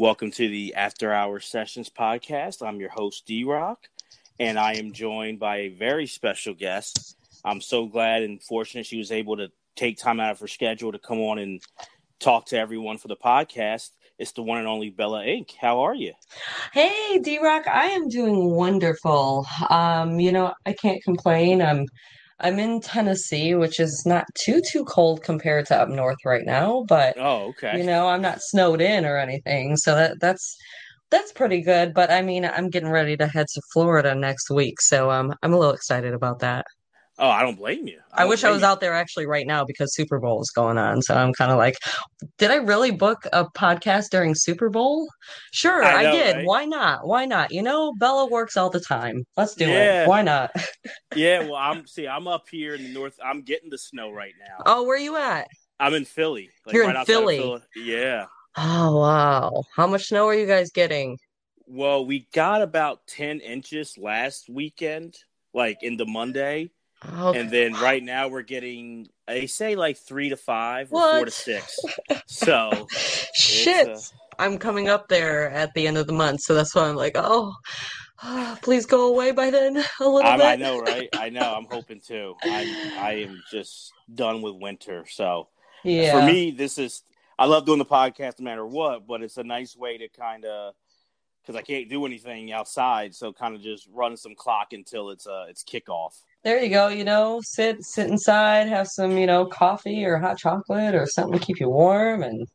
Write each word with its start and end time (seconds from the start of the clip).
Welcome 0.00 0.30
to 0.30 0.48
the 0.48 0.74
After 0.76 1.12
Hours 1.12 1.44
Sessions 1.44 1.90
podcast. 1.90 2.66
I'm 2.66 2.80
your 2.80 2.88
host, 2.88 3.26
D 3.26 3.44
Rock, 3.44 3.80
and 4.38 4.58
I 4.58 4.72
am 4.72 4.94
joined 4.94 5.38
by 5.38 5.58
a 5.58 5.68
very 5.68 6.06
special 6.06 6.54
guest. 6.54 7.18
I'm 7.44 7.60
so 7.60 7.84
glad 7.84 8.22
and 8.22 8.42
fortunate 8.42 8.86
she 8.86 8.96
was 8.96 9.12
able 9.12 9.36
to 9.36 9.48
take 9.76 9.98
time 9.98 10.18
out 10.18 10.30
of 10.30 10.40
her 10.40 10.48
schedule 10.48 10.90
to 10.90 10.98
come 10.98 11.20
on 11.20 11.38
and 11.38 11.60
talk 12.18 12.46
to 12.46 12.58
everyone 12.58 12.96
for 12.96 13.08
the 13.08 13.16
podcast. 13.16 13.90
It's 14.18 14.32
the 14.32 14.42
one 14.42 14.56
and 14.56 14.66
only 14.66 14.88
Bella 14.88 15.22
Ink. 15.22 15.52
How 15.60 15.80
are 15.80 15.94
you? 15.94 16.14
Hey, 16.72 17.18
D 17.18 17.38
Rock, 17.38 17.66
I 17.68 17.88
am 17.88 18.08
doing 18.08 18.52
wonderful. 18.52 19.46
Um, 19.68 20.18
you 20.18 20.32
know, 20.32 20.54
I 20.64 20.72
can't 20.72 21.02
complain. 21.02 21.60
I'm 21.60 21.84
I'm 22.40 22.58
in 22.58 22.80
Tennessee, 22.80 23.54
which 23.54 23.80
is 23.80 24.04
not 24.06 24.26
too 24.34 24.60
too 24.62 24.84
cold 24.84 25.22
compared 25.22 25.66
to 25.66 25.76
up 25.80 25.88
north 25.88 26.18
right 26.24 26.44
now, 26.44 26.84
but 26.88 27.16
Oh, 27.16 27.48
okay. 27.48 27.78
you 27.78 27.84
know, 27.84 28.08
I'm 28.08 28.22
not 28.22 28.42
snowed 28.42 28.80
in 28.80 29.04
or 29.04 29.18
anything, 29.18 29.76
so 29.76 29.94
that 29.94 30.18
that's 30.20 30.56
that's 31.10 31.32
pretty 31.32 31.62
good. 31.62 31.94
But 31.94 32.10
I 32.10 32.22
mean, 32.22 32.44
I'm 32.44 32.70
getting 32.70 32.90
ready 32.90 33.16
to 33.18 33.26
head 33.26 33.46
to 33.54 33.62
Florida 33.72 34.14
next 34.14 34.50
week, 34.50 34.80
so 34.80 35.10
um, 35.10 35.34
I'm 35.42 35.52
a 35.52 35.58
little 35.58 35.74
excited 35.74 36.14
about 36.14 36.40
that. 36.40 36.66
Oh, 37.20 37.28
I 37.28 37.42
don't 37.42 37.56
blame 37.56 37.86
you. 37.86 37.98
I 38.14 38.22
I 38.22 38.24
wish 38.24 38.44
I 38.44 38.50
was 38.50 38.62
you. 38.62 38.66
out 38.66 38.80
there 38.80 38.94
actually 38.94 39.26
right 39.26 39.46
now 39.46 39.62
because 39.64 39.94
Super 39.94 40.18
Bowl 40.18 40.40
is 40.40 40.50
going 40.50 40.78
on, 40.78 41.02
so 41.02 41.14
I'm 41.14 41.34
kind 41.34 41.52
of 41.52 41.58
like, 41.58 41.74
did 42.38 42.50
I 42.50 42.56
really 42.56 42.90
book 42.90 43.26
a 43.32 43.44
podcast 43.44 44.08
during 44.10 44.34
Super 44.34 44.70
Bowl? 44.70 45.06
Sure, 45.52 45.84
I 45.84 46.06
I 46.06 46.10
did. 46.10 46.36
right? 46.36 46.46
Why 46.46 46.64
not? 46.64 47.06
Why 47.06 47.26
not? 47.26 47.52
You 47.52 47.62
know, 47.62 47.92
Bella 48.00 48.26
works 48.26 48.56
all 48.56 48.70
the 48.70 48.80
time. 48.80 49.22
Let's 49.36 49.54
do 49.54 49.68
Yeah. 49.68 50.04
it. 50.04 50.08
Why 50.08 50.22
not? 50.22 50.50
Yeah, 51.14 51.40
well, 51.44 51.56
I'm 51.56 51.86
see, 51.86 52.08
I'm 52.08 52.26
up 52.26 52.44
here 52.50 52.74
in 52.74 52.84
the 52.84 52.92
north. 52.92 53.18
I'm 53.22 53.42
getting 53.42 53.68
the 53.68 53.78
snow 53.78 54.10
right 54.10 54.32
now. 54.40 54.62
Oh, 54.64 54.84
where 54.84 54.98
you 54.98 55.16
at? 55.16 55.46
I'm 55.78 55.92
in 55.92 56.06
Philly. 56.06 56.48
Like 56.64 56.74
You're 56.74 56.84
in 56.84 56.96
outside 56.96 57.12
of 57.12 57.18
Philly. 57.18 57.62
Yeah. 57.76 58.26
Oh, 58.56 58.96
wow. 58.98 59.62
How 59.76 59.86
much 59.86 60.06
snow 60.08 60.26
are 60.26 60.34
you 60.34 60.46
guys 60.46 60.70
getting? 60.70 61.18
Well, 61.66 62.04
we 62.04 62.26
got 62.34 62.62
about 62.62 63.06
10 63.06 63.40
inches 63.40 63.96
last 63.96 64.48
weekend, 64.48 65.14
like 65.54 65.82
in 65.82 65.96
the 65.96 66.06
Monday. 66.06 66.70
Oh, 67.02 67.32
And 67.32 67.50
then 67.50 67.72
right 67.74 68.02
now 68.02 68.28
we're 68.28 68.42
getting, 68.42 69.08
they 69.26 69.46
say 69.46 69.74
like 69.74 69.96
three 69.96 70.28
to 70.28 70.36
five 70.36 70.92
or 70.92 71.00
four 71.00 71.24
to 71.24 71.30
six. 71.30 71.78
So, 72.26 72.86
shit. 73.34 73.88
It's, 73.88 74.12
I'm 74.38 74.56
coming 74.58 74.88
up 74.88 75.08
there 75.08 75.50
at 75.50 75.72
the 75.74 75.86
end 75.86 75.98
of 75.98 76.06
the 76.06 76.12
month, 76.12 76.40
so 76.40 76.54
that's 76.54 76.74
why 76.74 76.88
I'm 76.88 76.96
like, 76.96 77.12
oh, 77.16 77.54
please 78.62 78.86
go 78.86 79.08
away 79.08 79.32
by 79.32 79.50
then 79.50 79.76
a 79.76 80.08
little 80.08 80.22
I, 80.22 80.36
bit. 80.36 80.46
I 80.46 80.56
know, 80.56 80.78
right? 80.80 81.08
I 81.14 81.30
know. 81.30 81.54
I'm 81.54 81.66
hoping 81.70 82.00
too. 82.00 82.36
I'm, 82.42 82.68
I 82.98 83.12
am 83.26 83.42
just 83.50 83.92
done 84.14 84.42
with 84.42 84.54
winter. 84.56 85.04
So 85.08 85.48
Yeah. 85.84 86.12
for 86.12 86.26
me, 86.26 86.50
this 86.50 86.78
is, 86.78 87.02
I 87.38 87.46
love 87.46 87.64
doing 87.66 87.78
the 87.78 87.86
podcast 87.86 88.38
no 88.38 88.44
matter 88.44 88.66
what, 88.66 89.06
but 89.06 89.22
it's 89.22 89.38
a 89.38 89.44
nice 89.44 89.76
way 89.76 89.98
to 89.98 90.08
kind 90.08 90.44
of, 90.44 90.74
because 91.42 91.56
I 91.56 91.62
can't 91.62 91.88
do 91.88 92.04
anything 92.04 92.52
outside. 92.52 93.14
So 93.14 93.32
kind 93.32 93.54
of 93.54 93.62
just 93.62 93.88
run 93.92 94.16
some 94.16 94.34
clock 94.34 94.72
until 94.72 95.10
it's, 95.10 95.26
uh, 95.26 95.46
it's 95.48 95.64
kickoff. 95.64 96.12
There 96.42 96.62
you 96.62 96.70
go, 96.70 96.88
you 96.88 97.04
know, 97.04 97.40
sit 97.42 97.84
sit 97.84 98.08
inside, 98.08 98.68
have 98.68 98.88
some, 98.88 99.18
you 99.18 99.26
know, 99.26 99.44
coffee 99.44 100.04
or 100.04 100.16
hot 100.16 100.38
chocolate 100.38 100.94
or 100.94 101.06
something 101.06 101.38
to 101.38 101.44
keep 101.44 101.60
you 101.60 101.68
warm 101.68 102.22
and 102.22 102.48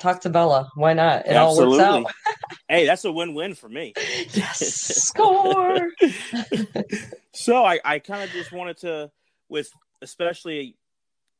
talk 0.00 0.20
to 0.22 0.30
Bella. 0.30 0.68
Why 0.74 0.92
not? 0.92 1.26
It 1.26 1.36
all 1.36 1.56
works 1.56 1.80
out. 1.80 2.10
hey, 2.68 2.86
that's 2.86 3.04
a 3.04 3.12
win-win 3.12 3.54
for 3.54 3.68
me. 3.68 3.94
Yes, 4.32 4.60
score. 5.04 5.90
so 7.34 7.64
I, 7.64 7.80
I 7.84 7.98
kind 7.98 8.22
of 8.22 8.30
just 8.30 8.52
wanted 8.52 8.78
to, 8.78 9.10
with 9.48 9.70
especially 10.00 10.76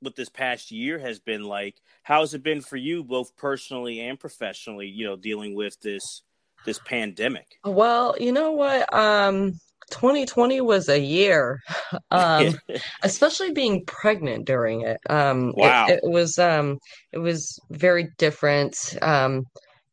what 0.00 0.16
this 0.16 0.28
past 0.28 0.70
year 0.70 0.98
has 0.98 1.20
been 1.20 1.44
like, 1.44 1.77
how 2.03 2.20
has 2.20 2.34
it 2.34 2.42
been 2.42 2.60
for 2.60 2.77
you, 2.77 3.03
both 3.03 3.36
personally 3.36 4.00
and 4.00 4.19
professionally? 4.19 4.88
You 4.88 5.06
know, 5.06 5.16
dealing 5.16 5.55
with 5.55 5.80
this 5.80 6.22
this 6.64 6.78
pandemic. 6.84 7.58
Well, 7.64 8.14
you 8.20 8.33
know 8.33 8.53
what? 8.53 8.92
Um, 8.92 9.58
2020 9.91 10.61
was 10.61 10.88
a 10.88 10.98
year. 11.00 11.61
Um, 12.11 12.58
especially 13.02 13.53
being 13.53 13.84
pregnant 13.87 14.47
during 14.47 14.82
it. 14.82 14.98
Um, 15.10 15.53
it- 15.56 15.59
Wow. 15.59 15.87
it, 15.87 16.00
was 16.03 16.38
um, 16.38 16.78
it 17.12 17.19
was 17.19 17.59
very 17.70 18.09
different. 18.19 18.76
Um, 19.03 19.44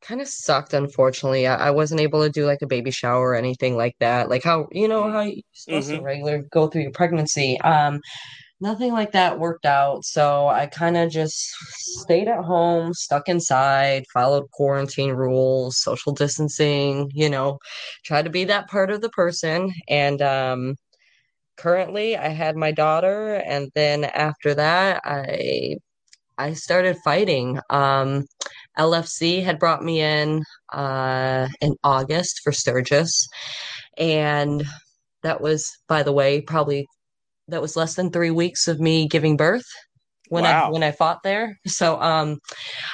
kind 0.01 0.21
of 0.21 0.27
sucked, 0.27 0.73
unfortunately. 0.73 1.47
I, 1.47 1.67
I 1.67 1.71
wasn't 1.71 2.01
able 2.01 2.21
to 2.23 2.29
do 2.29 2.45
like 2.45 2.61
a 2.61 2.67
baby 2.67 2.91
shower 2.91 3.29
or 3.31 3.35
anything 3.35 3.75
like 3.77 3.95
that. 3.99 4.29
Like 4.29 4.43
how 4.43 4.67
you 4.71 4.87
know 4.87 5.09
how 5.11 5.21
you're 5.21 5.41
supposed 5.53 5.89
to 5.91 5.99
Mhm. 5.99 6.03
regular 6.03 6.43
go 6.51 6.67
through 6.67 6.83
your 6.83 6.91
pregnancy. 6.91 7.59
Um, 7.61 7.99
nothing 8.61 8.91
like 8.93 9.11
that 9.13 9.39
worked 9.39 9.65
out. 9.65 10.03
So 10.05 10.47
I 10.47 10.65
kind 10.67 10.97
of 10.97 11.09
just 11.11 11.49
stayed 12.01 12.27
at 12.27 12.43
home, 12.43 12.93
stuck 12.93 13.29
inside, 13.29 14.05
followed 14.13 14.49
quarantine 14.51 15.11
rules, 15.11 15.81
social 15.81 16.13
distancing. 16.13 17.09
You 17.13 17.29
know, 17.29 17.59
tried 18.05 18.25
to 18.25 18.29
be 18.31 18.45
that 18.45 18.67
part 18.69 18.91
of 18.91 19.01
the 19.01 19.09
person 19.09 19.71
and 19.87 20.21
um 20.21 20.75
currently 21.57 22.17
I 22.17 22.29
had 22.29 22.55
my 22.55 22.71
daughter 22.71 23.35
and 23.35 23.69
then 23.75 24.05
after 24.05 24.55
that 24.55 25.01
I 25.05 25.77
I 26.37 26.53
started 26.53 26.97
fighting. 27.03 27.59
Um 27.69 28.25
LFC 28.77 29.41
had 29.43 29.59
brought 29.59 29.83
me 29.83 30.01
in 30.01 30.43
uh 30.73 31.47
in 31.61 31.75
August 31.83 32.41
for 32.43 32.51
Sturgis 32.51 33.27
and 33.97 34.65
that 35.23 35.41
was 35.41 35.69
by 35.87 36.03
the 36.03 36.13
way 36.13 36.41
probably 36.41 36.87
that 37.49 37.61
was 37.61 37.75
less 37.75 37.95
than 37.95 38.11
3 38.11 38.31
weeks 38.31 38.67
of 38.67 38.79
me 38.79 39.07
giving 39.07 39.37
birth 39.37 39.65
when 40.29 40.45
I 40.45 40.69
when 40.69 40.83
I 40.83 40.91
fought 40.91 41.23
there. 41.23 41.59
So 41.67 41.99
um 42.01 42.39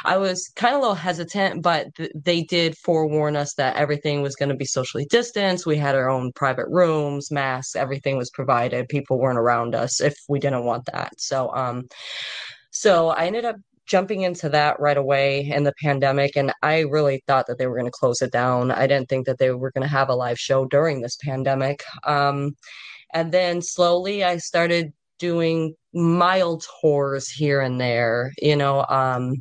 I 0.03 0.17
was 0.17 0.51
kind 0.55 0.73
of 0.73 0.79
a 0.79 0.81
little 0.81 0.95
hesitant, 0.95 1.61
but 1.61 1.93
th- 1.95 2.11
they 2.15 2.41
did 2.43 2.77
forewarn 2.77 3.35
us 3.35 3.53
that 3.55 3.75
everything 3.75 4.21
was 4.21 4.35
going 4.35 4.49
to 4.49 4.55
be 4.55 4.65
socially 4.65 5.05
distanced. 5.09 5.65
We 5.65 5.77
had 5.77 5.95
our 5.95 6.09
own 6.09 6.31
private 6.33 6.67
rooms, 6.69 7.31
masks, 7.31 7.75
everything 7.75 8.17
was 8.17 8.29
provided. 8.31 8.89
People 8.89 9.19
weren't 9.19 9.37
around 9.37 9.75
us 9.75 10.01
if 10.01 10.15
we 10.27 10.39
didn't 10.39 10.65
want 10.65 10.85
that. 10.91 11.13
So, 11.19 11.53
um, 11.53 11.83
so 12.71 13.09
I 13.09 13.25
ended 13.27 13.45
up 13.45 13.57
jumping 13.85 14.21
into 14.21 14.49
that 14.49 14.79
right 14.79 14.97
away 14.97 15.41
in 15.41 15.63
the 15.63 15.73
pandemic, 15.79 16.35
and 16.35 16.51
I 16.63 16.79
really 16.79 17.23
thought 17.27 17.45
that 17.47 17.59
they 17.59 17.67
were 17.67 17.75
going 17.75 17.85
to 17.85 17.91
close 17.91 18.21
it 18.21 18.31
down. 18.31 18.71
I 18.71 18.87
didn't 18.87 19.09
think 19.09 19.27
that 19.27 19.37
they 19.37 19.51
were 19.51 19.71
going 19.71 19.83
to 19.83 19.87
have 19.87 20.09
a 20.09 20.15
live 20.15 20.39
show 20.39 20.65
during 20.65 21.01
this 21.01 21.17
pandemic. 21.23 21.83
Um, 22.03 22.55
and 23.15 23.31
then 23.31 23.61
slowly 23.63 24.23
I 24.25 24.37
started 24.37 24.93
doing 25.19 25.75
mild 25.93 26.65
tours 26.81 27.29
here 27.29 27.61
and 27.61 27.81
there, 27.81 28.33
you 28.39 28.57
know, 28.57 28.85
um, 28.89 29.35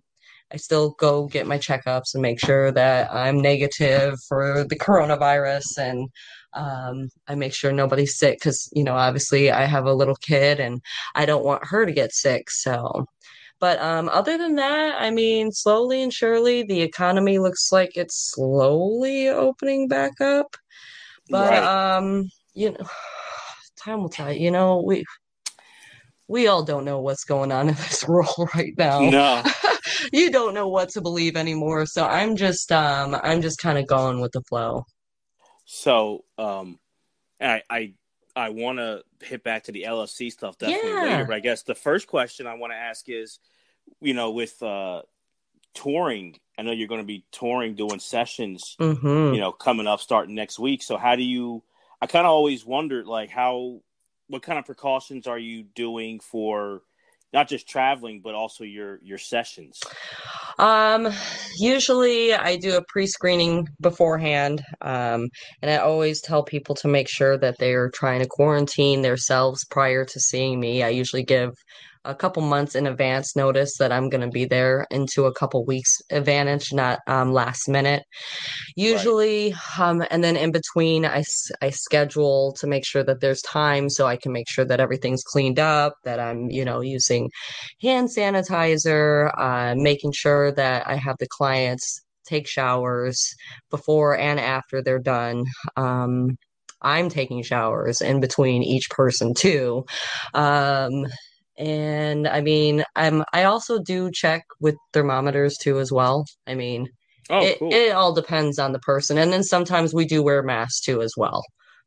I 0.52 0.56
still 0.58 0.94
go 1.00 1.26
get 1.26 1.48
my 1.48 1.58
checkups 1.58 2.14
and 2.14 2.22
make 2.22 2.38
sure 2.38 2.70
that 2.72 3.12
I'm 3.12 3.40
negative 3.40 4.14
for 4.28 4.64
the 4.68 4.76
coronavirus 4.76 5.78
and 5.78 6.08
um, 6.54 7.08
I 7.26 7.34
make 7.34 7.52
sure 7.52 7.72
nobody's 7.72 8.16
sick 8.16 8.38
because, 8.38 8.68
you 8.72 8.84
know, 8.84 8.94
obviously 8.94 9.50
I 9.50 9.64
have 9.64 9.86
a 9.86 9.92
little 9.94 10.14
kid 10.16 10.60
and 10.60 10.80
I 11.16 11.26
don't 11.26 11.44
want 11.44 11.66
her 11.66 11.84
to 11.84 11.92
get 11.92 12.12
sick. 12.14 12.50
So, 12.50 13.06
but 13.58 13.80
um, 13.80 14.08
other 14.10 14.38
than 14.38 14.54
that, 14.56 15.02
I 15.02 15.10
mean, 15.10 15.50
slowly 15.50 16.02
and 16.04 16.12
surely 16.12 16.62
the 16.62 16.82
economy 16.82 17.40
looks 17.40 17.72
like 17.72 17.96
it's 17.96 18.30
slowly 18.32 19.28
opening 19.28 19.88
back 19.88 20.20
up. 20.20 20.56
But 21.30 21.64
Right. 21.64 21.64
um, 21.64 22.30
you 22.54 22.70
know, 22.72 22.86
time 23.84 24.02
will 24.02 24.08
tell. 24.08 24.32
You 24.32 24.50
know, 24.50 24.82
we 24.84 25.04
we 26.28 26.46
all 26.46 26.62
don't 26.62 26.84
know 26.84 27.00
what's 27.00 27.24
going 27.24 27.52
on 27.52 27.68
in 27.68 27.74
this 27.74 28.04
world 28.08 28.48
right 28.54 28.72
now 28.78 29.10
no. 29.10 29.42
you 30.12 30.30
don't 30.30 30.54
know 30.54 30.68
what 30.68 30.88
to 30.90 31.00
believe 31.00 31.36
anymore. 31.36 31.86
So 31.86 32.04
I'm 32.04 32.36
just 32.36 32.70
um 32.72 33.16
I'm 33.22 33.42
just 33.42 33.58
kind 33.58 33.78
of 33.78 33.86
going 33.86 34.20
with 34.20 34.32
the 34.32 34.42
flow. 34.42 34.84
So, 35.66 36.24
um, 36.38 36.78
I 37.40 37.62
I 37.70 37.94
I 38.36 38.50
want 38.50 38.78
to 38.78 39.02
hit 39.22 39.42
back 39.44 39.64
to 39.64 39.72
the 39.72 39.84
LFC 39.84 40.30
stuff 40.30 40.58
definitely 40.58 40.90
Yeah. 41.08 41.16
later. 41.16 41.24
But 41.26 41.36
I 41.36 41.40
guess 41.40 41.62
the 41.62 41.74
first 41.74 42.06
question 42.06 42.46
I 42.46 42.54
want 42.54 42.72
to 42.72 42.76
ask 42.76 43.08
is, 43.08 43.38
you 44.00 44.14
know, 44.14 44.30
with 44.30 44.62
uh, 44.62 45.02
touring, 45.74 46.38
I 46.58 46.62
know 46.62 46.72
you're 46.72 46.88
going 46.88 47.00
to 47.00 47.06
be 47.06 47.24
touring, 47.32 47.74
doing 47.74 48.00
sessions, 48.00 48.76
hmm 48.78 49.32
you 49.32 49.40
know, 49.40 49.52
coming 49.52 49.86
up 49.86 50.00
starting 50.00 50.34
next 50.34 50.58
week. 50.58 50.82
So, 50.82 50.96
how 50.96 51.16
do 51.16 51.22
you? 51.22 51.62
I 52.00 52.06
kind 52.06 52.26
of 52.26 52.32
always 52.32 52.64
wondered, 52.66 53.06
like, 53.06 53.30
how, 53.30 53.80
what 54.28 54.42
kind 54.42 54.58
of 54.58 54.66
precautions 54.66 55.26
are 55.26 55.38
you 55.38 55.64
doing 55.74 56.20
for 56.20 56.82
not 57.32 57.48
just 57.48 57.68
traveling, 57.68 58.20
but 58.22 58.34
also 58.34 58.62
your 58.64 59.00
your 59.02 59.18
sessions? 59.18 59.80
Um 60.58 61.08
usually 61.58 62.32
I 62.32 62.56
do 62.56 62.76
a 62.76 62.84
pre-screening 62.88 63.66
beforehand. 63.80 64.62
Um 64.80 65.28
and 65.60 65.70
I 65.70 65.78
always 65.78 66.20
tell 66.20 66.44
people 66.44 66.76
to 66.76 66.88
make 66.88 67.08
sure 67.08 67.36
that 67.38 67.56
they're 67.58 67.90
trying 67.90 68.20
to 68.20 68.28
quarantine 68.28 69.02
themselves 69.02 69.64
prior 69.64 70.04
to 70.04 70.20
seeing 70.20 70.60
me. 70.60 70.84
I 70.84 70.90
usually 70.90 71.24
give 71.24 71.50
a 72.04 72.14
couple 72.14 72.42
months 72.42 72.74
in 72.74 72.86
advance 72.86 73.36
notice 73.36 73.76
that 73.78 73.92
I'm 73.92 74.08
going 74.08 74.20
to 74.20 74.28
be 74.28 74.44
there 74.44 74.86
into 74.90 75.24
a 75.24 75.32
couple 75.32 75.64
weeks 75.64 75.98
advantage, 76.10 76.72
not 76.72 77.00
um, 77.06 77.32
last 77.32 77.68
minute. 77.68 78.02
Usually, 78.76 79.54
um, 79.78 80.04
and 80.10 80.22
then 80.22 80.36
in 80.36 80.52
between, 80.52 81.04
I, 81.04 81.24
I 81.62 81.70
schedule 81.70 82.52
to 82.58 82.66
make 82.66 82.84
sure 82.84 83.02
that 83.04 83.20
there's 83.20 83.42
time 83.42 83.88
so 83.88 84.06
I 84.06 84.16
can 84.16 84.32
make 84.32 84.48
sure 84.48 84.64
that 84.64 84.80
everything's 84.80 85.22
cleaned 85.22 85.58
up, 85.58 85.94
that 86.04 86.20
I'm, 86.20 86.50
you 86.50 86.64
know, 86.64 86.80
using 86.80 87.30
hand 87.80 88.08
sanitizer, 88.08 89.30
uh, 89.38 89.74
making 89.76 90.12
sure 90.12 90.52
that 90.52 90.86
I 90.86 90.96
have 90.96 91.16
the 91.18 91.28
clients 91.28 92.00
take 92.26 92.48
showers 92.48 93.34
before 93.70 94.16
and 94.18 94.40
after 94.40 94.82
they're 94.82 94.98
done. 94.98 95.44
Um, 95.76 96.36
I'm 96.80 97.08
taking 97.08 97.42
showers 97.42 98.00
in 98.00 98.20
between 98.20 98.62
each 98.62 98.90
person 98.90 99.34
too. 99.34 99.84
Um, 100.34 101.06
and 101.56 102.26
I 102.26 102.40
mean, 102.40 102.84
I'm 102.96 103.24
I 103.32 103.44
also 103.44 103.78
do 103.80 104.10
check 104.10 104.44
with 104.60 104.76
thermometers 104.92 105.56
too 105.56 105.78
as 105.78 105.92
well. 105.92 106.24
I 106.46 106.54
mean, 106.54 106.88
Oh, 107.30 107.42
it 107.42 107.58
cool. 107.58 107.72
it 107.72 107.92
all 107.92 108.12
depends 108.12 108.58
on 108.58 108.72
the 108.72 108.78
person, 108.80 109.18
and 109.18 109.32
then 109.32 109.42
sometimes 109.42 109.94
we 109.94 110.04
do 110.04 110.22
wear 110.22 110.42
masks 110.42 110.80
too 110.80 111.00
as 111.00 111.14
well. 111.16 111.42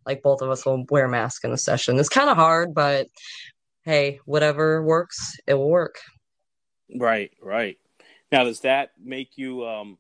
Like 0.06 0.24
both 0.24 0.42
of 0.42 0.50
us 0.50 0.66
will 0.66 0.86
wear 0.90 1.08
masks 1.08 1.44
in 1.44 1.52
a 1.52 1.58
session. 1.58 2.00
It's 2.00 2.10
kind 2.10 2.30
of 2.30 2.38
hard, 2.38 2.74
but 2.74 3.08
hey, 3.84 4.20
whatever 4.26 4.82
works, 4.84 5.18
it 5.46 5.54
will 5.54 5.70
work. 5.70 6.00
Right, 6.96 7.32
right. 7.42 7.78
Now, 8.32 8.46
does 8.46 8.62
that 8.62 8.92
make 9.02 9.38
you 9.38 9.66
um 9.66 9.98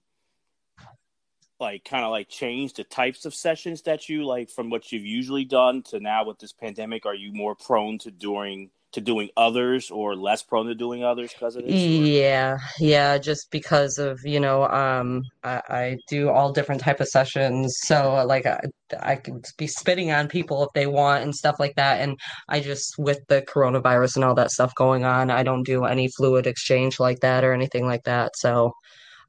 like 1.60 1.84
kind 1.84 2.06
of 2.06 2.12
like 2.12 2.30
change 2.30 2.74
the 2.74 2.84
types 2.84 3.26
of 3.26 3.34
sessions 3.34 3.82
that 3.84 4.10
you 4.10 4.26
like 4.26 4.50
from 4.50 4.70
what 4.70 4.92
you've 4.92 5.06
usually 5.06 5.46
done 5.46 5.82
to 5.84 6.00
now 6.00 6.26
with 6.26 6.40
this 6.40 6.54
pandemic? 6.54 7.06
Are 7.06 7.16
you 7.16 7.34
more 7.34 7.56
prone 7.56 7.98
to 8.00 8.12
doing 8.12 8.70
to 8.98 9.02
doing 9.02 9.30
others 9.38 9.92
or 9.92 10.16
less 10.16 10.42
prone 10.42 10.66
to 10.66 10.74
doing 10.74 11.04
others 11.04 11.32
because 11.32 11.56
of 11.56 11.64
this? 11.64 11.72
or- 11.74 11.78
Yeah, 11.78 12.58
yeah, 12.80 13.20
just 13.20 13.52
because 13.52 14.00
of, 14.00 14.20
you 14.26 14.40
know, 14.40 14.68
um, 14.68 15.22
I, 15.44 15.62
I 15.70 15.98
do 16.10 16.30
all 16.30 16.52
different 16.52 16.82
type 16.82 17.00
of 17.00 17.08
sessions, 17.08 17.78
so 17.84 18.26
like 18.28 18.48
I, 18.48 18.60
I 19.00 19.16
could 19.18 19.46
be 19.58 19.68
spitting 19.68 20.12
on 20.12 20.28
people 20.28 20.64
if 20.64 20.70
they 20.74 20.88
want 20.88 21.24
and 21.24 21.36
stuff 21.36 21.58
like 21.60 21.76
that. 21.76 22.02
And 22.02 22.18
I 22.50 22.60
just, 22.60 22.96
with 22.98 23.20
the 23.28 23.44
coronavirus 23.44 24.16
and 24.16 24.26
all 24.26 24.34
that 24.36 24.50
stuff 24.52 24.74
going 24.74 25.06
on, 25.06 25.30
I 25.30 25.44
don't 25.44 25.62
do 25.64 25.86
any 25.86 26.08
fluid 26.18 26.48
exchange 26.48 27.00
like 27.00 27.20
that 27.20 27.44
or 27.44 27.54
anything 27.54 27.86
like 27.86 28.04
that. 28.06 28.32
So, 28.36 28.72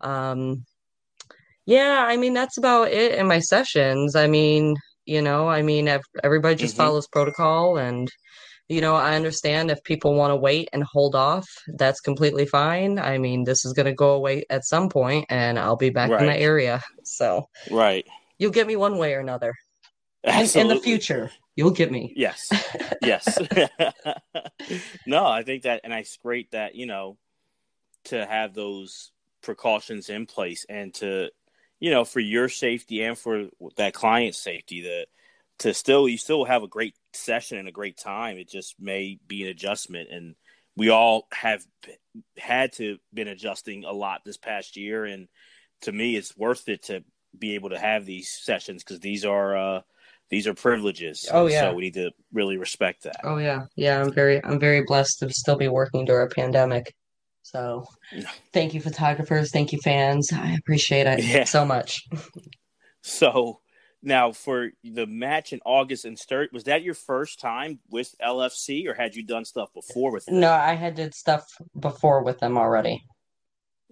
um, 0.00 0.64
yeah, 1.66 2.06
I 2.08 2.16
mean, 2.16 2.32
that's 2.32 2.56
about 2.56 2.88
it 2.88 3.16
in 3.16 3.26
my 3.26 3.40
sessions. 3.40 4.16
I 4.16 4.28
mean, 4.28 4.76
you 5.04 5.20
know, 5.20 5.46
I 5.48 5.60
mean, 5.60 5.88
everybody 6.22 6.54
just 6.54 6.74
Mhm. 6.74 6.78
follows 6.78 7.06
protocol 7.08 7.76
and 7.76 8.08
you 8.68 8.82
know, 8.82 8.94
I 8.94 9.16
understand 9.16 9.70
if 9.70 9.82
people 9.82 10.14
want 10.14 10.30
to 10.30 10.36
wait 10.36 10.68
and 10.72 10.84
hold 10.84 11.14
off, 11.14 11.48
that's 11.68 12.00
completely 12.00 12.44
fine. 12.44 12.98
I 12.98 13.16
mean, 13.16 13.44
this 13.44 13.64
is 13.64 13.72
going 13.72 13.86
to 13.86 13.94
go 13.94 14.10
away 14.10 14.44
at 14.50 14.64
some 14.64 14.90
point 14.90 15.26
and 15.30 15.58
I'll 15.58 15.76
be 15.76 15.90
back 15.90 16.10
in 16.10 16.26
the 16.26 16.36
area. 16.36 16.82
So 17.02 17.48
right. 17.70 18.06
you'll 18.36 18.50
get 18.50 18.66
me 18.66 18.76
one 18.76 18.98
way 18.98 19.14
or 19.14 19.20
another. 19.20 19.54
In, 20.22 20.46
in 20.54 20.68
the 20.68 20.80
future, 20.80 21.30
you'll 21.56 21.70
get 21.70 21.90
me. 21.90 22.12
Yes. 22.14 22.50
Yes. 23.00 23.38
no, 25.06 25.24
I 25.24 25.42
think 25.44 25.62
that, 25.62 25.80
and 25.84 25.92
it's 25.94 26.18
great 26.18 26.50
that, 26.50 26.74
you 26.74 26.84
know, 26.84 27.16
to 28.04 28.26
have 28.26 28.52
those 28.52 29.12
precautions 29.40 30.10
in 30.10 30.26
place 30.26 30.66
and 30.68 30.92
to, 30.94 31.30
you 31.80 31.90
know, 31.90 32.04
for 32.04 32.20
your 32.20 32.50
safety 32.50 33.02
and 33.02 33.16
for 33.16 33.46
that 33.76 33.94
client's 33.94 34.38
safety, 34.38 34.82
that 34.82 35.06
to 35.60 35.74
still, 35.74 36.08
you 36.08 36.18
still 36.18 36.44
have 36.44 36.62
a 36.62 36.68
great 36.68 36.94
session 37.12 37.58
and 37.58 37.68
a 37.68 37.72
great 37.72 37.98
time. 37.98 38.38
It 38.38 38.48
just 38.48 38.76
may 38.80 39.18
be 39.26 39.42
an 39.42 39.48
adjustment. 39.48 40.08
And 40.10 40.34
we 40.76 40.88
all 40.90 41.26
have 41.32 41.64
had 42.36 42.72
to 42.74 42.98
been 43.12 43.28
adjusting 43.28 43.84
a 43.84 43.92
lot 43.92 44.22
this 44.24 44.36
past 44.36 44.76
year. 44.76 45.04
And 45.04 45.28
to 45.82 45.92
me, 45.92 46.16
it's 46.16 46.36
worth 46.36 46.68
it 46.68 46.84
to 46.84 47.04
be 47.36 47.54
able 47.54 47.70
to 47.70 47.78
have 47.78 48.06
these 48.06 48.30
sessions 48.30 48.84
because 48.84 49.00
these 49.00 49.24
are, 49.24 49.56
uh, 49.56 49.80
these 50.30 50.46
are 50.46 50.54
privileges. 50.54 51.28
Oh, 51.32 51.46
yeah. 51.46 51.60
So 51.60 51.74
we 51.74 51.82
need 51.82 51.94
to 51.94 52.10
really 52.32 52.58
respect 52.58 53.04
that. 53.04 53.20
Oh 53.24 53.38
yeah. 53.38 53.64
Yeah, 53.76 54.00
I'm 54.00 54.12
very 54.12 54.44
I'm 54.44 54.60
very 54.60 54.82
blessed 54.86 55.20
to 55.20 55.30
still 55.30 55.56
be 55.56 55.68
working 55.68 56.04
during 56.04 56.26
a 56.26 56.34
pandemic. 56.34 56.92
So 57.42 57.86
thank 58.52 58.74
you 58.74 58.80
photographers, 58.82 59.50
thank 59.50 59.72
you 59.72 59.78
fans. 59.82 60.30
I 60.32 60.52
appreciate 60.52 61.06
it 61.06 61.24
Yeah. 61.24 61.44
so 61.44 61.64
much. 61.64 62.02
So 63.00 63.60
now 64.02 64.32
for 64.32 64.70
the 64.84 65.06
match 65.06 65.52
in 65.52 65.60
August 65.64 66.04
and 66.04 66.18
Sturt, 66.18 66.52
was 66.52 66.64
that 66.64 66.82
your 66.82 66.94
first 66.94 67.40
time 67.40 67.80
with 67.90 68.14
LFC 68.24 68.86
or 68.86 68.94
had 68.94 69.14
you 69.14 69.24
done 69.24 69.44
stuff 69.44 69.72
before 69.74 70.12
with 70.12 70.26
them? 70.26 70.40
No, 70.40 70.52
I 70.52 70.74
had 70.74 70.94
did 70.94 71.14
stuff 71.14 71.46
before 71.78 72.22
with 72.22 72.38
them 72.38 72.56
already. 72.56 73.04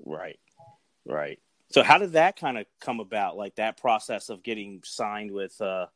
Right. 0.04 0.38
Right. 1.04 1.40
So 1.70 1.82
how 1.82 1.98
did 1.98 2.12
that 2.12 2.38
kind 2.38 2.58
of 2.58 2.66
come 2.80 3.00
about? 3.00 3.36
Like 3.36 3.56
that 3.56 3.76
process 3.76 4.28
of 4.28 4.42
getting 4.42 4.80
signed 4.84 5.32
with 5.32 5.60
uh 5.60 5.86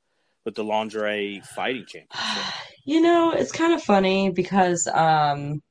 with 0.44 0.54
the 0.54 0.64
lingerie 0.64 1.42
fighting 1.54 1.86
championship. 1.86 2.54
You 2.86 3.02
know, 3.02 3.30
it's 3.32 3.52
kind 3.52 3.74
of 3.74 3.82
funny 3.82 4.30
because 4.30 4.88
um, 4.92 5.62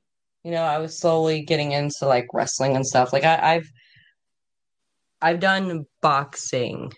you 0.44 0.52
know, 0.52 0.62
I 0.62 0.78
was 0.78 1.00
slowly 1.00 1.42
getting 1.42 1.72
into 1.72 2.06
like 2.06 2.28
wrestling 2.34 2.76
and 2.76 2.86
stuff. 2.86 3.12
Like 3.12 3.24
I, 3.24 3.56
I've 3.56 3.72
I've 5.22 5.40
done 5.40 5.86
boxing. 6.02 6.94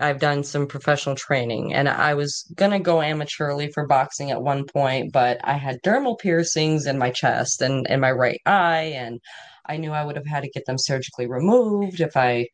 I've 0.00 0.18
done 0.18 0.42
some 0.44 0.66
professional 0.66 1.14
training 1.14 1.74
and 1.74 1.88
I 1.88 2.14
was 2.14 2.50
gonna 2.54 2.80
go 2.80 2.96
amateurly 2.96 3.72
for 3.72 3.86
boxing 3.86 4.30
at 4.30 4.42
one 4.42 4.64
point, 4.66 5.12
but 5.12 5.38
I 5.44 5.54
had 5.54 5.82
dermal 5.84 6.18
piercings 6.18 6.86
in 6.86 6.98
my 6.98 7.10
chest 7.10 7.60
and 7.60 7.86
in 7.86 8.00
my 8.00 8.10
right 8.10 8.40
eye, 8.46 8.92
and 8.96 9.20
I 9.66 9.76
knew 9.76 9.92
I 9.92 10.04
would 10.04 10.16
have 10.16 10.26
had 10.26 10.42
to 10.42 10.50
get 10.50 10.64
them 10.66 10.78
surgically 10.78 11.26
removed 11.28 12.00
if 12.00 12.16
I 12.16 12.46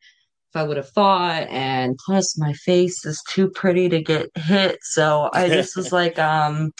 if 0.49 0.55
I 0.55 0.63
would 0.63 0.77
have 0.77 0.89
fought, 0.89 1.47
and 1.49 1.97
plus 2.05 2.37
my 2.37 2.53
face 2.53 3.05
is 3.05 3.21
too 3.29 3.49
pretty 3.49 3.89
to 3.89 4.01
get 4.01 4.27
hit. 4.35 4.77
So 4.81 5.29
I 5.33 5.49
just 5.49 5.75
was 5.75 5.91
like, 6.01 6.17
um, 6.19 6.71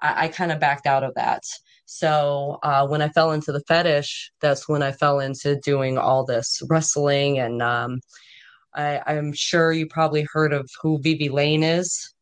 I, 0.00 0.24
I 0.24 0.28
kind 0.28 0.52
of 0.52 0.60
backed 0.60 0.86
out 0.86 1.04
of 1.04 1.14
that. 1.16 1.42
So 1.86 2.58
uh, 2.62 2.86
when 2.86 3.02
I 3.02 3.08
fell 3.10 3.32
into 3.32 3.52
the 3.52 3.62
fetish, 3.68 4.30
that's 4.40 4.68
when 4.68 4.82
I 4.82 4.92
fell 4.92 5.20
into 5.20 5.58
doing 5.60 5.98
all 5.98 6.24
this 6.24 6.60
wrestling, 6.70 7.38
and 7.38 7.62
um, 7.62 8.00
I, 8.74 9.00
I'm 9.06 9.32
sure 9.32 9.72
you 9.72 9.86
probably 9.86 10.26
heard 10.32 10.52
of 10.52 10.68
who 10.80 11.00
Vivi 11.00 11.28
Lane 11.28 11.62
is. 11.62 12.12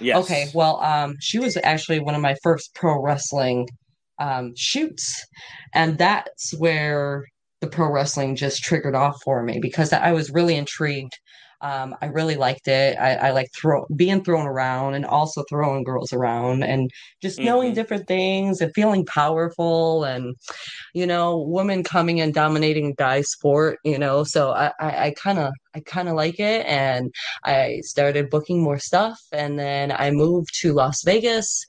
Yes. 0.00 0.24
Okay, 0.24 0.50
well, 0.54 0.80
um, 0.80 1.14
she 1.20 1.38
was 1.38 1.56
actually 1.62 2.00
one 2.00 2.14
of 2.14 2.20
my 2.20 2.34
first 2.42 2.74
pro 2.74 3.00
wrestling 3.00 3.68
um, 4.18 4.52
shoots, 4.56 5.24
and 5.72 5.98
that's 5.98 6.52
where 6.58 7.24
the 7.60 7.68
pro 7.68 7.90
wrestling 7.90 8.36
just 8.36 8.62
triggered 8.62 8.94
off 8.94 9.16
for 9.24 9.42
me 9.42 9.58
because 9.60 9.92
I 9.92 10.12
was 10.12 10.30
really 10.30 10.56
intrigued. 10.56 11.12
Um, 11.64 11.96
I 12.02 12.06
really 12.06 12.36
liked 12.36 12.68
it. 12.68 12.98
I, 12.98 13.14
I 13.28 13.30
like 13.30 13.48
throw 13.58 13.86
being 13.96 14.22
thrown 14.22 14.46
around 14.46 14.94
and 14.94 15.06
also 15.06 15.44
throwing 15.48 15.84
girls 15.84 16.12
around 16.12 16.62
and 16.62 16.90
just 17.22 17.42
knowing 17.42 17.72
Mhm. 17.72 17.74
different 17.74 18.06
things 18.08 18.60
and 18.60 18.72
feeling 18.74 19.06
powerful 19.06 20.04
and 20.04 20.36
you 20.94 21.06
know 21.06 21.38
women 21.48 21.82
coming 21.84 22.20
and 22.20 22.34
dominating 22.34 22.94
guy 22.98 23.22
sport. 23.22 23.78
You 23.84 23.98
know, 23.98 24.24
so 24.24 24.52
I 24.52 24.72
I 24.80 25.14
kind 25.22 25.38
of 25.38 25.52
I 25.74 25.80
kind 25.80 26.08
of 26.08 26.14
like 26.14 26.38
it 26.40 26.66
and 26.66 27.12
I 27.44 27.80
started 27.82 28.30
booking 28.30 28.62
more 28.62 28.78
stuff 28.78 29.18
and 29.32 29.58
then 29.58 29.92
I 29.92 30.10
moved 30.10 30.50
to 30.60 30.72
Las 30.72 31.02
Vegas 31.04 31.64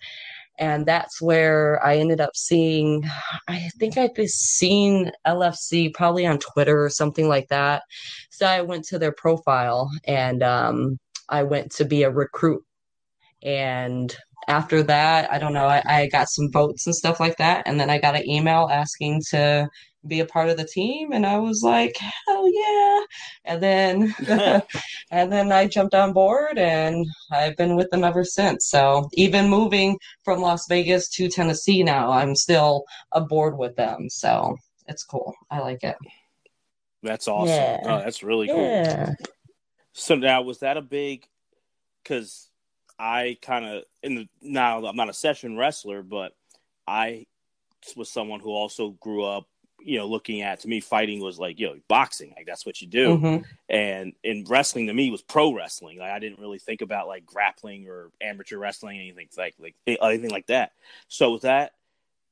and 0.58 0.86
that's 0.86 1.22
where 1.22 1.84
I 1.86 1.98
ended 1.98 2.22
up 2.22 2.36
seeing 2.36 3.04
I 3.48 3.70
think 3.80 3.98
I'd 3.98 4.16
seen 4.28 5.12
LFC 5.26 5.94
probably 5.94 6.26
on 6.26 6.40
Twitter 6.40 6.84
or 6.84 6.90
something 6.90 7.28
like 7.28 7.48
that. 7.50 7.84
So 8.32 8.46
I 8.46 8.62
went 8.62 8.86
to 8.86 9.00
their 9.00 9.12
profile 9.12 9.90
and 10.06 10.44
um 10.44 10.98
I 11.30 11.44
went 11.44 11.72
to 11.74 11.86
be 11.86 12.04
a 12.04 12.12
recruit 12.12 12.64
and 13.44 14.16
after 14.48 14.84
that, 14.84 15.32
I 15.32 15.40
don't 15.40 15.54
know, 15.54 15.66
I, 15.66 15.82
I 15.86 16.08
got 16.08 16.30
some 16.30 16.52
votes 16.52 16.86
and 16.86 16.96
stuff 16.96 17.20
like 17.20 17.38
that. 17.38 17.64
And 17.66 17.80
then 17.80 17.90
I 17.90 18.00
got 18.00 18.16
an 18.16 18.30
email 18.30 18.70
asking 18.72 19.22
to 19.32 19.68
be 20.08 20.20
a 20.20 20.26
part 20.26 20.50
of 20.50 20.58
the 20.58 20.66
team. 20.66 21.12
And 21.12 21.26
I 21.26 21.38
was 21.38 21.62
like, 21.64 21.96
hell 21.98 22.50
yeah. 22.52 23.02
And 23.46 23.64
then 23.64 24.16
and 25.12 25.32
then 25.32 25.52
I 25.52 25.68
jumped 25.68 25.96
on 25.96 26.14
board 26.14 26.58
and 26.58 27.06
I've 27.32 27.58
been 27.58 27.76
with 27.76 27.90
them 27.90 28.04
ever 28.04 28.24
since. 28.24 28.68
So 28.68 29.10
even 29.14 29.50
moving 29.50 29.98
from 30.24 30.42
Las 30.42 30.68
Vegas 30.68 31.10
to 31.10 31.30
Tennessee 31.30 31.84
now, 31.84 32.12
I'm 32.12 32.36
still 32.36 32.86
aboard 33.12 33.58
with 33.58 33.76
them. 33.76 34.10
So 34.10 34.56
it's 34.88 35.04
cool. 35.04 35.34
I 35.50 35.60
like 35.60 35.84
it. 35.84 35.98
That's 37.04 37.28
awesome. 37.28 37.50
Yeah. 37.50 37.80
Oh, 37.84 38.00
that's 38.00 38.24
really 38.24 38.48
cool. 38.48 38.62
Yeah. 38.62 39.14
So 39.94 40.16
now 40.16 40.42
was 40.42 40.60
that 40.60 40.78
a 40.78 40.82
big 40.82 41.28
because 42.04 42.50
I 42.98 43.38
kind 43.42 43.66
of 43.66 43.84
in 44.04 44.16
the 44.16 44.28
now 44.42 44.86
I'm 44.86 44.96
not 44.96 45.10
a 45.10 45.14
session 45.14 45.58
wrestler, 45.58 46.02
but 46.02 46.34
I 46.88 47.26
was 47.96 48.10
someone 48.10 48.40
who 48.40 48.50
also 48.50 48.92
grew 48.92 49.24
up, 49.24 49.48
you 49.86 49.98
know, 49.98 50.08
looking 50.08 50.42
at 50.42 50.62
to 50.62 50.68
me 50.68 50.80
fighting 50.82 51.22
was 51.22 51.39
like, 51.39 51.60
you 51.60 51.68
know, 51.68 51.75
boxing, 51.88 52.34
like 52.36 52.46
that's 52.46 52.65
what 52.65 52.82
you 52.82 52.88
do. 52.88 53.22
hmm 53.22 53.46
And 53.70 54.13
in 54.24 54.46
wrestling 54.48 54.88
to 54.88 54.94
me 54.94 55.10
was 55.12 55.22
pro 55.22 55.54
wrestling. 55.54 56.00
Like 56.00 56.12
I 56.12 56.20
didn't 56.20 56.39
really 56.39 56.60
think 56.60 56.82
about 56.82 57.08
like 57.08 57.25
grappling 57.25 57.88
or 57.88 58.12
amateur 58.22 58.58
wrestling, 58.58 59.00
anything 59.00 59.30
like 59.38 59.56
like 59.60 59.75
anything 59.88 60.32
like 60.32 60.48
that. 60.48 60.74
So 61.08 61.32
was 61.32 61.42
that 61.44 61.74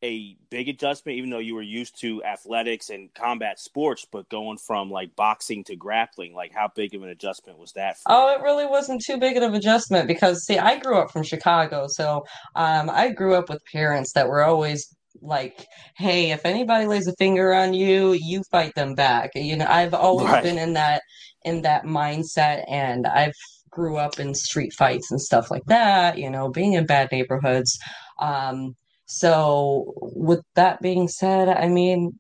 a 0.04 0.38
big 0.50 0.70
adjustment, 0.70 1.18
even 1.18 1.30
though 1.30 1.40
you 1.40 1.56
were 1.56 1.62
used 1.62 2.00
to 2.02 2.24
athletics 2.24 2.90
and 2.90 3.14
combat 3.14 3.60
sports, 3.60 4.06
but 4.12 4.30
going 4.30 4.58
from 4.58 4.92
like 4.92 5.16
boxing 5.16 5.64
to 5.66 5.76
grappling, 5.76 6.34
like 6.36 6.54
how 6.54 6.70
big 6.76 6.94
of 6.96 7.04
an 7.04 7.10
adjustment 7.10 7.58
was 7.60 7.74
that 7.74 8.00
for 8.00 8.12
Oh, 8.12 8.28
you? 8.28 8.36
it 8.36 8.42
really 8.42 8.66
wasn't 8.66 9.02
too 9.06 9.18
big 9.18 9.38
of 9.38 9.44
an 9.44 9.56
adjustment 9.56 10.08
because, 10.08 10.46
see, 10.46 10.58
I 10.60 10.78
grew 10.78 10.98
up 10.98 11.12
from 11.12 11.24
Chicago, 11.24 11.88
so 11.88 12.26
um, 12.56 12.90
I 12.90 13.10
grew 13.12 13.36
up 13.36 13.50
with 13.50 13.64
parents 13.72 14.12
that 14.14 14.28
were 14.28 14.44
always 14.44 14.94
like, 15.22 15.68
hey, 15.98 16.32
if 16.32 16.46
anybody 16.46 16.86
lays 16.88 17.08
a 17.08 17.16
finger 17.18 17.54
on 17.54 17.74
you, 17.74 18.14
you 18.14 18.44
fight 18.52 18.74
them 18.76 18.96
back. 18.96 19.32
You 19.36 19.58
know, 19.58 19.68
I've 19.68 19.94
always 19.94 20.28
Right. 20.28 20.44
been 20.44 20.58
in 20.58 20.74
that 20.74 21.02
in 21.44 21.62
that 21.64 21.84
mindset 21.86 22.64
and 22.70 23.06
I've 23.08 23.34
grew 23.70 23.98
up 23.98 24.20
in 24.20 24.34
street 24.36 24.72
fights 24.74 25.12
and 25.12 25.20
stuff 25.22 25.50
like 25.52 25.64
that, 25.68 26.18
you 26.18 26.30
know, 26.30 26.50
being 26.50 26.74
in 26.74 26.86
bad 26.86 27.12
neighborhoods. 27.12 27.78
Um, 28.20 28.76
so 29.06 29.94
with 30.16 30.42
that 30.56 30.82
being 30.82 31.08
said, 31.08 31.50
I 31.50 31.68
mean, 31.70 32.20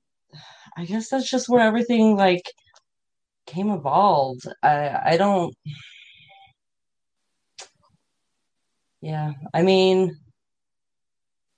I 0.77 0.85
guess 0.85 1.09
that's 1.09 1.29
just 1.29 1.49
where 1.49 1.61
everything 1.65 2.15
like 2.17 2.43
came 3.47 3.69
evolved. 3.69 4.45
I 4.63 5.13
I 5.13 5.17
don't 5.17 5.53
yeah, 9.01 9.33
I 9.53 9.61
mean, 9.63 10.17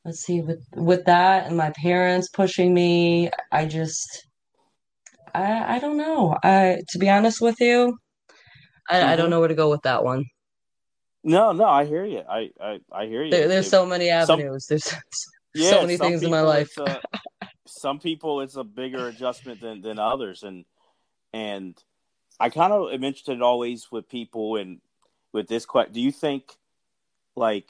let's 0.06 0.22
see 0.22 0.42
with 0.42 0.64
with 0.76 1.06
that 1.06 1.48
and 1.48 1.58
my 1.58 1.72
parents 1.82 2.30
pushing 2.30 2.74
me, 2.74 3.30
I 3.52 3.66
just 3.66 4.28
I 5.34 5.76
I 5.76 5.80
don't 5.80 5.98
know. 5.98 6.38
I 6.44 6.82
to 6.90 7.00
be 7.00 7.10
honest 7.10 7.42
with 7.42 7.60
you, 7.60 7.98
I, 8.90 9.14
I 9.14 9.16
don't 9.16 9.26
hmm 9.26 9.32
know 9.32 9.40
where 9.40 9.50
to 9.50 9.56
go 9.56 9.70
with 9.70 9.82
that 9.84 10.04
one. 10.04 10.26
No, 11.24 11.52
no, 11.54 11.66
I 11.66 11.86
hear 11.86 12.06
you. 12.06 12.20
I, 12.20 12.52
I, 12.62 12.80
I 12.92 13.06
hear 13.08 13.24
you. 13.24 13.32
There, 13.32 13.48
there's 13.48 13.66
it, 13.66 13.72
so 13.72 13.84
many 13.86 14.10
some, 14.22 14.40
avenues. 14.40 14.68
There's 14.70 14.84
so 15.56 15.56
yeah, 15.56 15.82
many 15.82 15.98
things 15.98 16.24
in 16.24 16.30
my 16.30 16.42
life. 16.42 16.70
a, 16.78 17.02
some 17.66 18.00
people 18.00 18.42
it's 18.42 18.56
a 18.56 18.64
bigger 18.64 19.08
adjustment 19.08 19.60
than 19.60 19.82
than 19.82 19.98
others, 19.98 20.44
and 20.44 20.66
and 21.34 21.76
I 22.40 22.50
kind 22.50 22.72
of 22.72 22.94
am 22.94 23.04
interested 23.04 23.42
always 23.42 23.92
with 23.92 24.08
people 24.08 24.58
and 24.58 24.82
with 25.34 25.48
this 25.48 25.66
question. 25.66 25.94
Do 25.94 26.02
you 26.02 26.12
think 26.12 26.44
like 27.36 27.70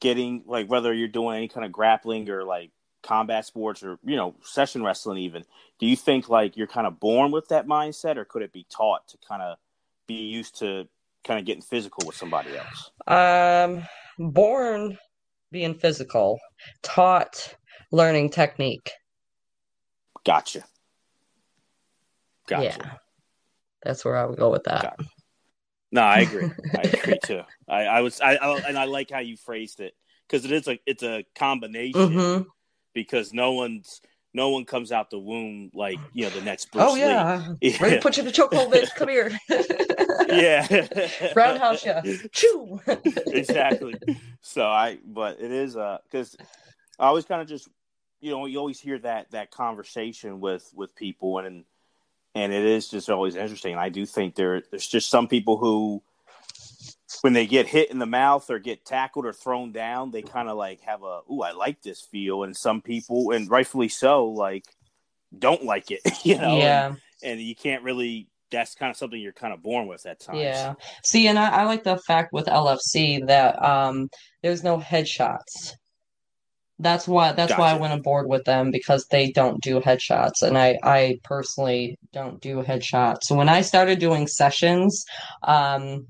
getting 0.00 0.42
like 0.46 0.68
whether 0.68 0.92
you're 0.92 1.08
doing 1.08 1.36
any 1.36 1.48
kind 1.48 1.64
of 1.64 1.72
grappling 1.72 2.28
or 2.28 2.44
like 2.44 2.70
combat 3.02 3.46
sports 3.46 3.82
or 3.82 3.98
you 4.04 4.16
know 4.16 4.34
session 4.42 4.82
wrestling 4.82 5.18
even 5.18 5.44
do 5.78 5.86
you 5.86 5.94
think 5.94 6.28
like 6.28 6.56
you're 6.56 6.66
kind 6.66 6.86
of 6.86 6.98
born 6.98 7.30
with 7.30 7.48
that 7.48 7.66
mindset 7.66 8.16
or 8.16 8.24
could 8.24 8.42
it 8.42 8.52
be 8.52 8.66
taught 8.68 9.06
to 9.08 9.16
kind 9.28 9.42
of 9.42 9.58
be 10.06 10.14
used 10.14 10.58
to 10.58 10.88
kind 11.26 11.40
of 11.40 11.44
getting 11.44 11.62
physical 11.62 12.06
with 12.06 12.16
somebody 12.16 12.50
else? 12.56 12.90
Um, 13.06 13.86
born 14.18 14.96
being 15.50 15.74
physical, 15.74 16.38
taught 16.82 17.56
learning 17.92 18.30
technique. 18.30 18.90
gotcha. 20.24 20.64
Gotcha. 22.48 22.78
Yeah, 22.78 22.90
that's 23.82 24.04
where 24.04 24.16
I 24.16 24.24
would 24.24 24.38
go 24.38 24.50
with 24.50 24.64
that. 24.64 24.98
No 25.96 26.02
i 26.02 26.20
agree 26.20 26.50
i 26.76 26.82
agree 26.94 27.18
too 27.18 27.40
i 27.68 27.84
i 27.84 28.00
was 28.02 28.20
i, 28.20 28.34
I 28.36 28.60
and 28.68 28.78
i 28.78 28.84
like 28.84 29.10
how 29.10 29.20
you 29.20 29.38
phrased 29.38 29.80
it 29.80 29.94
because 30.28 30.44
it 30.44 30.52
is 30.52 30.68
a 30.68 30.78
it's 30.86 31.02
a 31.02 31.24
combination 31.34 32.12
hmm 32.12 32.42
because 32.94 33.32
no 33.32 33.52
one's 33.52 34.02
no 34.34 34.50
one 34.50 34.66
comes 34.66 34.92
out 34.92 35.08
the 35.08 35.18
womb 35.18 35.70
like 35.72 36.02
you 36.12 36.24
know 36.24 36.30
the 36.30 36.42
next 36.42 36.70
Bruce 36.70 36.86
Oh 36.86 36.94
Lee. 36.94 37.00
yeah, 37.00 37.54
Yeah. 37.62 37.82
ready 37.82 37.96
to 37.96 38.02
put 38.02 38.18
you 38.18 38.22
in 38.24 38.28
a 38.28 38.32
chokehold, 38.32 38.70
bitch. 38.70 38.94
Come 38.94 39.08
here. 39.08 39.30
yeah 40.28 40.66
Roundhouse 41.34 41.84
yeah, 41.86 42.02
chew. 42.32 42.78
exactly 43.32 43.98
so 44.42 44.66
i 44.66 44.98
but 45.06 45.40
it 45.40 45.50
is 45.50 45.76
uh 45.76 45.96
because 46.04 46.36
i 46.98 47.06
always 47.06 47.24
kind 47.24 47.40
of 47.40 47.48
just 47.48 47.68
you 48.20 48.30
know 48.32 48.44
you 48.44 48.58
always 48.58 48.78
hear 48.80 48.98
that 48.98 49.30
that 49.30 49.50
conversation 49.50 50.40
with 50.40 50.70
with 50.74 50.94
people 50.94 51.38
and 51.38 51.46
and 51.46 51.64
it 52.52 52.64
is 52.64 52.88
just 52.88 53.08
always 53.08 53.34
interesting. 53.34 53.76
I 53.76 53.88
do 53.88 54.06
think 54.06 54.34
there 54.34 54.62
there's 54.70 54.86
just 54.86 55.10
some 55.10 55.28
people 55.28 55.56
who 55.56 56.02
when 57.22 57.32
they 57.32 57.46
get 57.46 57.66
hit 57.66 57.90
in 57.90 57.98
the 57.98 58.06
mouth 58.06 58.50
or 58.50 58.58
get 58.58 58.84
tackled 58.84 59.24
or 59.24 59.32
thrown 59.32 59.72
down 59.72 60.10
they 60.10 60.22
kind 60.22 60.48
of 60.48 60.56
like 60.56 60.80
have 60.82 61.02
a 61.02 61.20
ooh 61.32 61.40
i 61.40 61.52
like 61.52 61.80
this 61.82 62.02
feel. 62.02 62.42
And 62.42 62.56
some 62.56 62.82
people 62.82 63.32
and 63.32 63.50
rightfully 63.50 63.88
so 63.88 64.26
like 64.26 64.64
don't 65.36 65.64
like 65.64 65.90
it 65.90 66.00
you 66.24 66.38
know? 66.38 66.58
Yeah, 66.58 66.86
and, 66.88 66.98
and 67.22 67.40
you 67.40 67.54
can't 67.54 67.82
really 67.82 68.28
that's 68.50 68.74
kind 68.74 68.90
of 68.90 68.96
something 68.96 69.20
you're 69.20 69.32
kind 69.32 69.52
of 69.52 69.62
born 69.62 69.88
with 69.88 70.06
at 70.06 70.20
times. 70.20 70.38
Yeah. 70.38 70.74
See, 71.02 71.26
and 71.26 71.38
I, 71.38 71.48
I 71.48 71.64
like 71.64 71.82
the 71.82 71.98
fact 71.98 72.32
with 72.32 72.46
LFC 72.46 73.26
that 73.26 73.62
um 73.62 74.08
there's 74.42 74.62
no 74.62 74.78
headshots. 74.78 75.72
That's 76.78 77.08
why 77.08 77.32
that's 77.32 77.56
why 77.56 77.70
I 77.70 77.72
Gotcha. 77.72 77.80
went 77.82 77.94
aboard 78.00 78.28
with 78.28 78.44
them 78.44 78.70
because 78.70 79.06
they 79.06 79.30
don't 79.32 79.62
do 79.62 79.80
headshots 79.80 80.42
and 80.42 80.58
I 80.58 80.78
I 80.82 81.18
personally 81.24 81.98
don't 82.12 82.40
do 82.40 82.62
headshots. 82.62 83.22
So 83.22 83.34
when 83.34 83.48
I 83.48 83.62
started 83.62 83.98
doing 83.98 84.26
sessions, 84.26 85.04
um 85.42 86.06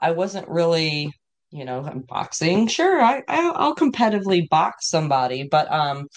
I 0.00 0.10
wasn't 0.10 0.48
really, 0.48 1.12
you 1.50 1.64
know, 1.64 1.84
I'm 1.84 2.00
boxing. 2.00 2.66
Sure, 2.66 3.00
I, 3.00 3.22
I 3.28 3.52
I'll 3.54 3.76
competitively 3.76 4.48
box 4.48 4.88
somebody, 4.90 5.44
but 5.44 5.70
um 5.72 6.08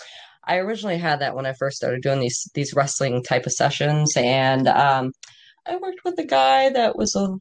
I 0.45 0.57
originally 0.57 0.97
had 0.97 1.19
that 1.21 1.35
when 1.35 1.45
I 1.45 1.53
first 1.53 1.77
started 1.77 2.01
doing 2.01 2.19
these 2.19 2.49
these 2.55 2.73
wrestling 2.73 3.23
type 3.23 3.45
of 3.45 3.53
sessions 3.53 4.13
and 4.17 4.67
um 4.67 5.11
I 5.67 5.77
worked 5.77 6.03
with 6.05 6.17
a 6.19 6.25
guy 6.25 6.69
that 6.71 6.95
was 6.97 7.15
a 7.15 7.37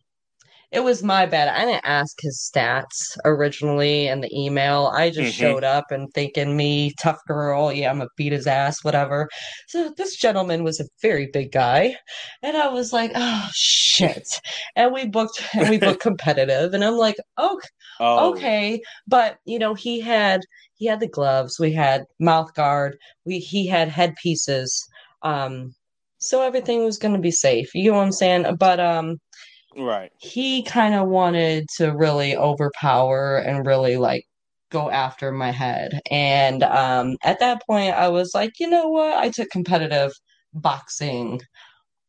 it 0.74 0.82
was 0.82 1.02
my 1.04 1.24
bad. 1.24 1.48
I 1.48 1.64
didn't 1.64 1.86
ask 1.86 2.16
his 2.20 2.50
stats 2.52 3.16
originally 3.24 4.08
in 4.08 4.20
the 4.20 4.30
email. 4.36 4.90
I 4.94 5.08
just 5.10 5.32
Mhm. 5.32 5.38
showed 5.40 5.64
up 5.64 5.90
and 5.90 6.12
thinking 6.14 6.56
me, 6.56 6.92
tough 7.00 7.20
girl, 7.28 7.72
yeah, 7.72 7.90
I'm 7.90 7.98
gonna 7.98 8.10
beat 8.16 8.32
his 8.32 8.46
ass, 8.48 8.82
whatever. 8.82 9.28
So 9.68 9.90
this 9.96 10.16
gentleman 10.16 10.64
was 10.64 10.80
a 10.80 10.86
very 11.00 11.28
big 11.32 11.52
guy, 11.52 11.96
and 12.42 12.56
I 12.56 12.68
was 12.68 12.92
like, 12.92 13.12
oh 13.14 13.48
shit. 13.54 14.28
And 14.76 14.92
we 14.92 15.06
booked 15.06 15.40
and 15.54 15.70
we 15.70 15.78
booked 15.78 16.00
competitive, 16.10 16.74
and 16.74 16.84
I'm 16.84 16.96
like, 16.96 17.16
oh, 17.38 17.60
oh 18.00 18.30
okay. 18.32 18.80
But 19.06 19.38
you 19.44 19.58
know, 19.60 19.74
he 19.74 20.00
had 20.00 20.40
he 20.74 20.86
had 20.86 21.00
the 21.00 21.08
gloves, 21.08 21.58
we 21.60 21.72
had 21.72 22.04
mouth 22.18 22.52
guard, 22.54 22.98
we 23.24 23.38
he 23.38 23.66
had 23.68 23.88
headpieces. 23.88 24.84
Um, 25.22 25.74
so 26.18 26.42
everything 26.42 26.84
was 26.84 26.98
gonna 26.98 27.18
be 27.20 27.30
safe. 27.30 27.74
You 27.74 27.92
know 27.92 27.98
what 27.98 28.04
I'm 28.04 28.12
saying? 28.12 28.56
But 28.58 28.80
um 28.80 29.18
right 29.76 30.12
he 30.18 30.62
kind 30.62 30.94
of 30.94 31.08
wanted 31.08 31.66
to 31.76 31.90
really 31.90 32.36
overpower 32.36 33.38
and 33.38 33.66
really 33.66 33.96
like 33.96 34.24
go 34.70 34.90
after 34.90 35.30
my 35.30 35.50
head. 35.50 36.00
And 36.10 36.62
um, 36.64 37.16
at 37.22 37.38
that 37.40 37.62
point, 37.66 37.94
I 37.94 38.08
was 38.08 38.32
like, 38.34 38.52
you 38.58 38.68
know 38.68 38.88
what? 38.88 39.16
I 39.16 39.30
took 39.30 39.48
competitive 39.50 40.12
boxing 40.52 41.40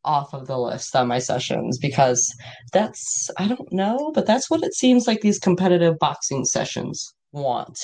off 0.04 0.32
of 0.34 0.46
the 0.46 0.58
list 0.58 0.96
on 0.96 1.08
my 1.08 1.18
sessions 1.18 1.78
because 1.78 2.32
that's, 2.72 3.30
I 3.38 3.48
don't 3.48 3.72
know, 3.72 4.12
but 4.14 4.26
that's 4.26 4.50
what 4.50 4.62
it 4.62 4.74
seems 4.74 5.06
like 5.06 5.20
these 5.20 5.38
competitive 5.38 5.98
boxing 5.98 6.44
sessions 6.44 7.14
want, 7.32 7.78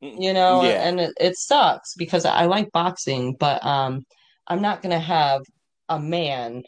you 0.00 0.32
know? 0.32 0.60
Mm, 0.60 0.64
yeah 0.64 0.82
And 0.82 1.00
it, 1.00 1.12
it 1.20 1.36
sucks 1.36 1.94
because 1.96 2.24
I 2.24 2.46
like 2.46 2.70
boxing, 2.72 3.36
but 3.38 3.64
um, 3.64 4.04
I'm 4.48 4.62
not 4.62 4.82
going 4.82 4.92
to 4.92 4.98
have 4.98 5.40
a 5.88 5.98
man 6.00 6.62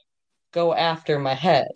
go 0.52 0.74
after 0.74 1.18
my 1.18 1.34
head. 1.34 1.68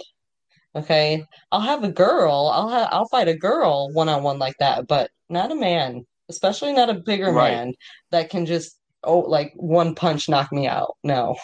Okay, 0.74 1.24
I'll 1.50 1.60
have 1.60 1.82
a 1.82 1.90
girl. 1.90 2.50
I'll 2.52 2.68
ha 2.68 2.88
I'll 2.92 3.08
fight 3.08 3.28
a 3.28 3.36
girl 3.36 3.90
one 3.92 4.08
on 4.08 4.22
one 4.22 4.38
like 4.38 4.54
that, 4.60 4.86
but 4.86 5.10
not 5.28 5.50
a 5.50 5.56
man, 5.56 6.04
especially 6.28 6.72
not 6.72 6.90
a 6.90 6.94
bigger 6.94 7.32
Right. 7.32 7.50
man 7.52 7.74
that 8.12 8.30
can 8.30 8.46
just 8.46 8.78
oh 9.02 9.18
like 9.20 9.52
one 9.56 9.94
punch 9.94 10.28
knock 10.28 10.52
me 10.52 10.68
out. 10.68 10.96
No. 11.02 11.36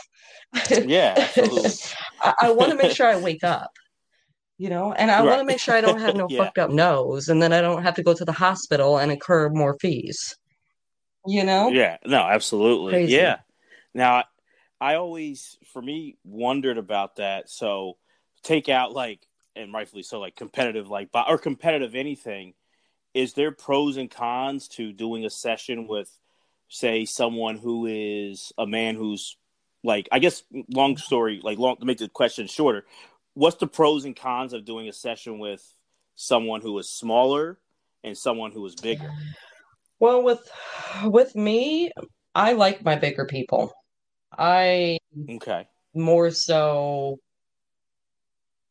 yeah 0.87 1.14
absolutely 1.16 1.73
I, 2.23 2.35
I 2.42 2.50
want 2.52 2.71
to 2.71 2.76
make 2.78 2.92
sure 2.97 3.06
I 3.06 3.16
wake 3.16 3.42
up, 3.45 3.71
you 4.59 4.71
know, 4.71 4.92
and 4.92 5.11
I 5.11 5.23
want 5.23 5.40
to 5.40 5.45
make 5.45 5.59
sure 5.61 5.75
I 5.75 5.80
don't 5.80 6.00
have 6.00 6.14
no 6.14 6.28
Yeah. 6.30 6.45
fucked 6.45 6.59
up 6.59 6.71
nose, 6.71 7.28
and 7.28 7.42
then 7.42 7.52
I 7.52 7.61
don't 7.61 7.83
have 7.83 7.95
to 7.97 8.02
go 8.02 8.14
to 8.14 8.25
the 8.25 8.33
hospital 8.33 8.99
and 8.99 9.11
incur 9.11 9.49
more 9.50 9.76
fees. 9.80 10.37
You 11.26 11.42
know? 11.45 11.71
Yeah, 11.71 11.97
no, 12.06 12.18
absolutely. 12.18 12.92
Crazy. 12.92 13.14
Yeah. 13.14 13.38
Now, 13.92 14.25
I 14.80 14.95
always, 14.95 15.59
for 15.73 15.83
me, 15.83 16.18
wondered 16.25 16.78
about 16.78 17.16
that. 17.16 17.50
So, 17.50 17.97
take 18.43 18.69
out 18.69 18.93
like, 18.93 19.26
and 19.55 19.73
rightfully 19.73 20.02
so, 20.02 20.21
like 20.21 20.37
competitive, 20.37 20.88
like 20.88 21.09
or 21.14 21.38
competitive 21.38 21.95
anything. 21.95 22.55
Is 23.14 23.33
there 23.33 23.50
pros 23.50 23.97
and 23.97 24.11
cons 24.11 24.69
to 24.69 24.93
doing 24.93 25.25
a 25.25 25.31
session 25.31 25.87
with, 25.88 26.11
say, 26.69 27.07
someone 27.07 27.57
who 27.57 27.87
is 27.87 28.52
a 28.59 28.66
man 28.66 28.95
who's 28.95 29.37
like, 29.83 30.09
I 30.12 30.19
guess, 30.19 30.43
long 30.71 30.97
story, 30.97 31.40
like 31.43 31.59
long 31.59 31.76
to 31.78 31.87
make 31.87 31.99
the 31.99 32.09
question 32.09 32.47
shorter. 32.47 32.85
What's 33.35 33.57
the 33.57 33.66
pros 33.66 34.05
and 34.05 34.16
cons 34.16 34.52
of 34.52 34.64
doing 34.64 34.88
a 34.88 34.93
session 34.93 35.38
with 35.38 35.62
someone 36.14 36.61
who 36.61 36.78
is 36.78 36.90
smaller 36.90 37.59
and 38.05 38.16
someone 38.16 38.50
who 38.50 38.66
is 38.66 38.75
bigger? 38.75 39.11
Well, 39.99 40.23
with 40.23 40.50
with 41.05 41.35
me, 41.35 41.90
I 42.35 42.52
like 42.52 42.85
my 42.85 42.97
bigger 42.97 43.25
people. 43.25 43.73
I 44.37 44.99
Okay. 45.28 45.66
more 45.95 46.31
so 46.31 47.19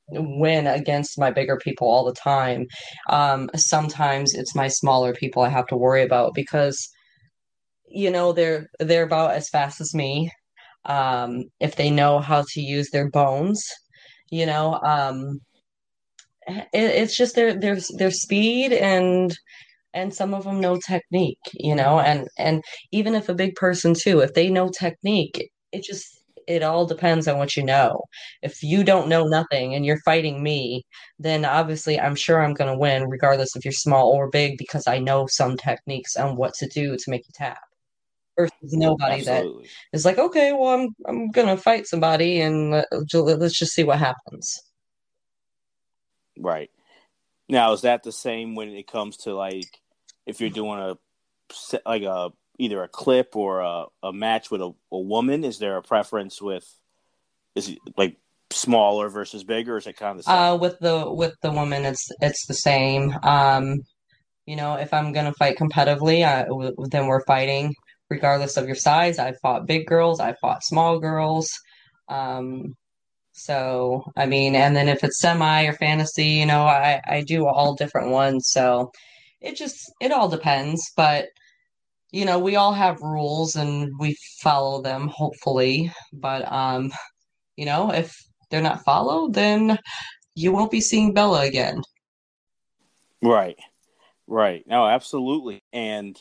win 0.09 0.67
against 0.67 1.19
my 1.19 1.31
bigger 1.31 1.57
people 1.57 1.87
all 1.87 2.05
the 2.05 2.13
time. 2.13 2.65
Um, 3.09 3.49
sometimes 3.55 4.33
it's 4.33 4.55
my 4.55 4.67
smaller 4.67 5.13
people 5.13 5.41
I 5.43 5.49
have 5.49 5.67
to 5.67 5.77
worry 5.77 6.03
about 6.03 6.33
because, 6.33 6.89
you 7.87 8.11
know, 8.11 8.33
they're 8.33 8.67
they're 8.79 9.03
about 9.03 9.31
as 9.31 9.49
fast 9.49 9.81
as 9.81 9.93
me. 9.93 10.31
Um, 10.85 11.45
if 11.59 11.75
they 11.75 11.89
know 11.89 12.19
how 12.19 12.43
to 12.53 12.61
use 12.61 12.89
their 12.91 13.09
bones, 13.09 13.65
you 14.31 14.45
know, 14.45 14.79
um, 14.83 15.39
it, 16.47 16.67
it's 16.73 17.17
just 17.17 17.35
their 17.35 17.59
their 17.59 17.77
their 17.97 18.11
speed 18.11 18.73
and 18.73 19.35
and 19.93 20.13
some 20.13 20.33
of 20.33 20.43
them 20.43 20.59
know 20.59 20.77
technique, 20.77 21.39
you 21.53 21.75
know, 21.75 21.99
and 21.99 22.27
and 22.37 22.63
even 22.91 23.15
if 23.15 23.29
a 23.29 23.33
big 23.33 23.55
person 23.55 23.93
too, 23.93 24.19
if 24.19 24.33
they 24.33 24.49
know 24.49 24.69
technique, 24.69 25.49
it 25.71 25.83
just 25.83 26.05
it 26.47 26.63
all 26.63 26.85
depends 26.85 27.27
on 27.27 27.37
what 27.37 27.55
you 27.55 27.63
know. 27.63 28.03
If 28.41 28.63
you 28.63 28.83
don't 28.83 29.09
know 29.09 29.25
nothing 29.25 29.75
and 29.75 29.85
you're 29.85 30.01
fighting 30.01 30.41
me, 30.41 30.85
then 31.19 31.45
obviously 31.45 31.99
I'm 31.99 32.15
sure 32.15 32.41
I'm 32.41 32.53
going 32.53 32.71
to 32.71 32.77
win 32.77 33.09
regardless 33.09 33.55
if 33.55 33.65
you're 33.65 33.71
small 33.71 34.09
or 34.09 34.29
big 34.29 34.57
because 34.57 34.87
I 34.87 34.99
know 34.99 35.27
some 35.27 35.57
techniques 35.57 36.15
on 36.15 36.35
what 36.35 36.53
to 36.55 36.67
do 36.67 36.95
to 36.95 37.09
make 37.09 37.27
you 37.27 37.33
tap. 37.33 37.59
Versus 38.37 38.73
nobody 38.73 39.19
Absolutely. 39.19 39.63
that 39.63 39.69
is 39.97 40.03
like, 40.03 40.17
okay, 40.17 40.51
well, 40.51 40.73
I'm 40.73 40.89
I'm 41.07 41.31
gonna 41.31 41.55
fight 41.55 41.87
somebody 41.87 42.41
and 42.41 42.71
let, 42.71 42.85
let's 43.13 43.57
just 43.57 43.71
see 43.71 43.85
what 43.85 43.97
happens. 43.97 44.61
Right. 46.37 46.69
Now, 47.47 47.71
is 47.71 47.83
that 47.83 48.03
the 48.03 48.11
same 48.11 48.53
when 48.55 48.69
it 48.69 48.87
comes 48.87 49.15
to 49.19 49.33
like 49.33 49.79
if 50.25 50.41
you're 50.41 50.49
doing 50.49 50.79
a 50.79 50.97
like 51.85 52.03
a 52.03 52.31
either 52.57 52.83
a 52.83 52.87
clip 52.87 53.35
or 53.35 53.61
a, 53.61 53.85
a 54.03 54.13
match 54.13 54.51
with 54.51 54.61
a, 54.61 54.73
a 54.91 54.99
woman? 54.99 55.43
Is 55.43 55.59
there 55.59 55.77
a 55.77 55.81
preference 55.81 56.41
with 56.41 56.65
is 57.55 57.69
it 57.69 57.79
like 57.97 58.17
smaller 58.51 59.09
versus 59.09 59.43
bigger? 59.43 59.77
Is 59.77 59.87
it 59.87 59.97
kind 59.97 60.11
of 60.11 60.17
the 60.17 60.23
same? 60.23 60.35
Uh, 60.35 60.55
with 60.55 60.79
the 60.79 61.11
with 61.11 61.35
the 61.41 61.51
woman, 61.51 61.85
it's 61.85 62.07
it's 62.21 62.45
the 62.47 62.53
same. 62.53 63.15
Um, 63.23 63.77
you 64.45 64.55
know, 64.55 64.75
if 64.75 64.93
I'm 64.93 65.11
gonna 65.11 65.33
fight 65.33 65.57
competitively, 65.57 66.25
I, 66.25 66.43
w- 66.43 66.75
then 66.91 67.07
we're 67.07 67.25
fighting 67.25 67.73
regardless 68.09 68.57
of 68.57 68.67
your 68.67 68.75
size. 68.75 69.17
I 69.17 69.33
fought 69.41 69.65
big 69.65 69.87
girls, 69.87 70.19
I 70.19 70.33
fought 70.33 70.63
small 70.63 70.99
girls. 70.99 71.49
Um, 72.07 72.75
so 73.33 74.03
I 74.15 74.25
mean, 74.25 74.55
and 74.55 74.75
then 74.75 74.89
if 74.89 75.03
it's 75.03 75.19
semi 75.19 75.65
or 75.65 75.73
fantasy, 75.73 76.27
you 76.27 76.45
know, 76.45 76.63
I 76.63 77.01
I 77.07 77.21
do 77.21 77.47
all 77.47 77.75
different 77.75 78.11
ones. 78.11 78.49
So 78.51 78.91
it 79.41 79.55
just 79.55 79.77
it 80.01 80.11
all 80.11 80.29
depends, 80.29 80.81
but 80.95 81.27
you 82.15 82.23
know, 82.23 82.39
we 82.39 82.55
all 82.55 82.71
have 82.71 83.01
rules 83.01 83.57
and 83.57 83.91
we 83.99 84.15
follow 84.41 84.81
them, 84.81 85.09
hopefully. 85.09 85.91
But 86.13 86.49
um, 86.49 86.93
you 87.57 87.65
know, 87.65 87.91
if 87.91 88.15
they're 88.49 88.61
not 88.61 88.85
followed, 88.85 89.33
then 89.33 89.77
you 90.33 90.53
won't 90.53 90.71
be 90.71 90.79
seeing 90.79 91.13
Bella 91.13 91.45
again. 91.45 91.81
right. 93.21 93.57
Right. 94.27 94.63
No, 94.65 94.87
absolutely. 94.87 95.61
And 95.73 96.19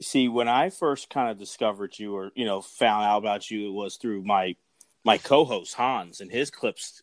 see, 0.00 0.28
when 0.28 0.48
I 0.48 0.70
first 0.70 1.10
kind 1.10 1.30
of 1.30 1.38
discovered 1.38 1.98
you 1.98 2.16
or, 2.16 2.30
you 2.34 2.46
know, 2.46 2.62
found 2.62 3.04
out 3.04 3.18
about 3.18 3.50
you, 3.50 3.68
it 3.68 3.72
was 3.72 3.96
through 3.96 4.22
my 4.24 4.56
my 5.04 5.18
co-host 5.18 5.74
Hans 5.74 6.20
and 6.20 6.32
his 6.32 6.50
clips. 6.50 7.02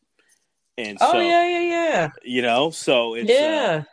And 0.77 0.97
Oh 0.99 1.11
so, 1.11 1.19
yeah, 1.19 1.47
yeah, 1.47 1.61
yeah. 1.61 2.07
you 2.23 2.41
know, 2.41 2.71
so 2.71 3.13
it's 3.13 3.29
uh, 3.29 3.33
Yeah. 3.33 3.83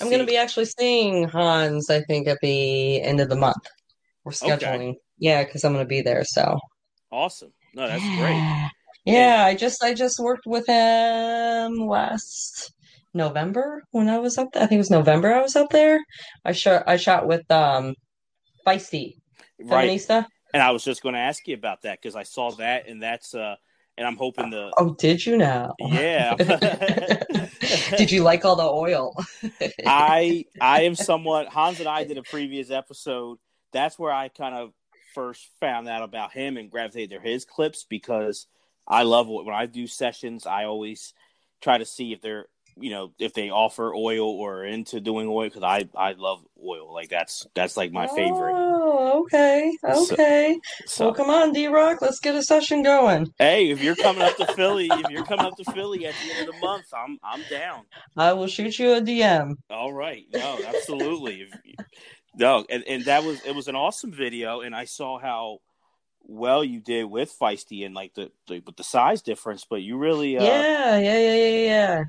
I'm 0.00 0.10
gonna 0.10 0.24
be 0.24 0.36
actually 0.36 0.66
seeing 0.66 1.24
Hans, 1.24 1.90
I 1.90 2.02
think, 2.02 2.28
at 2.28 2.38
the 2.42 3.02
end 3.02 3.20
of 3.20 3.28
the 3.28 3.36
month. 3.36 3.66
We're 4.24 4.32
scheduling. 4.32 4.94
Yeah, 5.18 5.44
because 5.44 5.64
I'm 5.64 5.72
gonna 5.72 5.84
be 5.84 6.02
there, 6.02 6.24
so 6.24 6.58
awesome. 7.10 7.52
No, 7.74 7.86
that's 7.86 8.04
great. 8.16 8.36
Yeah. 8.36 8.68
Yeah, 9.04 9.44
I 9.44 9.54
just 9.54 9.82
I 9.82 9.94
just 9.94 10.18
worked 10.18 10.46
with 10.46 10.66
him 10.66 11.86
last 11.86 12.72
November 13.14 13.82
when 13.90 14.08
I 14.08 14.18
was 14.18 14.38
up 14.38 14.52
there. 14.52 14.62
I 14.62 14.66
think 14.66 14.76
it 14.76 14.78
was 14.78 14.90
November 14.90 15.32
I 15.32 15.40
was 15.40 15.56
up 15.56 15.70
there. 15.70 16.00
I 16.44 16.52
shot 16.52 16.84
I 16.86 16.96
shot 16.96 17.26
with 17.26 17.50
um 17.50 17.94
Feisty 18.66 19.14
Right. 19.58 19.90
Feminista. 19.90 20.26
And 20.52 20.62
I 20.62 20.70
was 20.70 20.82
just 20.82 21.02
going 21.02 21.14
to 21.14 21.20
ask 21.20 21.46
you 21.46 21.54
about 21.54 21.82
that 21.82 22.00
because 22.00 22.16
I 22.16 22.24
saw 22.24 22.50
that, 22.52 22.88
and 22.88 23.02
that's 23.02 23.34
uh, 23.34 23.54
and 24.00 24.08
I'm 24.08 24.16
hoping 24.16 24.50
to, 24.52 24.70
Oh, 24.78 24.94
did 24.94 25.24
you 25.26 25.36
now? 25.36 25.74
yeah. 25.78 26.34
Did 27.98 28.10
you 28.10 28.22
like 28.22 28.44
all 28.46 28.56
the 28.56 28.62
oil? 28.62 29.14
I 29.86 30.46
I 30.60 30.82
am 30.82 30.94
somewhat 30.94 31.48
Hans 31.48 31.78
and 31.80 31.88
I 31.88 32.04
did 32.04 32.16
a 32.16 32.22
previous 32.22 32.70
episode. 32.70 33.38
That's 33.72 33.98
where 33.98 34.12
I 34.12 34.28
kind 34.28 34.54
of 34.54 34.72
first 35.14 35.46
found 35.60 35.86
out 35.86 36.02
about 36.02 36.32
him 36.32 36.56
and 36.56 36.70
gravitated 36.70 37.10
to 37.10 37.28
his 37.28 37.44
clips 37.44 37.84
because 37.88 38.46
I 38.88 39.02
love 39.02 39.28
what 39.28 39.44
when 39.44 39.54
I 39.54 39.66
do 39.66 39.86
sessions. 39.86 40.46
I 40.46 40.64
always 40.64 41.12
try 41.60 41.76
to 41.78 41.84
see 41.84 42.12
if 42.12 42.22
they're 42.22 42.46
you 42.76 42.90
know 42.90 43.12
if 43.18 43.34
they 43.34 43.50
offer 43.50 43.94
oil 43.94 44.26
or 44.30 44.64
into 44.64 44.98
doing 45.00 45.28
oil 45.28 45.48
because 45.48 45.62
I 45.62 45.88
I 45.94 46.12
love 46.12 46.42
oil 46.64 46.92
like 46.94 47.10
that's 47.10 47.46
that's 47.54 47.76
like 47.76 47.92
my 47.92 48.06
favorite. 48.06 48.54
Oh, 49.02 49.20
okay, 49.22 49.72
So- 49.82 50.12
okay. 50.12 50.58
So 50.86 51.04
Well, 51.06 51.14
come 51.14 51.30
on, 51.30 51.52
D 51.52 51.66
Rock, 51.68 52.02
let's 52.02 52.20
get 52.20 52.34
a 52.34 52.42
session 52.42 52.82
going. 52.82 53.32
hey, 53.38 53.70
if 53.70 53.82
you're 53.82 53.96
coming 53.96 54.20
up 54.22 54.36
to 54.36 54.46
Philly, 54.54 54.88
if 54.92 55.08
you're 55.10 55.24
coming 55.24 55.46
up 55.46 55.56
to 55.56 55.64
Philly 55.72 56.04
at 56.06 56.14
the 56.22 56.32
end 56.34 56.48
of 56.48 56.54
the 56.54 56.60
month, 56.60 56.86
I'm 56.94 57.18
I'm 57.22 57.42
down. 57.48 57.84
I 58.16 58.32
will 58.34 58.46
shoot 58.46 58.78
you 58.78 58.92
a 58.94 59.00
DM. 59.00 59.54
All 59.70 59.92
right. 59.92 60.24
No, 60.32 60.58
absolutely. 60.66 61.48
No, 62.36 62.64
and, 62.68 62.84
and 62.86 63.04
that 63.06 63.24
was 63.24 63.40
it 63.44 63.54
was 63.54 63.68
an 63.68 63.74
awesome 63.76 64.12
video, 64.12 64.60
and 64.60 64.74
I 64.74 64.84
saw 64.84 65.18
how 65.18 65.58
well 66.22 66.62
you 66.62 66.80
did 66.80 67.04
with 67.04 67.34
Feisty 67.40 67.84
and 67.86 67.94
like 67.94 68.14
the, 68.14 68.30
the 68.48 68.62
with 68.66 68.76
the 68.76 68.84
size 68.84 69.22
difference, 69.22 69.64
but 69.68 69.82
you 69.82 69.96
really 69.96 70.36
uh 70.38 70.44
Yeah, 70.44 70.98
yeah, 70.98 71.18
yeah, 71.18 71.34
yeah, 71.34 71.66
yeah. 71.66 72.02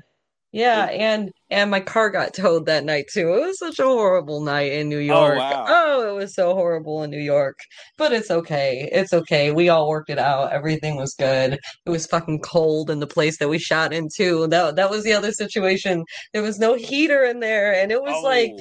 Yeah, 0.52 0.84
and 0.84 1.30
and 1.50 1.70
my 1.70 1.80
car 1.80 2.10
got 2.10 2.34
towed 2.34 2.66
that 2.66 2.84
night 2.84 3.06
too. 3.12 3.32
It 3.34 3.40
was 3.40 3.58
such 3.58 3.78
a 3.78 3.84
horrible 3.84 4.42
night 4.42 4.72
in 4.72 4.88
New 4.88 4.98
oh, 4.98 5.00
York. 5.00 5.38
wow. 5.38 5.64
Oh, 5.68 6.10
it 6.10 6.18
was 6.18 6.34
so 6.34 6.54
horrible 6.54 7.02
in 7.02 7.10
New 7.10 7.20
York. 7.20 7.58
But 7.96 8.12
it's 8.12 8.30
okay. 8.30 8.88
It's 8.92 9.12
okay. 9.12 9.50
We 9.50 9.70
all 9.70 9.88
worked 9.88 10.10
it 10.10 10.18
out. 10.18 10.52
Everything 10.52 10.96
was 10.96 11.14
good. 11.14 11.54
It 11.54 11.90
was 11.90 12.06
fucking 12.06 12.40
cold 12.40 12.90
in 12.90 13.00
the 13.00 13.06
place 13.06 13.38
that 13.38 13.48
we 13.48 13.58
shot 13.58 13.92
into. 13.92 14.46
That 14.48 14.76
that 14.76 14.90
was 14.90 15.04
the 15.04 15.14
other 15.14 15.32
situation. 15.32 16.04
There 16.32 16.42
was 16.42 16.58
no 16.58 16.74
heater 16.74 17.24
in 17.24 17.40
there, 17.40 17.72
and 17.74 17.90
it 17.90 18.02
was 18.02 18.22
like 18.22 18.52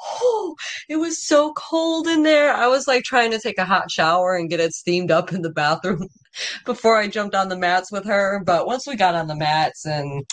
oh, 0.00 0.30
Oh, 0.42 0.56
it 0.88 0.96
was 0.96 1.24
so 1.24 1.52
cold 1.54 2.06
in 2.06 2.22
there. 2.22 2.54
I 2.54 2.66
was 2.66 2.86
like 2.86 3.04
trying 3.04 3.30
to 3.32 3.38
take 3.38 3.58
a 3.58 3.64
hot 3.64 3.90
shower 3.90 4.36
and 4.36 4.48
get 4.48 4.60
it 4.60 4.72
steamed 4.72 5.10
up 5.10 5.32
in 5.32 5.42
the 5.42 5.50
bathroom 5.50 6.08
before 6.64 6.96
I 6.96 7.08
jumped 7.08 7.34
on 7.34 7.48
the 7.48 7.58
mats 7.58 7.90
with 7.92 8.04
her. 8.06 8.42
But 8.44 8.66
once 8.66 8.86
we 8.86 8.96
got 8.96 9.14
on 9.14 9.26
the 9.26 9.36
mats 9.36 9.84
and 9.84 10.24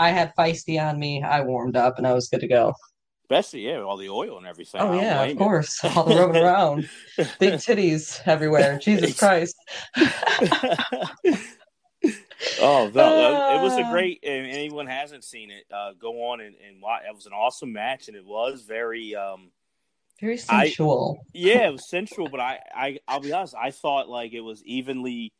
I 0.00 0.10
had 0.10 0.34
feisty 0.36 0.80
on 0.80 0.98
me, 0.98 1.22
I 1.22 1.42
warmed 1.42 1.76
up 1.76 1.98
and 1.98 2.06
I 2.06 2.12
was 2.14 2.28
good 2.28 2.40
to 2.40 2.48
go. 2.48 2.74
especially 3.24 3.60
yeah, 3.68 3.80
all 3.80 3.96
the 3.96 4.08
oil 4.08 4.38
and 4.38 4.46
everything. 4.46 4.80
Oh 4.80 4.94
yeah, 5.00 5.22
of 5.22 5.36
course. 5.38 5.78
All 5.84 6.04
the 6.04 6.16
rubbing 6.16 6.42
around. 6.42 6.88
Big 7.38 7.54
titties 7.54 8.20
everywhere. 8.26 8.78
Jesus 8.78 9.18
Christ. 9.22 9.54
oh 12.60 12.90
no, 12.94 13.54
it 13.56 13.62
was 13.62 13.74
a 13.78 13.82
Ah. 13.84 13.90
great. 13.92 14.20
And 14.24 14.46
anyone 14.46 14.86
hasn't 14.86 15.24
seen 15.24 15.50
it, 15.50 15.64
uh, 15.72 15.92
go 16.00 16.30
on 16.30 16.40
and, 16.40 16.56
and 16.66 16.80
watch. 16.82 17.02
It 17.08 17.14
was 17.14 17.26
an 17.26 17.32
awesome 17.32 17.72
match, 17.72 18.08
and 18.08 18.16
it 18.16 18.24
was 18.24 18.62
very. 18.62 19.14
um 19.14 19.50
Very 20.20 20.34
I- 20.48 20.66
sensual. 20.68 21.24
Yeah, 21.32 21.68
it 21.68 21.72
was 21.72 21.88
sensual, 21.88 22.28
but 22.28 22.40
I, 22.40 22.58
I, 22.74 22.98
I'll 23.08 23.20
be 23.20 23.32
honest. 23.32 23.54
I 23.54 23.70
thought 23.70 24.08
like 24.08 24.32
it 24.32 24.40
was 24.40 24.62
evenly. 24.64 25.32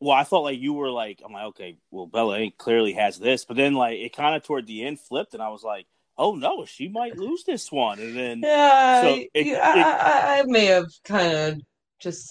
Well, 0.00 0.16
I 0.16 0.24
thought 0.24 0.42
like 0.42 0.58
you 0.60 0.72
were 0.74 0.90
like 0.90 1.22
I'm 1.24 1.32
like 1.32 1.46
okay, 1.46 1.76
well 1.90 2.06
Bella 2.06 2.38
Ink 2.40 2.56
clearly 2.58 2.92
has 2.94 3.18
this, 3.18 3.44
but 3.44 3.56
then 3.56 3.74
like 3.74 3.98
it 3.98 4.14
kind 4.16 4.34
of 4.36 4.42
toward 4.42 4.66
the 4.66 4.84
end 4.84 5.00
flipped, 5.00 5.34
and 5.34 5.42
I 5.42 5.48
was 5.48 5.62
like, 5.62 5.86
oh 6.18 6.34
no, 6.34 6.64
she 6.64 6.88
might 6.88 7.16
lose 7.18 7.44
this 7.44 7.70
one, 7.72 7.98
and 8.00 8.16
then 8.16 8.40
Yeah, 8.44 9.00
So, 9.02 9.08
I- 9.14 9.28
it- 9.34 9.46
yeah, 9.46 9.60
I, 9.62 10.36
I, 10.36 10.38
I 10.40 10.42
may 10.44 10.66
have 10.66 10.90
kind 11.04 11.32
of 11.36 11.60
just 12.00 12.30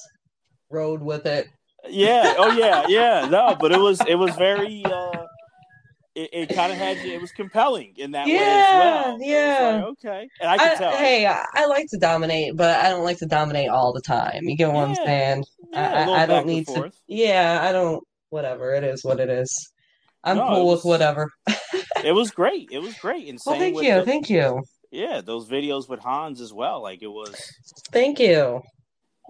rode 0.70 1.02
with 1.02 1.26
it. 1.26 1.48
yeah, 1.90 2.36
oh 2.38 2.52
yeah, 2.52 2.86
yeah, 2.90 3.28
no, 3.30 3.56
but 3.60 3.72
it 3.72 3.80
was 3.80 4.00
it 4.08 4.16
was 4.16 4.36
very. 4.36 4.84
uh 4.86 5.26
it, 6.16 6.30
it 6.34 6.56
kind 6.56 6.72
of 6.72 6.78
had. 6.78 6.98
It 6.98 7.20
was 7.22 7.32
compelling 7.32 7.94
in 7.98 8.12
that 8.12 8.28
way 8.28 8.34
as 8.36 8.40
Yeah, 8.42 8.80
well. 8.80 9.18
Yeah. 9.22 9.72
like, 9.76 9.84
okay, 9.86 10.30
and 10.42 10.50
I 10.50 10.58
could 10.58 10.68
I, 10.68 10.76
tell. 10.76 10.92
hey, 10.92 11.26
I, 11.26 11.46
I 11.54 11.66
like 11.68 11.88
to 11.90 11.98
dominate, 11.98 12.56
but 12.56 12.80
I 12.80 12.90
don't 12.90 13.04
like 13.04 13.18
to 13.20 13.26
dominate 13.26 13.70
all 13.70 13.94
the 13.94 14.02
time. 14.02 14.44
You 14.44 14.56
get 14.56 14.72
what 14.72 14.88
I'm 14.90 14.96
saying? 14.96 15.46
yeah, 15.72 16.06
I, 16.08 16.12
I, 16.12 16.24
I 16.24 16.26
don't 16.26 16.46
need 16.48 16.68
to. 16.68 16.92
Yeah, 17.08 17.60
I 17.62 17.72
don't. 17.72 18.04
Whatever. 18.30 18.74
It 18.74 18.84
is 18.84 19.04
what 19.04 19.20
it 19.20 19.30
is. 19.30 19.72
I'm 20.24 20.38
No, 20.38 20.48
cool 20.48 20.68
was- 20.68 20.78
with 20.80 20.86
whatever. 20.86 21.30
It 22.04 22.12
was 22.12 22.32
great. 22.32 22.68
It 22.70 22.80
was 22.80 22.96
great. 22.98 23.30
And 23.30 23.40
Well, 23.46 23.58
thank 23.58 23.82
you, 23.82 23.94
the- 23.94 24.04
thank 24.06 24.30
you, 24.30 24.62
yeah, 24.92 25.22
those 25.22 25.48
videos 25.48 25.88
with 25.88 26.02
Hans 26.02 26.42
as 26.42 26.52
well. 26.52 26.82
Like 26.82 27.02
it 27.02 27.08
was, 27.08 27.34
thank 27.94 28.20
you. 28.20 28.62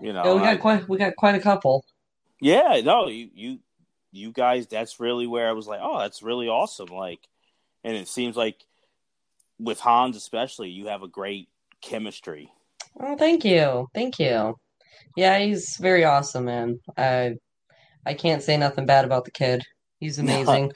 you 0.02 0.12
know, 0.12 0.24
Yeah, 0.26 0.34
we 0.34 0.40
I- 0.40 0.54
got 0.56 0.60
quite 0.62 0.90
we 0.90 0.98
got 0.98 1.16
quite 1.16 1.36
a 1.36 1.40
couple. 1.40 1.86
yeah, 2.42 2.82
no, 2.84 3.08
you 3.10 3.30
you 3.36 3.60
you 4.14 4.32
guys. 4.32 4.68
That's 4.68 5.00
really 5.00 5.28
where 5.28 5.50
I 5.50 5.54
was 5.54 5.68
like, 5.68 5.80
oh, 5.84 6.00
that's 6.00 6.22
really 6.24 6.48
awesome. 6.48 6.88
Like, 6.88 7.20
and 7.84 7.98
it 7.98 8.08
seems 8.08 8.38
like 8.38 8.64
with 9.60 9.80
Hans 9.80 10.16
especially, 10.16 10.70
you 10.70 10.88
have 10.88 11.04
a 11.04 11.08
great 11.08 11.50
chemistry. 11.82 12.50
Oh, 13.00 13.18
thank 13.18 13.44
you, 13.44 13.88
thank 13.94 14.20
you. 14.20 14.56
Yeah, 15.18 15.40
he's 15.40 15.76
very 15.82 16.06
awesome, 16.06 16.46
man. 16.46 16.80
I 16.96 17.34
I 18.06 18.14
can't 18.14 18.44
say 18.44 18.56
nothing 18.58 18.86
bad 18.86 19.06
about 19.06 19.26
the 19.26 19.32
kid. 19.32 19.64
He's 20.00 20.18
No. 20.20 20.24
amazing. 20.42 20.72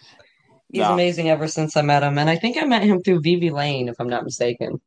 He's 0.71 0.82
No. 0.82 0.93
amazing 0.93 1.30
ever 1.30 1.47
since 1.47 1.78
I 1.78 1.82
met 1.82 2.04
him, 2.04 2.17
and 2.17 2.30
I 2.30 2.36
think 2.36 2.58
I 2.58 2.65
met 2.65 2.84
him 2.84 3.02
through 3.02 3.21
Vivi 3.21 3.52
Lane, 3.52 3.88
if 3.88 3.95
I'm 4.00 4.10
not 4.10 4.23
mistaken. 4.23 4.82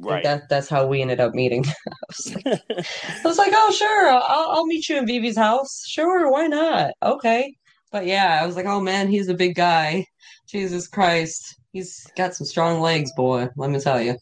Right. 0.00 0.22
that 0.22 0.48
that's 0.48 0.68
how 0.68 0.86
we 0.86 1.02
ended 1.02 1.20
up 1.20 1.34
meeting. 1.34 1.64
I 1.88 1.92
was 2.08 2.34
like, 2.34 2.46
I 2.70 3.28
was 3.28 3.38
like, 3.38 3.52
oh, 3.54 3.72
sure, 3.72 4.10
I'll, 4.10 4.50
I'll 4.50 4.66
meet 4.66 4.88
you 4.88 4.96
in 4.96 5.06
Vivi's 5.06 5.36
house. 5.36 5.84
Sure, 5.86 6.30
why 6.30 6.46
not? 6.46 6.92
Okay. 7.02 7.54
But 7.90 8.06
yeah, 8.06 8.38
I 8.40 8.46
was 8.46 8.54
like, 8.54 8.66
oh 8.66 8.80
man, 8.80 9.08
he's 9.08 9.28
a 9.28 9.34
big 9.34 9.54
guy. 9.54 10.06
Jesus 10.46 10.88
Christ. 10.88 11.56
He's 11.72 12.06
got 12.16 12.34
some 12.34 12.46
strong 12.46 12.80
legs, 12.80 13.12
boy. 13.16 13.48
Let 13.56 13.70
me 13.70 13.80
tell 13.80 14.00
you. 14.00 14.16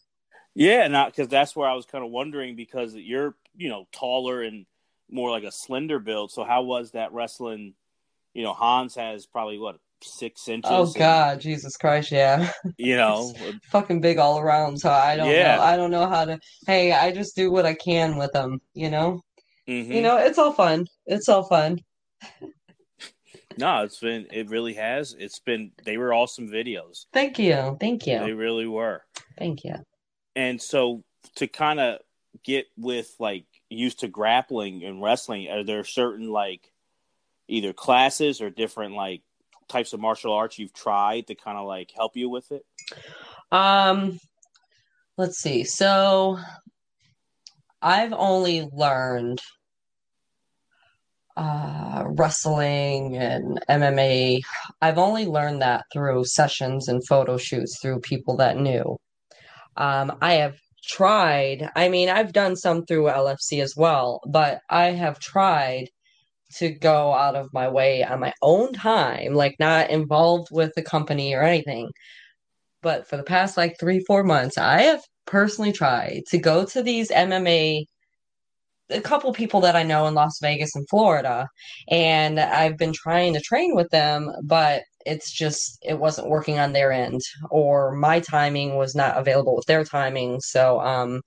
Yeah, 0.55 0.87
not 0.87 1.11
because 1.11 1.27
that's 1.27 1.55
where 1.55 1.69
I 1.69 1.73
was 1.73 1.85
kind 1.85 2.03
of 2.03 2.09
wondering 2.11 2.55
because 2.55 2.95
you're, 2.95 3.35
you 3.55 3.69
know, 3.69 3.87
taller 3.91 4.41
and 4.41 4.65
more 5.09 5.29
like 5.29 5.43
a 5.43 5.51
slender 5.51 5.99
build. 5.99 6.31
So 6.31 6.43
how 6.43 6.63
was 6.63 6.91
that 6.91 7.13
wrestling? 7.13 7.75
You 8.33 8.43
know, 8.43 8.53
Hans 8.53 8.95
has 8.95 9.25
probably 9.25 9.57
what 9.57 9.77
six 10.01 10.47
inches. 10.47 10.71
Oh 10.71 10.91
God, 10.93 11.33
and, 11.33 11.41
Jesus 11.41 11.77
Christ, 11.77 12.11
yeah. 12.11 12.51
You 12.77 12.97
know, 12.97 13.33
fucking 13.71 14.01
big 14.01 14.17
all 14.17 14.39
around. 14.39 14.77
So 14.77 14.89
I 14.89 15.15
don't 15.15 15.29
yeah. 15.29 15.57
know. 15.57 15.61
I 15.61 15.75
don't 15.77 15.91
know 15.91 16.07
how 16.07 16.25
to. 16.25 16.39
Hey, 16.65 16.91
I 16.91 17.11
just 17.11 17.35
do 17.35 17.51
what 17.51 17.65
I 17.65 17.73
can 17.73 18.17
with 18.17 18.31
them. 18.33 18.61
You 18.73 18.89
know. 18.89 19.21
Mm-hmm. 19.67 19.91
You 19.91 20.01
know, 20.01 20.17
it's 20.17 20.37
all 20.37 20.53
fun. 20.53 20.87
It's 21.05 21.27
all 21.27 21.43
fun. 21.43 21.79
no, 23.57 23.83
it's 23.83 23.99
been. 23.99 24.27
It 24.31 24.49
really 24.49 24.73
has. 24.75 25.15
It's 25.17 25.39
been. 25.39 25.71
They 25.83 25.97
were 25.97 26.13
awesome 26.13 26.47
videos. 26.47 27.05
Thank 27.13 27.39
you. 27.39 27.77
Thank 27.79 28.07
you. 28.07 28.19
They 28.19 28.33
really 28.33 28.67
were. 28.67 29.03
Thank 29.37 29.63
you. 29.63 29.75
And 30.35 30.61
so 30.61 31.03
to 31.35 31.47
kind 31.47 31.79
of 31.79 31.99
get 32.43 32.67
with 32.77 33.13
like 33.19 33.45
used 33.69 33.99
to 34.01 34.07
grappling 34.07 34.83
and 34.83 35.01
wrestling, 35.01 35.49
are 35.49 35.63
there 35.63 35.83
certain 35.83 36.29
like 36.29 36.71
either 37.47 37.73
classes 37.73 38.41
or 38.41 38.49
different 38.49 38.93
like 38.93 39.21
types 39.67 39.93
of 39.93 39.99
martial 39.99 40.33
arts 40.33 40.59
you've 40.59 40.73
tried 40.73 41.27
to 41.27 41.35
kind 41.35 41.57
of 41.57 41.65
like 41.65 41.91
help 41.95 42.15
you 42.15 42.29
with 42.29 42.51
it? 42.51 42.63
Um, 43.51 44.19
let's 45.17 45.39
see. 45.39 45.63
So 45.63 46.39
I've 47.81 48.13
only 48.13 48.67
learned 48.71 49.39
uh, 51.37 52.03
wrestling 52.07 53.15
and 53.17 53.59
MMA. 53.69 54.39
I've 54.81 54.97
only 54.97 55.25
learned 55.25 55.61
that 55.61 55.85
through 55.93 56.25
sessions 56.25 56.87
and 56.87 57.05
photo 57.05 57.37
shoots 57.37 57.79
through 57.79 57.99
people 57.99 58.37
that 58.37 58.57
knew. 58.57 58.97
Um, 59.75 60.17
I 60.21 60.33
have 60.33 60.55
tried, 60.83 61.69
I 61.75 61.89
mean, 61.89 62.09
I've 62.09 62.33
done 62.33 62.55
some 62.55 62.85
through 62.85 63.05
LFC 63.05 63.61
as 63.61 63.75
well, 63.77 64.21
but 64.27 64.61
I 64.69 64.87
have 64.91 65.19
tried 65.19 65.89
to 66.55 66.69
go 66.69 67.13
out 67.13 67.35
of 67.35 67.53
my 67.53 67.67
way 67.67 68.03
on 68.03 68.19
my 68.19 68.33
own 68.41 68.73
time, 68.73 69.33
like 69.33 69.55
not 69.59 69.89
involved 69.89 70.47
with 70.51 70.71
the 70.75 70.81
company 70.81 71.33
or 71.33 71.43
anything. 71.43 71.89
But 72.81 73.07
for 73.09 73.17
the 73.17 73.23
past 73.23 73.57
like 73.57 73.77
three, 73.79 74.03
four 74.07 74.23
months, 74.23 74.57
I 74.57 74.83
have 74.83 75.01
personally 75.25 75.73
tried 75.73 76.23
to 76.29 76.37
go 76.37 76.65
to 76.65 76.81
these 76.83 77.09
MMA 77.11 77.85
a 78.89 79.01
couple 79.01 79.33
people 79.33 79.61
that 79.61 79.75
I 79.75 79.83
know 79.83 80.07
in 80.07 80.13
Las 80.13 80.39
Vegas 80.41 80.75
and 80.75 80.87
Florida, 80.89 81.47
and 81.89 82.39
I've 82.39 82.77
been 82.77 82.93
trying 82.93 83.33
to 83.33 83.41
train 83.41 83.75
with 83.75 83.89
them, 83.89 84.31
but 84.43 84.83
it's 85.05 85.31
just 85.31 85.77
it 85.81 85.99
wasn't 85.99 86.29
working 86.29 86.59
on 86.59 86.73
their 86.73 86.91
end, 86.91 87.21
or 87.49 87.93
my 87.95 88.19
timing 88.19 88.75
was 88.75 88.95
not 88.95 89.17
available 89.17 89.55
with 89.55 89.65
their 89.65 89.83
timing. 89.83 90.39
So, 90.41 90.79
um, 90.81 91.21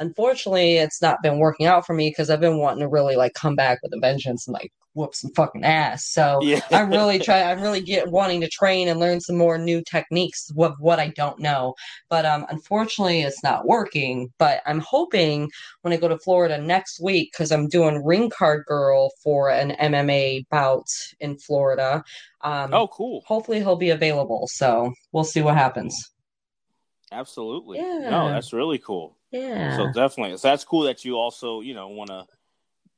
unfortunately, 0.00 0.78
it's 0.78 1.00
not 1.00 1.22
been 1.22 1.38
working 1.38 1.66
out 1.66 1.86
for 1.86 1.94
me 1.94 2.10
because 2.10 2.30
I've 2.30 2.40
been 2.40 2.58
wanting 2.58 2.80
to 2.80 2.88
really 2.88 3.16
like 3.16 3.34
come 3.34 3.54
back 3.54 3.78
with 3.82 3.92
a 3.92 4.00
vengeance 4.00 4.46
and 4.46 4.54
like 4.54 4.72
whoop 4.94 5.14
some 5.14 5.30
fucking 5.34 5.64
ass. 5.64 6.06
So 6.06 6.40
yeah. 6.42 6.60
I'm 6.70 6.90
really 6.90 7.18
trying. 7.18 7.46
I'm 7.46 7.62
really 7.62 7.80
get 7.80 8.08
wanting 8.08 8.40
to 8.40 8.48
train 8.48 8.88
and 8.88 8.98
learn 8.98 9.20
some 9.20 9.36
more 9.36 9.58
new 9.58 9.82
techniques 9.82 10.50
of 10.58 10.74
what 10.78 10.98
I 10.98 11.08
don't 11.08 11.38
know. 11.38 11.74
But 12.08 12.26
um, 12.26 12.46
unfortunately, 12.48 13.20
it's 13.20 13.42
not 13.44 13.66
working. 13.66 14.32
But 14.38 14.62
I'm 14.66 14.80
hoping 14.80 15.48
when 15.82 15.92
I 15.92 15.96
go 15.96 16.08
to 16.08 16.18
Florida 16.18 16.58
next 16.58 17.00
week 17.00 17.30
because 17.32 17.52
I'm 17.52 17.68
doing 17.68 18.04
Ring 18.04 18.30
Card 18.30 18.64
Girl 18.66 19.10
for 19.22 19.50
an 19.50 19.76
MMA 19.80 20.48
bout 20.50 20.88
in 21.20 21.38
Florida. 21.38 22.02
Um, 22.40 22.72
oh, 22.72 22.88
cool. 22.88 23.22
Hopefully, 23.26 23.58
he'll 23.58 23.76
be 23.76 23.90
available. 23.90 24.48
So 24.50 24.92
we'll 25.12 25.24
see 25.24 25.42
what 25.42 25.56
happens. 25.56 26.10
Absolutely. 27.12 27.78
Yeah. 27.78 28.08
No, 28.10 28.28
that's 28.28 28.52
really 28.52 28.78
cool. 28.78 29.16
Yeah. 29.30 29.76
So 29.76 29.92
definitely, 29.92 30.36
so 30.38 30.48
that's 30.48 30.64
cool 30.64 30.82
that 30.82 31.04
you 31.04 31.16
also, 31.16 31.60
you 31.60 31.74
know, 31.74 31.88
want 31.88 32.10
to 32.10 32.26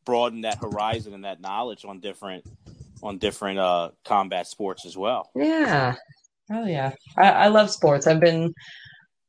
broaden 0.04 0.42
that 0.42 0.58
horizon 0.58 1.14
and 1.14 1.24
that 1.24 1.40
knowledge 1.40 1.84
on 1.84 2.00
different 2.00 2.44
on 3.02 3.18
different 3.18 3.58
uh 3.58 3.90
combat 4.04 4.46
sports 4.46 4.86
as 4.86 4.96
well. 4.96 5.30
Yeah. 5.34 5.94
Oh 6.50 6.66
yeah. 6.66 6.92
I, 7.16 7.30
I 7.30 7.48
love 7.48 7.70
sports. 7.70 8.06
I've 8.06 8.20
been 8.20 8.52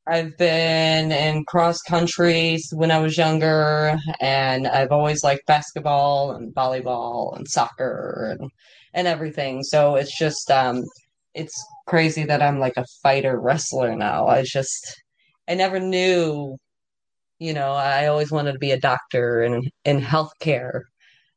I've 0.05 0.37
been 0.37 1.11
in 1.11 1.45
cross 1.45 1.81
country 1.81 2.59
when 2.73 2.91
I 2.91 2.99
was 2.99 3.17
younger 3.17 3.97
and 4.19 4.67
I've 4.67 4.91
always 4.91 5.23
liked 5.23 5.45
basketball 5.45 6.31
and 6.31 6.53
volleyball 6.53 7.35
and 7.37 7.47
soccer 7.47 8.35
and 8.37 8.51
and 8.93 9.07
everything. 9.07 9.63
So 9.63 9.95
it's 9.95 10.17
just 10.17 10.49
um 10.51 10.83
it's 11.33 11.65
crazy 11.87 12.23
that 12.25 12.41
I'm 12.41 12.59
like 12.59 12.77
a 12.77 12.85
fighter 13.01 13.39
wrestler 13.39 13.95
now. 13.95 14.27
I 14.27 14.43
just 14.43 15.01
I 15.47 15.55
never 15.55 15.79
knew 15.79 16.57
you 17.43 17.53
know, 17.53 17.73
I 17.73 18.07
always 18.07 18.31
wanted 18.31 18.53
to 18.53 18.59
be 18.59 18.71
a 18.71 18.79
doctor 18.79 19.43
and 19.43 19.69
in 19.83 19.99
healthcare. 19.99 20.83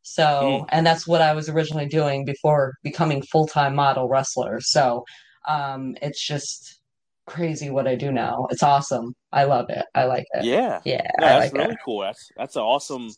So, 0.02 0.22
mm. 0.22 0.68
and 0.68 0.86
that's 0.86 1.04
what 1.04 1.20
I 1.20 1.34
was 1.34 1.48
originally 1.48 1.88
doing 1.88 2.24
before 2.24 2.74
becoming 2.84 3.22
full 3.22 3.48
time 3.48 3.74
model 3.74 4.08
wrestler. 4.08 4.60
So, 4.60 5.04
um, 5.48 5.96
it's 6.00 6.24
just 6.24 6.80
crazy 7.26 7.70
what 7.70 7.88
I 7.88 7.96
do 7.96 8.12
now. 8.12 8.46
It's 8.50 8.62
awesome. 8.62 9.14
I 9.32 9.44
love 9.44 9.68
it. 9.68 9.84
I 9.96 10.04
like 10.04 10.26
it. 10.32 10.44
Yeah, 10.44 10.80
yeah, 10.84 11.02
yeah 11.02 11.10
that's 11.18 11.52
like 11.52 11.60
really 11.60 11.74
it. 11.74 11.80
cool. 11.84 12.02
That's 12.02 12.30
that's 12.36 12.54
an 12.54 12.62
awesome. 12.62 13.10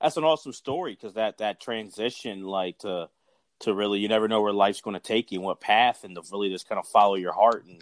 That's 0.00 0.16
an 0.16 0.24
awesome 0.24 0.52
story 0.52 0.94
because 0.94 1.14
that 1.14 1.38
that 1.38 1.60
transition, 1.60 2.42
like 2.42 2.78
to 2.78 3.08
to 3.60 3.72
really, 3.72 4.00
you 4.00 4.08
never 4.08 4.26
know 4.26 4.42
where 4.42 4.52
life's 4.52 4.80
going 4.80 4.94
to 4.94 5.00
take 5.00 5.30
you 5.30 5.38
and 5.38 5.46
what 5.46 5.60
path, 5.60 6.02
and 6.02 6.16
to 6.16 6.22
really 6.32 6.50
just 6.50 6.68
kind 6.68 6.80
of 6.80 6.88
follow 6.88 7.14
your 7.14 7.32
heart 7.32 7.64
and 7.64 7.80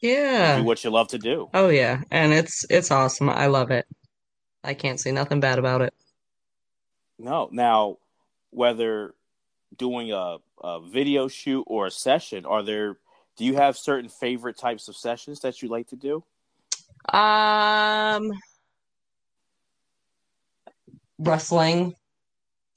yeah. 0.00 0.58
Do 0.58 0.64
what 0.64 0.82
you 0.84 0.90
love 0.90 1.08
to 1.08 1.18
do. 1.18 1.48
Oh 1.54 1.68
yeah, 1.68 2.02
and 2.10 2.32
it's 2.32 2.64
it's 2.70 2.90
awesome. 2.90 3.28
I 3.28 3.46
love 3.46 3.70
it. 3.70 3.86
I 4.62 4.74
can't 4.74 5.00
say 5.00 5.12
nothing 5.12 5.40
bad 5.40 5.58
about 5.58 5.82
it. 5.82 5.94
No. 7.18 7.48
Now, 7.52 7.98
whether 8.50 9.14
doing 9.76 10.12
a, 10.12 10.38
a 10.62 10.80
video 10.80 11.28
shoot 11.28 11.64
or 11.66 11.86
a 11.86 11.90
session, 11.90 12.46
are 12.46 12.62
there 12.62 12.98
do 13.36 13.44
you 13.44 13.54
have 13.54 13.76
certain 13.76 14.08
favorite 14.08 14.58
types 14.58 14.88
of 14.88 14.96
sessions 14.96 15.40
that 15.40 15.62
you 15.62 15.68
like 15.68 15.88
to 15.88 15.96
do? 15.96 16.24
Um 17.12 18.32
wrestling, 21.18 21.94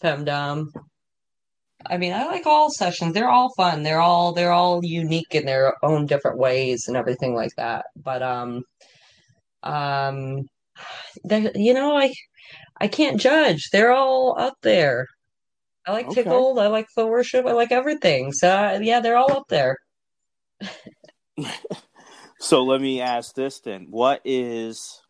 femdom, 0.02 0.72
I 1.86 1.98
mean, 1.98 2.14
I 2.14 2.26
like 2.26 2.46
all 2.46 2.70
sessions. 2.70 3.14
They're 3.14 3.30
all 3.30 3.54
fun. 3.56 3.84
They're 3.84 4.02
all 4.02 4.34
they're 4.34 4.52
all 4.52 4.84
unique 4.84 5.36
in 5.36 5.46
their 5.46 5.74
own 5.84 6.06
different 6.06 6.38
ways 6.38 6.88
and 6.88 6.96
everything 6.96 7.36
like 7.36 7.56
that. 7.58 7.86
But 7.96 8.22
um, 8.24 8.64
um, 9.64 10.48
they, 11.26 11.52
you 11.56 11.74
know, 11.74 11.98
I 11.98 12.14
I 12.80 12.88
can't 12.88 13.20
judge. 13.20 13.70
They're 13.72 13.92
all 13.92 14.36
up 14.40 14.56
there. 14.62 15.08
I 15.86 15.92
like 15.92 16.08
okay. 16.08 16.24
tickled. 16.24 16.60
I 16.60 16.68
like 16.68 16.88
the 16.96 17.06
worship. 17.06 17.46
I 17.46 17.52
like 17.52 17.72
everything. 17.72 18.32
So 18.32 18.50
uh, 18.50 18.80
yeah, 18.82 19.00
they're 19.00 19.18
all 19.18 19.34
up 19.34 19.48
there. 19.50 19.78
so 22.40 22.64
let 22.64 22.82
me 22.82 23.02
ask 23.02 23.36
this 23.36 23.60
then: 23.60 23.88
What 23.90 24.22
is 24.24 25.02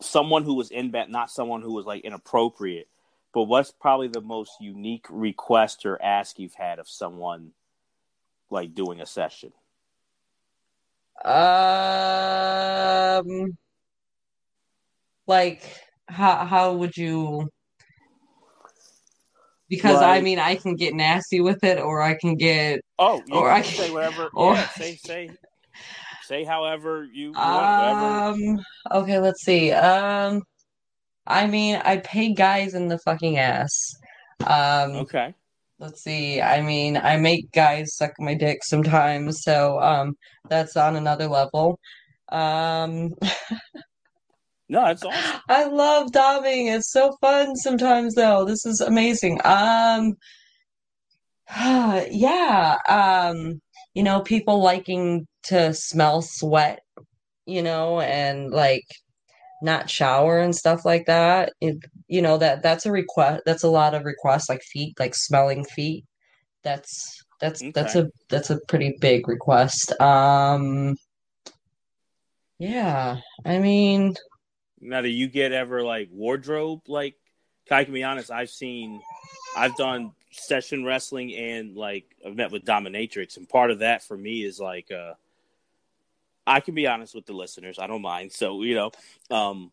someone 0.00 0.44
who 0.44 0.54
was 0.54 0.70
in 0.70 0.90
bed, 0.90 1.08
not 1.08 1.30
someone 1.30 1.62
who 1.62 1.72
was 1.72 1.86
like 1.86 2.04
inappropriate? 2.04 2.88
But 3.32 3.44
what's 3.44 3.70
probably 3.70 4.08
the 4.08 4.20
most 4.20 4.52
unique 4.60 5.06
request 5.10 5.84
or 5.86 6.00
ask 6.02 6.38
you've 6.38 6.54
had 6.54 6.78
of 6.78 6.88
someone 6.88 7.52
like 8.50 8.74
doing 8.74 9.00
a 9.00 9.06
session? 9.06 9.52
Um, 11.24 11.34
like 15.26 15.62
how 16.08 16.44
how 16.46 16.74
would 16.74 16.96
you? 16.96 17.50
Because 19.68 19.96
like, 19.96 20.04
I 20.04 20.20
mean, 20.22 20.38
I 20.38 20.54
can 20.54 20.76
get 20.76 20.94
nasty 20.94 21.40
with 21.40 21.62
it, 21.64 21.78
or 21.78 22.00
I 22.00 22.14
can 22.14 22.36
get 22.36 22.80
oh, 22.98 23.22
or 23.30 23.50
I 23.50 23.60
can 23.60 23.74
say 23.74 23.90
whatever. 23.90 24.30
Or 24.34 24.54
yeah, 24.54 24.68
say 24.70 24.96
say 24.96 25.30
say 26.24 26.44
however 26.44 27.04
you 27.04 27.32
want. 27.32 28.38
Um. 28.40 28.60
Okay. 28.90 29.18
Let's 29.18 29.42
see. 29.42 29.72
Um. 29.72 30.42
I 31.28 31.46
mean, 31.46 31.76
I 31.84 31.98
pay 31.98 32.32
guys 32.32 32.74
in 32.74 32.88
the 32.88 32.98
fucking 32.98 33.36
ass. 33.36 33.94
Um, 34.46 34.92
okay. 34.96 35.34
Let's 35.78 36.02
see. 36.02 36.40
I 36.40 36.62
mean, 36.62 36.96
I 36.96 37.18
make 37.18 37.52
guys 37.52 37.94
suck 37.94 38.12
my 38.18 38.34
dick 38.34 38.64
sometimes, 38.64 39.42
so 39.42 39.78
um, 39.80 40.16
that's 40.48 40.76
on 40.76 40.96
another 40.96 41.28
level. 41.28 41.78
Um, 42.30 43.10
no, 44.68 44.86
it's 44.86 45.04
awesome. 45.04 45.40
I 45.48 45.64
love 45.64 46.10
doming. 46.10 46.74
It's 46.74 46.90
so 46.90 47.16
fun 47.20 47.54
sometimes, 47.56 48.14
though. 48.14 48.44
This 48.44 48.64
is 48.64 48.80
amazing. 48.80 49.40
Um, 49.44 50.14
yeah. 52.10 52.78
Um, 52.88 53.60
you 53.94 54.02
know, 54.02 54.20
people 54.20 54.60
liking 54.60 55.26
to 55.44 55.74
smell 55.74 56.22
sweat. 56.22 56.80
You 57.46 57.62
know, 57.62 58.00
and 58.00 58.50
like 58.50 58.84
not 59.62 59.90
shower 59.90 60.38
and 60.38 60.54
stuff 60.54 60.84
like 60.84 61.06
that 61.06 61.52
it, 61.60 61.76
you 62.06 62.22
know 62.22 62.38
that 62.38 62.62
that's 62.62 62.86
a 62.86 62.92
request 62.92 63.42
that's 63.44 63.64
a 63.64 63.68
lot 63.68 63.94
of 63.94 64.04
requests 64.04 64.48
like 64.48 64.62
feet 64.62 64.98
like 65.00 65.14
smelling 65.14 65.64
feet 65.64 66.04
that's 66.62 67.22
that's 67.40 67.60
okay. 67.60 67.72
that's 67.74 67.94
a 67.94 68.08
that's 68.28 68.50
a 68.50 68.60
pretty 68.68 68.96
big 69.00 69.26
request 69.28 69.98
um 70.00 70.94
Yeah, 72.58 73.20
I 73.44 73.58
mean, 73.58 74.14
now 74.80 75.00
do 75.00 75.08
you 75.08 75.28
get 75.28 75.52
ever 75.52 75.82
like 75.82 76.08
wardrobe 76.10 76.80
like? 76.88 77.14
I 77.70 77.84
can 77.84 77.92
be 77.92 78.02
honest, 78.02 78.30
I've 78.30 78.50
seen, 78.50 79.00
I've 79.56 79.76
done 79.76 80.12
session 80.30 80.84
wrestling 80.84 81.34
and 81.34 81.76
like 81.76 82.06
I've 82.26 82.34
met 82.34 82.50
with 82.50 82.64
dominatrix, 82.64 83.36
and 83.36 83.48
part 83.48 83.70
of 83.70 83.80
that 83.80 84.02
for 84.02 84.16
me 84.16 84.42
is 84.42 84.58
like, 84.58 84.90
uh 84.90 85.14
I 86.48 86.60
can 86.60 86.74
be 86.74 86.86
honest 86.86 87.14
with 87.14 87.26
the 87.26 87.32
listeners, 87.34 87.78
I 87.78 87.86
don't 87.86 88.02
mind. 88.02 88.32
So 88.32 88.62
you 88.62 88.74
know, 88.74 88.90
um 89.30 89.70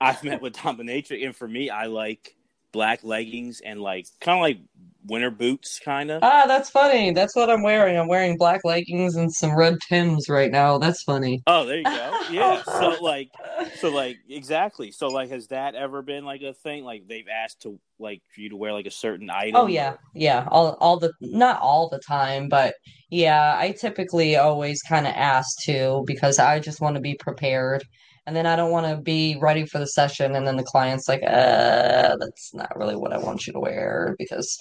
I've 0.00 0.24
met 0.24 0.42
with 0.42 0.54
dominatrix, 0.54 1.24
and 1.24 1.36
for 1.36 1.46
me, 1.46 1.70
I 1.70 1.86
like 1.86 2.34
black 2.72 3.04
leggings 3.04 3.60
and 3.60 3.80
like 3.80 4.06
kind 4.20 4.38
of 4.38 4.42
like 4.42 4.58
winter 5.04 5.30
boots, 5.30 5.80
kind 5.84 6.10
of. 6.10 6.22
Ah, 6.22 6.44
that's 6.46 6.70
funny. 6.70 7.12
That's 7.12 7.34
what 7.34 7.50
I'm 7.50 7.62
wearing. 7.62 7.96
I'm 7.96 8.08
wearing 8.08 8.36
black 8.36 8.60
leggings 8.64 9.16
and 9.16 9.32
some 9.32 9.56
red 9.56 9.78
Tims 9.88 10.28
right 10.28 10.50
now. 10.50 10.78
That's 10.78 11.02
funny. 11.02 11.42
Oh, 11.46 11.64
there 11.64 11.78
you 11.78 11.84
go. 11.84 12.20
Yeah. 12.30 12.62
so 12.64 12.96
like, 13.00 13.30
so 13.76 13.90
like 13.90 14.18
exactly. 14.28 14.92
So 14.92 15.08
like, 15.08 15.30
has 15.30 15.48
that 15.48 15.74
ever 15.74 16.02
been 16.02 16.24
like 16.24 16.42
a 16.42 16.54
thing? 16.54 16.84
Like 16.84 17.06
they've 17.08 17.28
asked 17.28 17.62
to 17.62 17.78
like 17.98 18.22
for 18.34 18.40
you 18.40 18.50
to 18.50 18.56
wear 18.56 18.72
like 18.72 18.86
a 18.86 18.90
certain 18.90 19.30
item. 19.30 19.56
Oh 19.56 19.66
yeah, 19.66 19.94
yeah. 20.14 20.46
All 20.50 20.76
all 20.80 20.98
the 20.98 21.12
not 21.20 21.60
all 21.60 21.88
the 21.88 22.00
time, 22.00 22.48
but 22.48 22.74
yeah. 23.10 23.56
I 23.58 23.72
typically 23.72 24.36
always 24.36 24.82
kind 24.82 25.06
of 25.06 25.12
ask 25.14 25.48
to 25.64 26.04
because 26.06 26.38
I 26.38 26.58
just 26.58 26.80
want 26.80 26.94
to 26.96 27.00
be 27.00 27.14
prepared 27.14 27.84
and 28.26 28.36
then 28.36 28.46
I 28.46 28.56
don't 28.56 28.70
want 28.70 28.86
to 28.86 28.96
be 28.96 29.36
ready 29.40 29.66
for 29.66 29.78
the 29.78 29.86
session, 29.86 30.34
and 30.36 30.46
then 30.46 30.56
the 30.56 30.62
client's 30.62 31.08
like, 31.08 31.22
uh, 31.22 32.16
that's 32.18 32.54
not 32.54 32.76
really 32.76 32.96
what 32.96 33.12
I 33.12 33.18
want 33.18 33.46
you 33.46 33.52
to 33.52 33.60
wear 33.60 34.14
because 34.18 34.58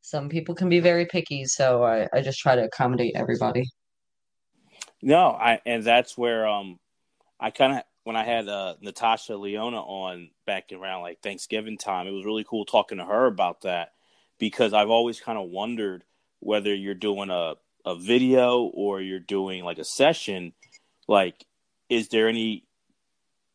some 0.00 0.28
people 0.28 0.54
can 0.54 0.68
be 0.68 0.80
very 0.80 1.06
picky. 1.06 1.44
So 1.46 1.82
I, 1.82 2.08
I 2.12 2.20
just 2.20 2.38
try 2.38 2.56
to 2.56 2.64
accommodate 2.64 3.12
everybody. 3.14 3.64
No, 5.02 5.28
I 5.28 5.60
and 5.66 5.84
that's 5.84 6.16
where 6.16 6.46
um 6.46 6.78
I 7.38 7.50
kind 7.50 7.78
of 7.78 7.82
when 8.04 8.16
I 8.16 8.24
had 8.24 8.48
uh, 8.48 8.74
Natasha 8.82 9.34
Leona 9.34 9.80
on 9.80 10.30
back 10.46 10.70
around 10.72 11.02
like 11.02 11.20
Thanksgiving 11.20 11.78
time, 11.78 12.06
it 12.06 12.10
was 12.12 12.26
really 12.26 12.44
cool 12.44 12.66
talking 12.66 12.98
to 12.98 13.04
her 13.04 13.26
about 13.26 13.62
that 13.62 13.92
because 14.38 14.74
I've 14.74 14.90
always 14.90 15.20
kind 15.20 15.38
of 15.38 15.48
wondered 15.48 16.04
whether 16.40 16.74
you're 16.74 16.94
doing 16.94 17.30
a 17.30 17.54
a 17.86 17.96
video 17.96 18.62
or 18.62 19.00
you're 19.00 19.20
doing 19.20 19.62
like 19.64 19.78
a 19.78 19.84
session, 19.84 20.52
like 21.08 21.44
is 21.88 22.08
there 22.08 22.28
any 22.28 22.63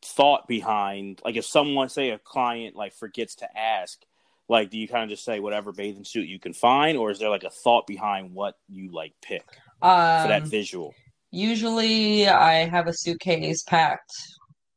thought 0.01 0.47
behind 0.47 1.21
like 1.25 1.35
if 1.35 1.45
someone 1.45 1.89
say 1.89 2.11
a 2.11 2.19
client 2.19 2.75
like 2.75 2.93
forgets 2.93 3.35
to 3.35 3.57
ask 3.57 3.99
like 4.47 4.69
do 4.69 4.77
you 4.77 4.87
kind 4.87 5.03
of 5.03 5.09
just 5.09 5.25
say 5.25 5.39
whatever 5.39 5.71
bathing 5.71 6.05
suit 6.05 6.27
you 6.27 6.39
can 6.39 6.53
find 6.53 6.97
or 6.97 7.11
is 7.11 7.19
there 7.19 7.29
like 7.29 7.43
a 7.43 7.49
thought 7.49 7.85
behind 7.85 8.33
what 8.33 8.55
you 8.69 8.89
like 8.91 9.13
pick 9.21 9.43
um, 9.81 10.21
for 10.21 10.27
that 10.29 10.43
um, 10.43 10.49
visual? 10.49 10.93
usually 11.31 12.27
i 12.27 12.65
have 12.67 12.87
a 12.87 12.93
suitcase 12.93 13.63
packed 13.63 14.13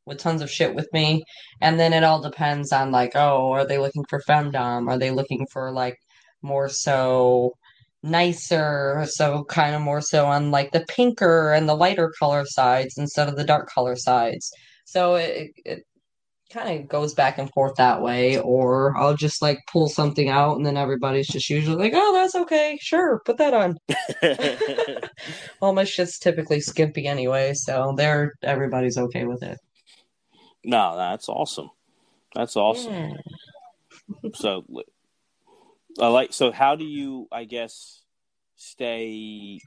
with 0.05 0.17
tons 0.17 0.41
of 0.41 0.51
shit 0.51 0.75
with 0.75 0.87
me 0.93 1.23
and 1.61 1.79
then 1.79 1.93
it 1.93 2.03
all 2.03 2.21
depends 2.21 2.71
on 2.71 2.91
like 2.91 3.13
oh 3.15 3.51
are 3.51 3.65
they 3.65 3.77
looking 3.77 4.03
for 4.09 4.21
femdom? 4.27 4.89
Are 4.89 4.97
they 4.97 5.11
looking 5.11 5.47
for 5.51 5.71
like 5.71 5.97
more 6.41 6.67
so 6.67 7.53
nicer 8.03 9.05
so 9.09 9.45
kind 9.45 9.73
of 9.73 9.81
more 9.81 10.01
so 10.01 10.25
on 10.25 10.51
like 10.51 10.71
the 10.71 10.85
pinker 10.89 11.53
and 11.53 11.69
the 11.69 11.75
lighter 11.75 12.11
color 12.19 12.43
sides 12.45 12.97
instead 12.97 13.29
of 13.29 13.37
the 13.37 13.45
dark 13.45 13.69
color 13.69 13.95
sides 13.95 14.51
so 14.85 15.15
it, 15.15 15.51
it 15.65 15.85
kind 16.51 16.79
of 16.79 16.87
goes 16.87 17.13
back 17.13 17.37
and 17.37 17.51
forth 17.51 17.75
that 17.75 18.01
way. 18.01 18.39
Or 18.39 18.95
I'll 18.97 19.15
just 19.15 19.41
like 19.41 19.59
pull 19.71 19.89
something 19.89 20.29
out 20.29 20.57
and 20.57 20.65
then 20.65 20.77
everybody's 20.77 21.27
just 21.27 21.49
usually 21.49 21.77
like, 21.77 21.93
oh, 21.95 22.13
that's 22.13 22.35
okay. 22.35 22.77
Sure, 22.81 23.21
put 23.25 23.37
that 23.37 23.53
on. 23.53 23.77
well, 25.61 25.73
my 25.73 25.83
shit's 25.83 26.19
typically 26.19 26.61
skimpy 26.61 27.07
anyway. 27.07 27.53
So 27.53 27.93
they're 27.97 28.33
everybody's 28.43 28.97
okay 28.97 29.25
with 29.25 29.43
it. 29.43 29.57
No, 30.63 30.95
that's 30.95 31.27
awesome. 31.27 31.69
That's 32.35 32.55
awesome. 32.55 32.93
Yeah. 32.93 34.29
so, 34.33 34.63
I 35.99 36.07
like. 36.07 36.33
So, 36.33 36.51
how 36.51 36.75
do 36.75 36.85
you? 36.85 37.27
I 37.31 37.43
guess 37.43 38.01
stay 38.55 39.59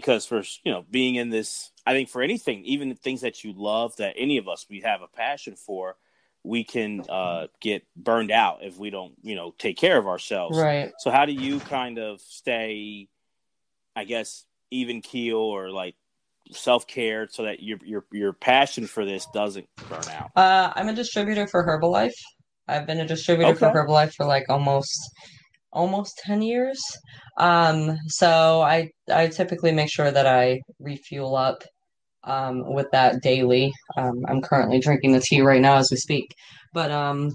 because 0.00 0.26
for 0.26 0.42
you 0.64 0.72
know 0.72 0.84
being 0.90 1.14
in 1.14 1.30
this 1.30 1.70
i 1.86 1.92
think 1.92 2.08
for 2.08 2.22
anything 2.22 2.64
even 2.64 2.94
things 2.94 3.20
that 3.22 3.42
you 3.42 3.52
love 3.56 3.96
that 3.96 4.14
any 4.16 4.38
of 4.38 4.48
us 4.48 4.66
we 4.68 4.80
have 4.80 5.02
a 5.02 5.08
passion 5.08 5.56
for 5.56 5.96
we 6.46 6.62
can 6.62 7.02
uh, 7.08 7.48
get 7.60 7.84
burned 7.96 8.30
out 8.30 8.58
if 8.62 8.78
we 8.78 8.88
don't 8.88 9.14
you 9.22 9.34
know 9.34 9.52
take 9.58 9.76
care 9.76 9.98
of 9.98 10.06
ourselves. 10.06 10.56
Right. 10.56 10.92
So 10.98 11.10
how 11.10 11.26
do 11.26 11.32
you 11.32 11.60
kind 11.60 11.98
of 11.98 12.20
stay 12.20 13.08
i 13.96 14.04
guess 14.04 14.44
even 14.70 15.00
keel 15.00 15.38
or 15.38 15.70
like 15.70 15.96
self-care 16.52 17.26
so 17.28 17.44
that 17.44 17.62
your 17.62 17.78
your 17.84 18.04
your 18.12 18.32
passion 18.32 18.86
for 18.86 19.04
this 19.04 19.26
doesn't 19.34 19.66
burn 19.88 20.04
out? 20.10 20.30
Uh, 20.36 20.72
i'm 20.76 20.88
a 20.88 20.94
distributor 20.94 21.46
for 21.46 21.66
herbalife. 21.66 22.14
I've 22.68 22.86
been 22.86 23.00
a 23.00 23.06
distributor 23.06 23.50
okay. 23.50 23.58
for 23.58 23.66
herbalife 23.70 24.14
for 24.14 24.26
like 24.26 24.46
almost 24.48 24.98
almost 25.76 26.18
10 26.24 26.42
years. 26.42 26.80
Um, 27.38 27.98
so 28.08 28.62
I, 28.62 28.90
I 29.12 29.28
typically 29.28 29.72
make 29.72 29.90
sure 29.90 30.10
that 30.10 30.26
I 30.26 30.60
refuel 30.80 31.36
up 31.36 31.62
um, 32.24 32.72
with 32.72 32.90
that 32.92 33.22
daily. 33.22 33.72
Um, 33.96 34.24
I'm 34.26 34.40
currently 34.40 34.80
drinking 34.80 35.12
the 35.12 35.20
tea 35.20 35.42
right 35.42 35.60
now 35.60 35.76
as 35.76 35.90
we 35.90 35.98
speak. 35.98 36.34
But 36.72 36.90
um, 36.90 37.30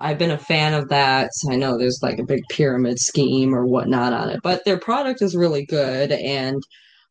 I've 0.00 0.18
been 0.18 0.32
a 0.32 0.38
fan 0.38 0.74
of 0.74 0.88
that. 0.88 1.30
I 1.48 1.56
know 1.56 1.78
there's 1.78 2.00
like 2.02 2.18
a 2.18 2.26
big 2.26 2.42
pyramid 2.50 2.98
scheme 2.98 3.54
or 3.54 3.64
whatnot 3.64 4.12
on 4.12 4.28
it, 4.28 4.40
but 4.42 4.64
their 4.64 4.78
product 4.78 5.22
is 5.22 5.36
really 5.36 5.64
good. 5.64 6.12
And 6.12 6.62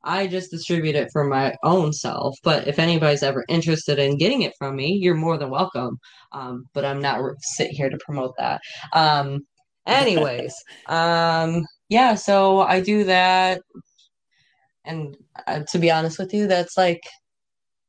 I 0.03 0.27
just 0.27 0.51
distribute 0.51 0.95
it 0.95 1.09
for 1.13 1.23
my 1.23 1.55
own 1.63 1.93
self. 1.93 2.35
But 2.43 2.67
if 2.67 2.77
anybody's 2.77 3.23
ever 3.23 3.45
interested 3.47 3.99
in 3.99 4.17
getting 4.17 4.41
it 4.41 4.53
from 4.59 4.75
me, 4.75 4.99
you're 5.01 5.15
more 5.15 5.37
than 5.37 5.49
welcome. 5.49 5.97
Um, 6.33 6.65
but 6.73 6.83
I'm 6.83 7.01
not 7.01 7.21
sit 7.55 7.71
here 7.71 7.89
to 7.89 7.97
promote 8.05 8.33
that. 8.37 8.59
Um, 8.91 9.45
Anyways, 9.85 10.53
um, 10.87 11.65
yeah, 11.89 12.15
so 12.15 12.61
I 12.61 12.79
do 12.81 13.03
that. 13.05 13.61
And 14.85 15.15
uh, 15.47 15.61
to 15.71 15.79
be 15.79 15.91
honest 15.91 16.19
with 16.19 16.33
you, 16.33 16.47
that's 16.47 16.77
like 16.77 17.01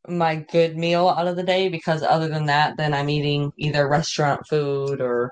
my 0.09 0.37
good 0.37 0.77
meal 0.77 1.09
out 1.09 1.27
of 1.27 1.37
the 1.37 1.43
day 1.43 1.69
because 1.69 2.03
other 2.03 2.29
than 2.29 2.47
that, 2.47 2.77
then 2.77 2.95
I'm 2.95 3.09
eating 3.09 3.53
either 3.57 3.89
restaurant 3.89 4.43
food 4.49 5.01
or 5.01 5.31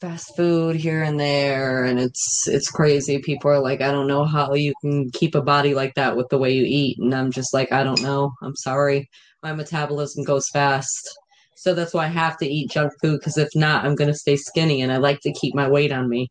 fast 0.00 0.36
food 0.36 0.76
here 0.76 1.02
and 1.02 1.18
there. 1.18 1.84
And 1.84 1.98
it's 1.98 2.46
it's 2.46 2.70
crazy. 2.70 3.18
People 3.18 3.50
are 3.50 3.60
like 3.60 3.80
i 3.80 3.90
don't 3.90 4.06
know 4.06 4.24
how 4.24 4.54
you 4.54 4.74
can 4.82 5.10
keep 5.10 5.34
a 5.34 5.42
body 5.42 5.74
like 5.74 5.94
that 5.94 6.16
with 6.16 6.28
the 6.28 6.38
way 6.38 6.52
you 6.52 6.64
eat. 6.66 6.98
And 6.98 7.14
i'm 7.14 7.30
just 7.32 7.54
like 7.54 7.72
i 7.72 7.82
don't 7.82 8.02
know. 8.02 8.32
I'm 8.42 8.56
sorry. 8.56 9.08
My 9.42 9.52
metabolism 9.52 10.24
goes 10.24 10.48
fast 10.52 11.08
so 11.56 11.72
that's 11.72 11.94
why 11.94 12.04
I 12.04 12.08
have 12.08 12.36
to 12.38 12.46
eat 12.46 12.70
junk 12.70 12.92
food 13.00 13.18
because 13.18 13.38
if 13.38 13.48
not, 13.54 13.86
I'm 13.86 13.94
going 13.94 14.12
to 14.12 14.14
stay 14.14 14.36
skinny 14.36 14.82
and 14.82 14.92
I 14.92 14.98
like 14.98 15.20
to 15.22 15.32
keep 15.32 15.54
my 15.54 15.68
weight 15.68 15.90
on 15.90 16.06
me. 16.06 16.30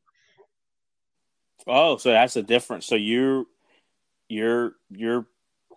Oh, 1.66 1.98
so 1.98 2.12
that's 2.12 2.36
a 2.36 2.44
difference. 2.44 2.86
So 2.86 2.94
your 2.94 3.46
your 4.30 4.74
your 4.92 5.26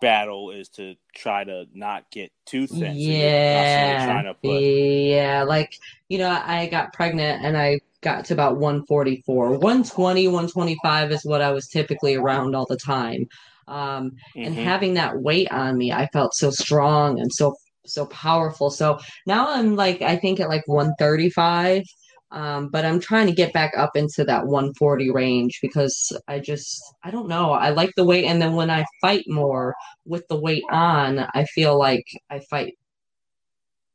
battle 0.01 0.51
is 0.51 0.69
to 0.69 0.95
try 1.15 1.43
to 1.43 1.65
not 1.73 2.11
get 2.11 2.31
too 2.45 2.67
thin. 2.67 2.93
Yeah. 2.95 4.21
So 4.21 4.33
put... 4.33 4.61
Yeah, 4.61 5.43
like 5.47 5.75
you 6.09 6.19
know, 6.19 6.29
I 6.29 6.67
got 6.67 6.93
pregnant 6.93 7.43
and 7.43 7.57
I 7.57 7.79
got 8.01 8.25
to 8.25 8.35
about 8.35 8.57
144. 8.57 9.49
120, 9.53 10.27
125 10.27 11.11
is 11.11 11.25
what 11.25 11.41
I 11.41 11.51
was 11.51 11.67
typically 11.67 12.13
around 12.15 12.55
all 12.55 12.67
the 12.69 12.77
time. 12.77 13.27
Um, 13.67 14.11
mm-hmm. 14.11 14.43
and 14.43 14.55
having 14.55 14.93
that 14.93 15.19
weight 15.19 15.51
on 15.51 15.75
me, 15.75 15.91
I 15.91 16.05
felt 16.07 16.35
so 16.35 16.51
strong 16.51 17.19
and 17.19 17.33
so 17.33 17.55
so 17.89 18.05
powerful. 18.07 18.69
So 18.69 18.99
now 19.25 19.51
I'm 19.51 19.75
like 19.75 20.01
I 20.01 20.15
think 20.15 20.39
at 20.39 20.49
like 20.49 20.67
135. 20.67 21.83
Um, 22.31 22.69
but 22.69 22.85
I'm 22.85 22.99
trying 22.99 23.25
to 23.25 23.33
get 23.33 23.53
back 23.53 23.73
up 23.75 23.95
into 23.95 24.23
that 24.23 24.45
140 24.45 25.09
range 25.09 25.57
because 25.63 26.15
I 26.27 26.39
just 26.39 26.79
I 27.03 27.09
don't 27.09 27.27
know. 27.27 27.51
I 27.51 27.69
like 27.69 27.91
the 27.95 28.05
weight 28.05 28.25
and 28.25 28.41
then 28.41 28.53
when 28.53 28.69
I 28.69 28.85
fight 29.01 29.25
more 29.27 29.73
with 30.05 30.27
the 30.27 30.39
weight 30.39 30.63
on, 30.69 31.25
I 31.33 31.45
feel 31.45 31.77
like 31.77 32.05
I 32.29 32.39
fight 32.39 32.77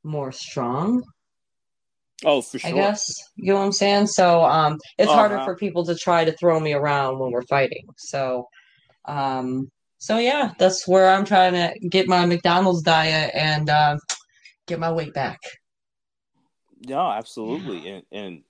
more 0.02 0.33
strong. 0.33 1.04
Oh, 2.24 2.42
for 2.42 2.59
sure. 2.59 2.70
I 2.70 2.72
guess 2.72 3.12
you 3.37 3.52
know 3.52 3.61
what 3.61 3.66
I'm 3.66 3.72
saying. 3.72 4.07
So 4.09 4.44
um, 4.44 4.78
it's 4.98 5.09
uh-huh. 5.09 5.18
harder 5.18 5.44
for 5.44 5.57
people 5.57 5.85
to 5.87 5.94
try 5.94 6.24
to 6.24 6.33
throw 6.33 6.59
me 6.59 6.72
around 6.72 7.18
when 7.18 7.30
we're 7.30 7.42
fighting. 7.42 7.87
So 7.96 8.48
um, 9.04 9.70
so 10.04 10.18
yeah, 10.18 10.52
that's 10.58 10.86
where 10.86 11.08
I'm 11.08 11.24
trying 11.24 11.54
to 11.54 11.88
get 11.88 12.06
my 12.06 12.26
McDonald's 12.26 12.82
diet 12.82 13.30
and 13.34 13.70
uh, 13.70 13.96
get 14.66 14.78
my 14.78 14.92
weight 14.92 15.14
back. 15.14 15.38
No, 16.86 17.10
absolutely, 17.10 17.88
and 17.88 18.02
and 18.12 18.42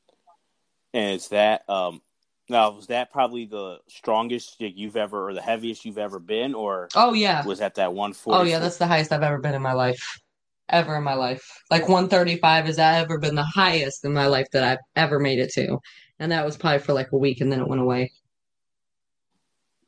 and 0.92 1.14
it's 1.14 1.28
that. 1.28 1.62
Um, 1.70 2.02
now, 2.48 2.72
was 2.72 2.88
that 2.88 3.12
probably 3.12 3.46
the 3.46 3.78
strongest 3.88 4.56
you've 4.58 4.96
ever, 4.96 5.28
or 5.28 5.32
the 5.32 5.40
heaviest 5.40 5.84
you've 5.84 5.96
ever 5.96 6.18
been, 6.18 6.56
or 6.56 6.88
oh 6.96 7.12
yeah, 7.12 7.46
was 7.46 7.60
that 7.60 7.76
that 7.76 7.94
one 7.94 8.14
forty? 8.14 8.40
Oh 8.40 8.42
yeah, 8.42 8.58
that's 8.58 8.78
the 8.78 8.88
highest 8.88 9.12
I've 9.12 9.22
ever 9.22 9.38
been 9.38 9.54
in 9.54 9.62
my 9.62 9.74
life, 9.74 10.20
ever 10.70 10.96
in 10.96 11.04
my 11.04 11.14
life. 11.14 11.48
Like 11.70 11.88
one 11.88 12.08
thirty 12.08 12.36
five 12.38 12.64
has 12.64 12.78
that 12.78 13.00
ever 13.00 13.20
been 13.20 13.36
the 13.36 13.44
highest 13.44 14.04
in 14.04 14.12
my 14.12 14.26
life 14.26 14.48
that 14.54 14.64
I've 14.64 14.84
ever 14.96 15.20
made 15.20 15.38
it 15.38 15.52
to, 15.52 15.78
and 16.18 16.32
that 16.32 16.44
was 16.44 16.56
probably 16.56 16.80
for 16.80 16.94
like 16.94 17.12
a 17.12 17.16
week, 17.16 17.40
and 17.40 17.52
then 17.52 17.60
it 17.60 17.68
went 17.68 17.80
away. 17.80 18.10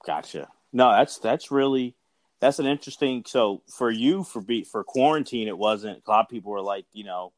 Gotcha. 0.07 0.47
No, 0.77 0.91
that's 0.91 1.19
that's 1.19 1.51
really 1.51 1.97
that's 2.39 2.59
an 2.59 2.67
interesting. 2.67 3.25
So 3.27 3.63
for 3.79 3.91
you, 3.91 4.25
for 4.25 4.43
be 4.43 4.63
for 4.63 4.85
quarantine, 4.85 5.49
it 5.49 5.57
wasn't. 5.57 6.03
A 6.07 6.11
lot 6.11 6.21
of 6.21 6.29
people 6.29 6.53
were 6.53 6.61
like, 6.61 6.85
you 6.93 7.03
know, 7.03 7.33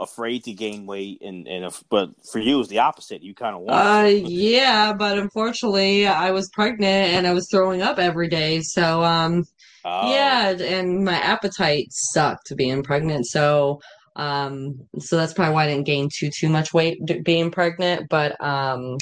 afraid 0.00 0.42
to 0.44 0.52
gain 0.52 0.86
weight, 0.86 1.22
and 1.22 1.46
and 1.46 1.66
if, 1.66 1.84
but 1.88 2.10
for 2.32 2.40
you, 2.40 2.56
it 2.56 2.58
was 2.58 2.68
the 2.68 2.80
opposite. 2.80 3.22
You 3.22 3.32
kind 3.32 3.54
of 3.54 3.62
want. 3.62 3.86
Uh, 3.86 4.08
yeah, 4.08 4.92
but 4.92 5.18
unfortunately, 5.18 6.08
I 6.08 6.32
was 6.32 6.50
pregnant 6.50 7.12
and 7.14 7.28
I 7.28 7.32
was 7.32 7.46
throwing 7.48 7.80
up 7.80 8.00
every 8.00 8.26
day. 8.26 8.60
So, 8.60 9.04
um, 9.04 9.44
oh. 9.84 10.12
yeah, 10.12 10.48
and 10.50 11.04
my 11.04 11.14
appetite 11.14 11.86
sucked 11.90 12.56
being 12.56 12.82
pregnant. 12.82 13.24
So, 13.26 13.80
um, 14.16 14.80
so 14.98 15.16
that's 15.16 15.32
probably 15.32 15.54
why 15.54 15.66
I 15.66 15.68
didn't 15.68 15.86
gain 15.86 16.08
too 16.12 16.30
too 16.36 16.48
much 16.48 16.74
weight 16.74 16.98
being 17.22 17.52
pregnant. 17.52 18.08
But 18.08 18.32
um, 18.42 18.96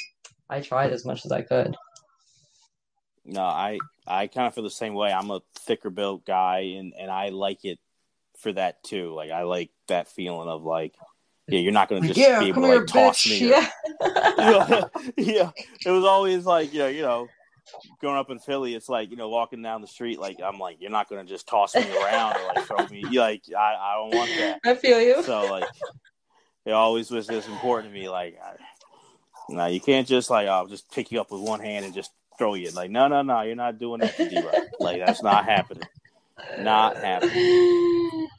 I 0.50 0.60
tried 0.60 0.92
as 0.92 1.06
much 1.06 1.24
as 1.24 1.32
I 1.32 1.40
could. 1.40 1.74
No, 3.28 3.42
I 3.42 3.78
I 4.06 4.26
kind 4.26 4.46
of 4.46 4.54
feel 4.54 4.64
the 4.64 4.70
same 4.70 4.94
way. 4.94 5.12
I'm 5.12 5.30
a 5.30 5.42
thicker 5.60 5.90
built 5.90 6.24
guy, 6.24 6.60
and 6.78 6.94
and 6.98 7.10
I 7.10 7.28
like 7.28 7.64
it 7.64 7.78
for 8.38 8.52
that 8.52 8.82
too. 8.82 9.14
Like 9.14 9.30
I 9.30 9.42
like 9.42 9.70
that 9.88 10.08
feeling 10.08 10.48
of 10.48 10.62
like, 10.64 10.94
yeah, 11.46 11.60
you're 11.60 11.72
not 11.72 11.88
going 11.88 12.02
to 12.02 12.08
just 12.08 12.18
yeah, 12.18 12.40
be 12.40 12.48
able 12.48 12.62
to 12.62 12.78
like, 12.78 12.86
toss 12.86 13.22
bitch. 13.26 13.40
me. 13.40 13.48
Yeah. 13.50 13.70
yeah, 14.38 14.84
yeah. 15.16 15.50
It 15.84 15.90
was 15.90 16.04
always 16.04 16.46
like, 16.46 16.72
you 16.72 16.78
know, 16.80 16.86
you 16.86 17.02
know, 17.02 17.28
growing 18.00 18.16
up 18.16 18.30
in 18.30 18.38
Philly, 18.38 18.74
it's 18.74 18.88
like 18.88 19.10
you 19.10 19.16
know, 19.16 19.28
walking 19.28 19.62
down 19.62 19.82
the 19.82 19.86
street, 19.86 20.18
like 20.18 20.38
I'm 20.42 20.58
like, 20.58 20.78
you're 20.80 20.90
not 20.90 21.08
going 21.08 21.24
to 21.24 21.30
just 21.30 21.46
toss 21.46 21.74
me 21.74 21.86
around 21.96 22.36
or 22.36 22.46
like 22.54 22.64
throw 22.64 22.86
me. 22.88 23.04
You 23.10 23.20
like, 23.20 23.42
I, 23.56 23.74
I 23.74 23.94
don't 23.96 24.14
want 24.14 24.30
that. 24.38 24.60
I 24.64 24.74
feel 24.74 25.00
you. 25.00 25.22
So 25.22 25.50
like, 25.50 25.64
it 26.64 26.72
always 26.72 27.10
was 27.10 27.26
just 27.26 27.48
important 27.48 27.92
to 27.92 28.00
me. 28.00 28.08
Like, 28.08 28.38
I, 28.42 28.54
no, 29.50 29.66
you 29.66 29.80
can't 29.80 30.06
just 30.06 30.30
like, 30.30 30.46
oh, 30.46 30.52
I'll 30.52 30.66
just 30.66 30.90
pick 30.92 31.10
you 31.10 31.20
up 31.20 31.30
with 31.30 31.42
one 31.42 31.60
hand 31.60 31.84
and 31.84 31.94
just 31.94 32.12
throw 32.38 32.54
you. 32.54 32.70
Like, 32.70 32.90
no, 32.90 33.08
no, 33.08 33.22
no, 33.22 33.42
you're 33.42 33.56
not 33.56 33.78
doing 33.78 34.00
that 34.00 34.16
to 34.16 34.28
D-Rock. 34.28 34.54
Like, 34.80 35.04
that's 35.04 35.22
not 35.22 35.44
happening. 35.44 35.88
Not 36.60 36.96
happening. 36.96 38.28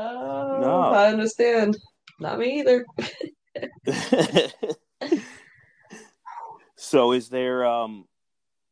Oh, 0.00 0.58
no. 0.60 0.80
I 0.92 1.08
understand. 1.08 1.76
Not 2.20 2.38
me 2.38 2.60
either. 2.60 2.86
so 6.76 7.10
is 7.10 7.28
there 7.30 7.66
um 7.66 8.06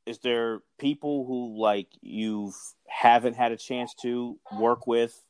is 0.06 0.20
there 0.20 0.60
people 0.78 1.26
who 1.26 1.60
like 1.60 1.88
you 2.00 2.52
haven't 2.86 3.34
had 3.34 3.50
a 3.50 3.56
chance 3.56 3.92
to 4.02 4.38
work 4.56 4.86
with 4.86 5.20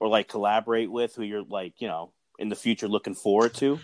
or 0.00 0.08
like 0.08 0.26
collaborate 0.26 0.90
with 0.90 1.14
who 1.14 1.22
you're 1.22 1.44
like, 1.44 1.74
you 1.78 1.86
know, 1.86 2.12
in 2.40 2.48
the 2.48 2.56
future 2.56 2.88
looking 2.88 3.14
forward 3.14 3.54
to? 3.54 3.78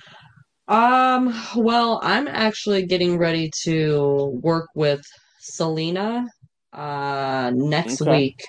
Um, 0.68 1.34
well, 1.56 2.00
I'm 2.02 2.26
actually 2.28 2.86
getting 2.86 3.18
ready 3.18 3.50
to 3.64 4.40
work 4.42 4.68
with 4.74 5.02
Selena 5.40 6.26
uh 6.72 7.52
next 7.54 8.02
okay. 8.02 8.10
week. 8.10 8.44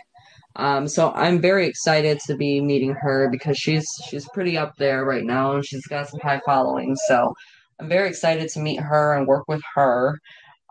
Um, 0.55 0.87
so 0.87 1.11
I'm 1.11 1.41
very 1.41 1.67
excited 1.67 2.19
to 2.27 2.35
be 2.35 2.61
meeting 2.61 2.93
her 2.93 3.29
because 3.29 3.57
she's 3.57 3.87
she's 4.09 4.27
pretty 4.29 4.57
up 4.57 4.73
there 4.77 5.05
right 5.05 5.23
now 5.25 5.53
and 5.55 5.65
she's 5.65 5.85
got 5.87 6.07
some 6.09 6.19
high 6.21 6.41
following. 6.45 6.95
So 7.07 7.33
I'm 7.79 7.89
very 7.89 8.07
excited 8.09 8.49
to 8.49 8.59
meet 8.59 8.79
her 8.79 9.13
and 9.15 9.27
work 9.27 9.47
with 9.47 9.61
her. 9.75 10.19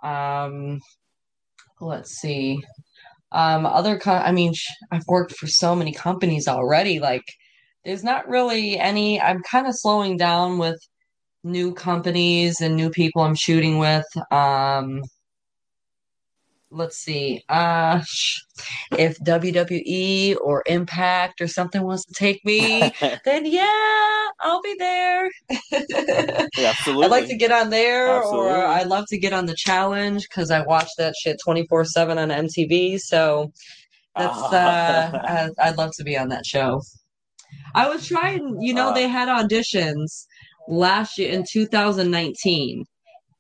Um, 0.03 0.81
let's 1.81 2.13
see. 2.13 2.63
Um, 3.33 3.67
other, 3.67 3.99
co- 3.99 4.13
I 4.13 4.33
mean, 4.33 4.55
sh- 4.55 4.71
I've 4.93 5.07
worked 5.09 5.33
for 5.37 5.47
so 5.47 5.75
many 5.75 5.93
companies 5.93 6.49
already. 6.49 7.01
Like, 7.01 7.25
there's 7.85 8.05
not 8.05 8.29
really 8.29 8.79
any. 8.79 9.21
I'm 9.21 9.43
kind 9.43 9.67
of 9.67 9.75
slowing 9.77 10.17
down 10.17 10.59
with 10.59 10.79
new 11.45 11.75
companies 11.75 12.61
and 12.61 12.75
new 12.75 12.91
people 12.91 13.23
I'm 13.23 13.35
shooting 13.35 13.79
with. 13.79 14.07
Um, 14.33 15.03
let's 16.71 16.97
see. 16.99 17.45
Uh, 17.49 18.03
if 18.99 19.19
WWE 19.21 20.37
or 20.41 20.63
Impact 20.67 21.41
or 21.41 21.47
something 21.47 21.83
wants 21.83 22.05
to 22.07 22.15
take 22.15 22.45
me, 22.45 22.93
then 23.25 23.47
yeah, 23.47 24.29
I'll 24.41 24.63
be 24.63 24.75
there. 24.79 25.31
yeah, 26.59 26.71
absolutely. 26.71 27.05
I'd 27.05 27.11
like 27.11 27.29
to 27.29 27.37
get 27.37 27.53
on 27.53 27.71
there, 27.71 28.09
absolutely. 28.09 28.51
or 28.51 28.67
I'd 28.67 28.89
love 28.89 29.05
to 29.09 29.19
get 29.19 29.33
on 29.33 29.47
the 29.47 29.57
challenge 29.57 30.27
because 30.29 30.51
I 30.51 30.63
watch 30.63 30.89
that 30.99 31.15
shit 31.21 31.37
twenty 31.45 31.67
four 31.69 31.85
seven 31.85 32.19
on 32.19 32.29
MTV. 32.31 32.99
So 32.99 33.53
that's 34.17 34.39
uh, 34.39 35.49
I'd 35.63 35.77
love 35.77 35.93
to 35.99 36.05
be 36.05 36.17
on 36.17 36.29
that 36.29 36.47
show. 36.47 36.83
I 37.75 37.89
was 37.89 38.07
trying, 38.07 38.61
you 38.61 38.75
know, 38.75 38.91
uh, 38.91 38.95
they 38.95 39.09
had 39.09 39.29
auditions 39.29 40.27
last 40.69 41.19
year 41.19 41.33
in 41.33 41.45
2019 41.49 42.85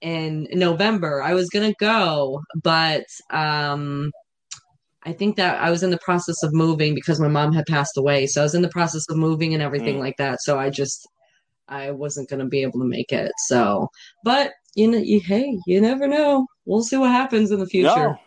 in 0.00 0.48
November. 0.52 1.22
I 1.22 1.34
was 1.34 1.48
gonna 1.48 1.74
go, 1.80 2.42
but 2.62 3.06
um, 3.30 4.12
I 5.02 5.12
think 5.12 5.36
that 5.36 5.60
I 5.60 5.70
was 5.70 5.82
in 5.82 5.90
the 5.90 5.98
process 5.98 6.42
of 6.42 6.52
moving 6.52 6.94
because 6.94 7.20
my 7.20 7.28
mom 7.28 7.52
had 7.52 7.66
passed 7.66 7.96
away. 7.96 8.26
So 8.26 8.40
I 8.40 8.44
was 8.44 8.54
in 8.54 8.62
the 8.62 8.68
process 8.68 9.04
of 9.08 9.16
moving 9.16 9.54
and 9.54 9.62
everything 9.62 9.96
mm. 9.96 10.00
like 10.00 10.16
that. 10.18 10.42
So 10.42 10.58
I 10.58 10.70
just 10.70 11.06
I 11.68 11.90
wasn't 11.90 12.28
gonna 12.28 12.46
be 12.46 12.62
able 12.62 12.80
to 12.80 12.86
make 12.86 13.12
it. 13.12 13.32
So, 13.46 13.88
but 14.22 14.52
you 14.74 14.90
know, 14.90 14.98
you, 14.98 15.20
hey, 15.20 15.58
you 15.66 15.80
never 15.80 16.06
know. 16.06 16.46
We'll 16.64 16.82
see 16.82 16.96
what 16.96 17.10
happens 17.10 17.50
in 17.50 17.60
the 17.60 17.66
future. 17.66 17.88
No. 17.88 18.18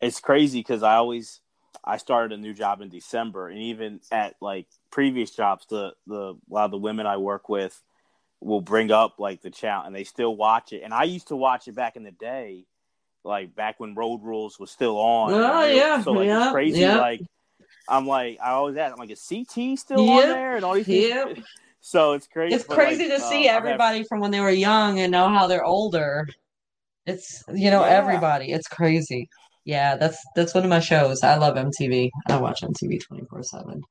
It's 0.00 0.20
crazy 0.20 0.60
because 0.60 0.82
I 0.82 0.94
always 0.94 1.40
I 1.84 1.96
started 1.96 2.38
a 2.38 2.40
new 2.40 2.52
job 2.52 2.80
in 2.80 2.88
December, 2.88 3.48
and 3.48 3.58
even 3.58 4.00
at 4.10 4.36
like 4.40 4.66
previous 4.90 5.30
jobs, 5.30 5.66
the 5.68 5.94
the 6.06 6.34
a 6.34 6.52
lot 6.52 6.66
of 6.66 6.70
the 6.70 6.78
women 6.78 7.06
I 7.06 7.16
work 7.16 7.48
with 7.48 7.80
will 8.40 8.60
bring 8.60 8.90
up 8.90 9.18
like 9.18 9.42
the 9.42 9.50
challenge, 9.50 9.88
and 9.88 9.96
they 9.96 10.04
still 10.04 10.36
watch 10.36 10.72
it. 10.72 10.82
And 10.82 10.92
I 10.92 11.04
used 11.04 11.28
to 11.28 11.36
watch 11.36 11.68
it 11.68 11.74
back 11.74 11.96
in 11.96 12.02
the 12.02 12.10
day, 12.10 12.66
like 13.24 13.54
back 13.54 13.80
when 13.80 13.94
Road 13.94 14.22
Rules 14.22 14.58
was 14.58 14.70
still 14.70 14.98
on. 14.98 15.32
Oh 15.32 15.64
yeah, 15.64 16.02
so 16.02 16.12
like 16.12 16.26
yeah, 16.26 16.44
it's 16.44 16.52
crazy. 16.52 16.80
Yeah. 16.80 16.98
Like 16.98 17.22
I'm 17.88 18.06
like 18.06 18.38
I 18.42 18.50
always 18.50 18.76
ask, 18.76 18.92
I'm 18.92 18.98
like, 18.98 19.10
is 19.10 19.26
CT 19.26 19.78
still 19.78 20.04
yep. 20.04 20.24
on 20.24 20.28
there 20.30 20.56
and 20.56 20.64
all 20.64 20.74
these 20.74 20.86
things? 20.86 21.44
So 21.82 22.12
it's 22.12 22.26
crazy. 22.26 22.54
It's 22.54 22.64
crazy 22.64 23.08
like, 23.08 23.18
to 23.18 23.24
see 23.24 23.48
uh, 23.48 23.56
everybody 23.56 24.04
from 24.04 24.20
when 24.20 24.30
they 24.30 24.40
were 24.40 24.50
young 24.50 25.00
and 25.00 25.10
now 25.10 25.30
how 25.30 25.46
they're 25.46 25.64
older. 25.64 26.28
It's 27.06 27.42
you 27.48 27.70
know 27.70 27.80
yeah. 27.80 27.92
everybody. 27.92 28.52
It's 28.52 28.68
crazy. 28.68 29.28
Yeah, 29.64 29.96
that's 29.96 30.18
that's 30.34 30.54
one 30.54 30.64
of 30.64 30.70
my 30.70 30.80
shows. 30.80 31.22
I 31.22 31.36
love 31.36 31.56
MTV. 31.56 32.10
I 32.28 32.36
watch 32.38 32.62
MTV 32.62 33.00
twenty 33.06 33.24
four 33.28 33.42
seven. 33.42 33.82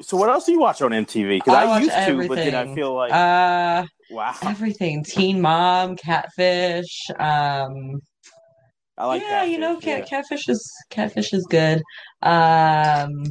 So 0.00 0.16
what 0.16 0.28
else 0.28 0.46
do 0.46 0.52
you 0.52 0.60
watch 0.60 0.82
on 0.82 0.90
MTV? 0.90 1.38
Because 1.38 1.54
I, 1.54 1.64
I 1.64 1.78
used 1.78 1.90
everything. 1.90 2.22
to, 2.22 2.28
but 2.28 2.34
then 2.36 2.54
I 2.54 2.74
feel 2.74 2.94
like 2.94 3.12
uh, 3.12 3.86
wow, 4.10 4.34
everything. 4.42 5.04
Teen 5.04 5.40
Mom, 5.40 5.96
Catfish. 5.96 7.06
Um, 7.18 8.00
I 8.96 9.06
like. 9.06 9.22
Yeah, 9.22 9.28
catfish, 9.28 9.50
you 9.52 9.58
know, 9.58 9.76
cat, 9.76 10.00
yeah. 10.00 10.04
Catfish 10.04 10.48
is 10.48 10.72
Catfish 10.90 11.32
is 11.32 11.46
good. 11.48 11.82
Um, 12.22 13.24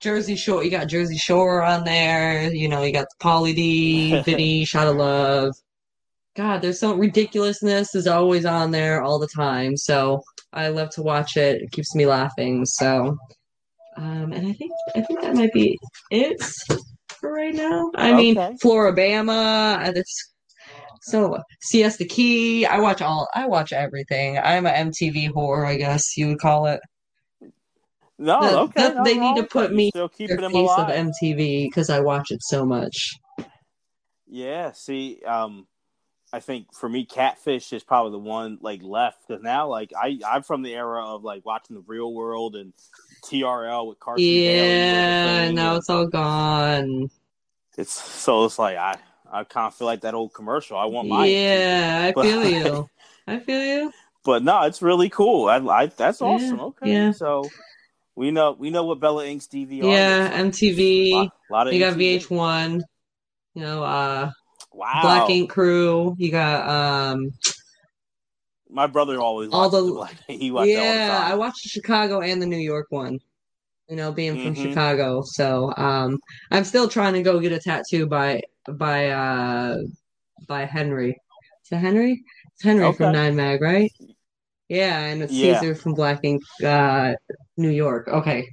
Jersey 0.00 0.36
Shore. 0.36 0.64
You 0.64 0.70
got 0.70 0.88
Jersey 0.88 1.18
Shore 1.18 1.62
on 1.62 1.84
there. 1.84 2.52
You 2.52 2.68
know, 2.68 2.82
you 2.82 2.92
got 2.92 3.06
the 3.18 3.24
Pauly 3.24 3.54
D, 3.54 4.20
Vinny, 4.24 4.64
Shot 4.64 4.88
of 4.88 4.96
Love. 4.96 5.54
God, 6.36 6.60
there's 6.60 6.80
some 6.80 6.98
ridiculousness 6.98 7.94
is 7.94 8.06
always 8.06 8.44
on 8.44 8.70
there 8.70 9.02
all 9.02 9.18
the 9.18 9.28
time. 9.34 9.76
So 9.76 10.22
I 10.52 10.68
love 10.68 10.90
to 10.90 11.02
watch 11.02 11.36
it. 11.36 11.62
It 11.62 11.72
keeps 11.72 11.94
me 11.94 12.06
laughing. 12.06 12.66
So 12.66 13.16
um, 13.96 14.32
and 14.32 14.48
I 14.48 14.52
think 14.52 14.72
I 14.94 15.00
think 15.00 15.22
that 15.22 15.34
might 15.34 15.52
be 15.52 15.78
it 16.10 16.42
for 17.20 17.32
right 17.32 17.54
now. 17.54 17.90
I 17.96 18.12
okay. 18.12 18.16
mean, 18.16 18.34
Floribama. 18.62 19.94
That's 19.94 20.32
so 21.02 21.38
Siesta 21.62 22.04
Key. 22.04 22.66
I 22.66 22.78
watch 22.78 23.00
all. 23.00 23.28
I 23.34 23.46
watch 23.46 23.72
everything. 23.72 24.38
I'm 24.38 24.66
a 24.66 24.70
MTV 24.70 25.30
whore, 25.30 25.66
I 25.66 25.76
guess 25.76 26.16
you 26.16 26.28
would 26.28 26.40
call 26.40 26.66
it. 26.66 26.80
No, 28.18 28.40
the, 28.40 28.58
okay. 28.60 28.94
The, 28.94 29.02
they 29.02 29.16
need 29.16 29.36
to 29.36 29.44
put 29.44 29.72
me 29.72 29.90
still 29.90 30.08
keeping 30.08 30.36
their 30.36 30.50
face 30.50 30.56
alive. 30.56 30.90
of 30.90 31.12
MTV 31.12 31.68
because 31.68 31.90
I 31.90 32.00
watch 32.00 32.30
it 32.30 32.42
so 32.42 32.66
much. 32.66 33.14
Yeah. 34.26 34.72
See, 34.72 35.20
um, 35.26 35.66
I 36.32 36.40
think 36.40 36.74
for 36.74 36.88
me, 36.88 37.04
Catfish 37.04 37.72
is 37.72 37.84
probably 37.84 38.12
the 38.12 38.18
one 38.18 38.58
like 38.60 38.82
left 38.82 39.26
because 39.26 39.42
now, 39.42 39.68
like 39.68 39.92
I, 39.96 40.18
I'm 40.28 40.42
from 40.42 40.62
the 40.62 40.74
era 40.74 41.04
of 41.04 41.22
like 41.22 41.44
watching 41.46 41.76
the 41.76 41.82
Real 41.86 42.12
World 42.12 42.56
and 42.56 42.72
TRL 43.24 43.88
with 43.88 44.00
Carson. 44.00 44.24
Yeah, 44.24 45.50
now 45.52 45.76
it's 45.76 45.88
all 45.88 46.06
gone. 46.06 47.10
It's 47.78 47.92
so 47.92 48.44
it's 48.44 48.58
like 48.58 48.76
I, 48.76 48.96
I 49.30 49.44
kind 49.44 49.68
of 49.68 49.74
feel 49.74 49.86
like 49.86 50.00
that 50.00 50.14
old 50.14 50.34
commercial. 50.34 50.76
I 50.76 50.86
want 50.86 51.08
my 51.08 51.26
yeah. 51.26 52.12
I 52.16 52.22
feel 52.22 52.44
you. 52.44 52.90
I 53.26 53.38
feel 53.38 53.62
you. 53.62 53.92
But 54.24 54.42
no, 54.42 54.62
it's 54.62 54.82
really 54.82 55.08
cool. 55.08 55.48
I, 55.48 55.58
I 55.58 55.86
that's 55.86 56.20
awesome. 56.20 56.56
Yeah, 56.56 56.64
okay, 56.64 56.92
yeah. 56.92 57.10
so 57.12 57.48
we 58.16 58.32
know 58.32 58.56
we 58.58 58.70
know 58.70 58.84
what 58.84 58.98
Bella 58.98 59.26
Ink's 59.26 59.46
DVR. 59.46 59.84
Yeah, 59.84 60.42
MTV. 60.42 60.80
A 60.80 61.14
lot, 61.14 61.32
a 61.48 61.52
lot 61.52 61.66
of 61.68 61.74
you 61.74 61.84
MTV. 61.84 61.88
got 61.88 61.98
VH1. 61.98 62.82
You 63.54 63.62
know, 63.62 63.84
uh, 63.84 64.30
Wow. 64.76 65.00
Black 65.00 65.30
Ink 65.30 65.50
Crew. 65.50 66.14
You 66.18 66.30
got 66.30 66.68
um 66.68 67.32
my 68.68 68.86
brother 68.86 69.18
always 69.18 69.48
all 69.52 69.70
the, 69.70 70.08
the 70.28 70.34
he 70.34 70.50
watched 70.50 70.68
yeah. 70.68 71.24
I 71.24 71.34
watched 71.34 71.62
the 71.62 71.70
Chicago 71.70 72.20
and 72.20 72.42
the 72.42 72.46
New 72.46 72.58
York 72.58 72.86
one. 72.90 73.18
You 73.88 73.94
know, 73.94 74.10
being 74.10 74.34
from 74.42 74.54
mm-hmm. 74.54 74.70
Chicago, 74.70 75.22
so 75.24 75.72
um, 75.76 76.18
I'm 76.50 76.64
still 76.64 76.88
trying 76.88 77.12
to 77.14 77.22
go 77.22 77.38
get 77.38 77.52
a 77.52 77.60
tattoo 77.60 78.08
by 78.08 78.42
by 78.68 79.10
uh 79.10 79.78
by 80.48 80.64
Henry. 80.64 81.10
Is 81.64 81.70
it 81.70 81.76
Henry? 81.76 82.20
It's 82.52 82.64
Henry 82.64 82.84
okay. 82.86 82.96
from 82.96 83.12
Nine 83.12 83.36
Mag, 83.36 83.62
right? 83.62 83.92
Yeah, 84.68 84.98
and 84.98 85.22
it's 85.22 85.32
Yeah. 85.32 85.60
Ceaser 85.60 85.78
from 85.78 85.94
Black 85.94 86.18
Ink, 86.24 86.42
uh, 86.64 87.12
New 87.56 87.70
York. 87.70 88.08
Okay. 88.08 88.48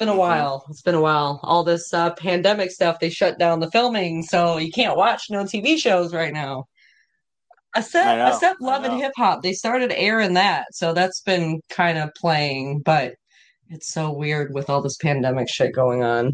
It's 0.00 0.06
been 0.06 0.14
a 0.16 0.18
Mhm. 0.18 0.28
while. 0.28 0.64
It's 0.70 0.80
been 0.80 0.94
a 0.94 1.00
while. 1.02 1.40
All 1.42 1.62
this 1.62 1.92
uh, 1.92 2.14
pandemic 2.14 2.70
stuff, 2.70 3.00
they 3.00 3.10
shut 3.10 3.38
down 3.38 3.60
the 3.60 3.70
filming, 3.70 4.22
so 4.22 4.56
you 4.56 4.72
can't 4.72 4.96
watch 4.96 5.24
no 5.28 5.44
TV 5.44 5.76
shows 5.78 6.14
right 6.14 6.32
now. 6.32 6.64
Except, 7.76 8.16
know, 8.18 8.28
except 8.28 8.62
Love 8.62 8.84
and. 8.84 8.98
Hip 8.98 9.12
Hop, 9.18 9.42
they 9.42 9.52
started 9.52 9.92
airing 9.92 10.32
that, 10.34 10.64
so 10.72 10.94
that's 10.94 11.20
been 11.20 11.60
kind 11.68 11.98
of 11.98 12.08
playing, 12.16 12.80
but 12.80 13.12
it's 13.68 13.92
so 13.92 14.10
weird 14.10 14.54
with 14.54 14.70
all 14.70 14.80
this 14.80 14.96
pandemic 14.96 15.48
shit 15.50 15.74
going 15.74 16.02
on. 16.02 16.32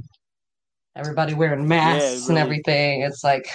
Everybody 0.95 1.35
wearing 1.35 1.67
masks 1.67 2.29
and 2.29 2.37
really- 2.37 2.41
everything. 2.43 3.03
It's 3.03 3.25
like 3.25 3.49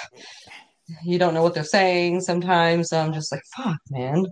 you 1.05 1.19
don't 1.19 1.33
know 1.33 1.41
what 1.41 1.53
they're 1.53 1.63
saying 1.63 2.19
sometimes. 2.19 2.89
So 2.89 2.99
I'm 2.99 3.13
just 3.13 3.31
like, 3.31 3.43
fuck, 3.55 3.77
man. 3.89 4.25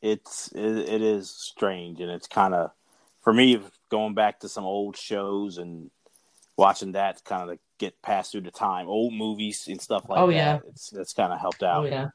it's 0.00 0.50
it, 0.52 0.60
it 0.88 1.02
is 1.02 1.30
strange 1.30 2.00
and 2.00 2.10
it's 2.10 2.26
kind 2.28 2.54
of 2.54 2.70
for 3.20 3.32
me 3.32 3.60
going 3.92 4.14
back 4.14 4.40
to 4.40 4.48
some 4.48 4.64
old 4.64 4.96
shows 4.96 5.58
and 5.58 5.90
watching 6.56 6.92
that 6.92 7.22
kind 7.24 7.50
of 7.50 7.58
get 7.78 8.00
passed 8.00 8.32
through 8.32 8.40
the 8.40 8.50
time 8.50 8.88
old 8.88 9.12
movies 9.12 9.66
and 9.68 9.80
stuff 9.80 10.04
like 10.08 10.18
Oh, 10.18 10.28
that 10.28 10.34
yeah. 10.34 10.58
it's 10.70 10.88
that's 10.90 11.12
kind 11.12 11.30
of 11.32 11.38
helped 11.38 11.62
out 11.62 11.84
Oh 11.84 11.86
yeah, 11.88 12.08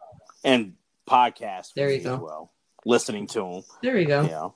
and 0.44 0.74
podcasts 1.08 1.74
There 1.76 1.92
you 1.92 2.02
go. 2.02 2.16
as 2.16 2.20
well 2.20 2.52
listening 2.86 3.28
to 3.28 3.40
them 3.40 3.64
there 3.84 3.98
you 3.98 4.08
go. 4.08 4.22
you 4.24 4.30
know 4.30 4.56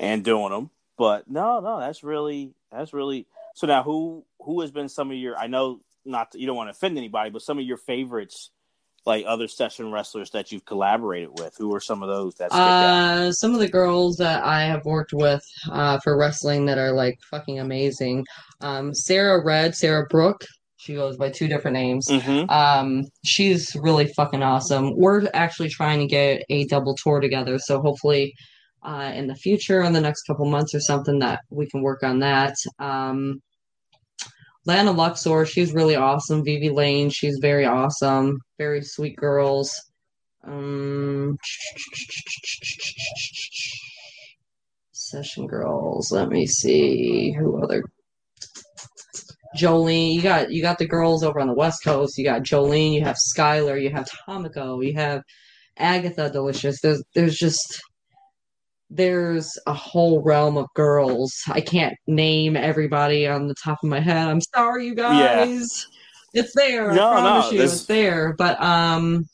and 0.00 0.24
doing 0.24 0.50
them 0.50 0.70
but 0.96 1.28
no 1.28 1.60
no 1.60 1.78
that's 1.80 2.02
really 2.02 2.54
that's 2.70 2.92
really 2.92 3.26
so 3.54 3.66
now 3.66 3.82
who 3.82 4.24
who 4.40 4.60
has 4.62 4.70
been 4.70 4.88
some 4.88 5.10
of 5.10 5.16
your 5.16 5.36
i 5.36 5.46
know 5.46 5.80
not 6.04 6.28
you 6.34 6.46
don't 6.46 6.56
want 6.56 6.68
to 6.68 6.72
offend 6.72 6.96
anybody 6.96 7.30
but 7.30 7.42
some 7.42 7.58
of 7.58 7.64
your 7.64 7.76
favorites 7.76 8.50
like 9.04 9.24
other 9.26 9.48
session 9.48 9.90
wrestlers 9.90 10.30
that 10.30 10.52
you've 10.52 10.64
collaborated 10.64 11.30
with 11.38 11.54
who 11.58 11.74
are 11.74 11.80
some 11.80 12.02
of 12.02 12.08
those 12.08 12.34
that 12.36 12.52
Uh, 12.52 13.32
some 13.32 13.52
of 13.52 13.60
the 13.60 13.68
girls 13.68 14.16
that 14.16 14.44
I 14.44 14.62
have 14.62 14.84
worked 14.84 15.12
with 15.12 15.42
uh, 15.70 15.98
for 16.00 16.16
wrestling 16.16 16.66
that 16.66 16.78
are 16.78 16.92
like 16.92 17.18
fucking 17.30 17.58
amazing. 17.58 18.24
Um, 18.60 18.94
Sarah 18.94 19.44
Red, 19.44 19.74
Sarah 19.74 20.06
Brooke. 20.08 20.44
She 20.76 20.94
goes 20.94 21.16
by 21.16 21.30
two 21.30 21.46
different 21.46 21.76
names. 21.76 22.08
mm-hmm. 22.08 22.50
Um, 22.50 23.04
she's 23.24 23.76
really 23.76 24.08
fucking 24.16 24.42
awesome. 24.42 24.96
We're 24.96 25.28
actually 25.32 25.68
trying 25.68 26.00
to 26.00 26.06
get 26.06 26.42
a 26.48 26.66
double 26.66 26.96
tour 26.96 27.20
together, 27.20 27.58
so 27.60 27.80
hopefully, 27.80 28.34
uh, 28.82 29.12
in 29.14 29.28
the 29.28 29.36
future, 29.36 29.82
in 29.82 29.92
the 29.92 30.00
next 30.00 30.22
couple 30.24 30.44
months 30.46 30.74
or 30.74 30.80
something, 30.80 31.20
that 31.20 31.40
we 31.50 31.68
can 31.68 31.82
work 31.82 32.02
on 32.02 32.18
that. 32.20 32.56
Um, 32.80 33.40
Lana 34.64 34.92
Luxor, 34.92 35.44
she's 35.44 35.72
really 35.72 35.96
awesome. 35.96 36.44
Vivi 36.44 36.70
Lane, 36.70 37.10
she's 37.10 37.38
very 37.40 37.64
awesome. 37.64 38.38
Very 38.58 38.82
sweet 38.82 39.16
girls. 39.16 39.74
Um, 40.44 41.36
session 44.92 45.46
girls. 45.46 46.10
Let 46.12 46.28
me 46.28 46.46
see 46.46 47.32
who 47.32 47.62
other. 47.62 47.82
Jolene, 49.56 50.14
you 50.14 50.22
got 50.22 50.50
you 50.50 50.62
got 50.62 50.78
the 50.78 50.86
girls 50.86 51.22
over 51.22 51.38
on 51.38 51.46
the 51.46 51.54
West 51.54 51.84
Coast. 51.84 52.16
You 52.16 52.24
got 52.24 52.42
Jolene, 52.42 52.94
you 52.94 53.04
have 53.04 53.16
Skylar, 53.16 53.80
you 53.80 53.90
have 53.90 54.08
Tomiko, 54.26 54.84
you 54.84 54.94
have 54.94 55.22
Agatha 55.76 56.30
Delicious. 56.30 56.80
There's 56.80 57.02
there's 57.14 57.36
just 57.36 57.82
there's 58.94 59.58
a 59.66 59.72
whole 59.72 60.22
realm 60.22 60.56
of 60.56 60.66
girls. 60.74 61.42
I 61.48 61.60
can't 61.60 61.94
name 62.06 62.56
everybody 62.56 63.26
on 63.26 63.46
the 63.48 63.54
top 63.54 63.78
of 63.82 63.88
my 63.88 64.00
head. 64.00 64.28
I'm 64.28 64.40
sorry, 64.40 64.86
you 64.86 64.94
guys. 64.94 65.86
Yeah. 66.34 66.40
It's 66.42 66.52
there. 66.54 66.90
I 66.92 66.94
No, 66.94 67.10
promise 67.10 67.46
no, 67.46 67.50
you, 67.52 67.58
this- 67.58 67.72
it's 67.74 67.86
there. 67.86 68.34
But 68.36 68.60
um, 68.62 69.26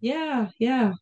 yeah, 0.00 0.48
yeah, 0.58 0.92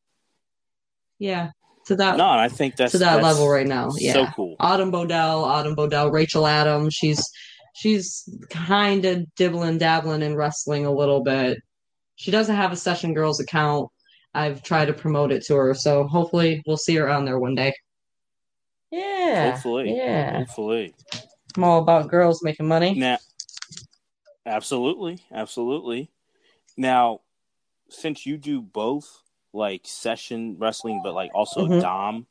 yeah. 1.19 1.51
To 1.87 1.97
that 1.97 2.17
no, 2.17 2.27
I 2.27 2.49
think 2.49 2.77
that's 2.77 2.93
to 2.93 2.99
that 2.99 3.17
that's 3.17 3.25
level 3.25 3.49
right 3.49 3.67
now. 3.67 3.91
Yeah. 3.99 4.13
So 4.15 4.27
cool. 4.35 4.57
Autumn 4.59 4.91
Bodell, 4.91 5.45
Autumn 5.45 5.77
Bodell, 5.77 6.11
Rachel 6.11 6.47
Adams. 6.47 6.95
She's 6.95 7.23
she's 7.75 8.27
kind 8.49 9.05
of 9.05 9.27
dibbling 9.37 9.77
dabbling 9.79 10.23
in 10.23 10.35
wrestling 10.35 10.87
a 10.87 10.91
little 10.91 11.23
bit. 11.23 11.59
She 12.17 12.31
doesn't 12.31 12.57
have 12.57 12.73
a 12.73 12.77
Session 12.77 13.13
Girls 13.13 13.39
account. 13.39 13.89
I've 14.33 14.63
tried 14.63 14.87
to 14.87 14.95
promote 14.95 15.31
it 15.31 15.45
to 15.47 15.57
her, 15.57 15.75
so 15.75 16.05
hopefully 16.09 16.63
we'll 16.67 16.77
see 16.79 16.95
her 16.97 17.09
on 17.09 17.25
there 17.27 17.39
one 17.39 17.55
day. 17.55 17.75
Yeah. 18.95 19.51
Hopefully, 19.51 19.97
Yeah. 19.97 20.39
hopefully. 20.39 20.95
I'm 21.57 21.65
all 21.65 21.81
about 21.83 22.09
girls 22.09 22.43
making 22.43 22.69
money. 22.69 22.95
Now, 22.95 23.19
absolutely, 24.47 25.21
absolutely. 25.33 26.11
Now, 26.77 27.21
since 27.91 28.27
you 28.27 28.37
do 28.37 28.61
both, 28.61 29.23
like 29.53 29.83
session 29.85 30.57
wrestling, 30.59 31.01
but 31.03 31.15
like 31.15 31.31
also 31.35 31.69
Mhm. 31.69 31.81
dom, 31.81 32.27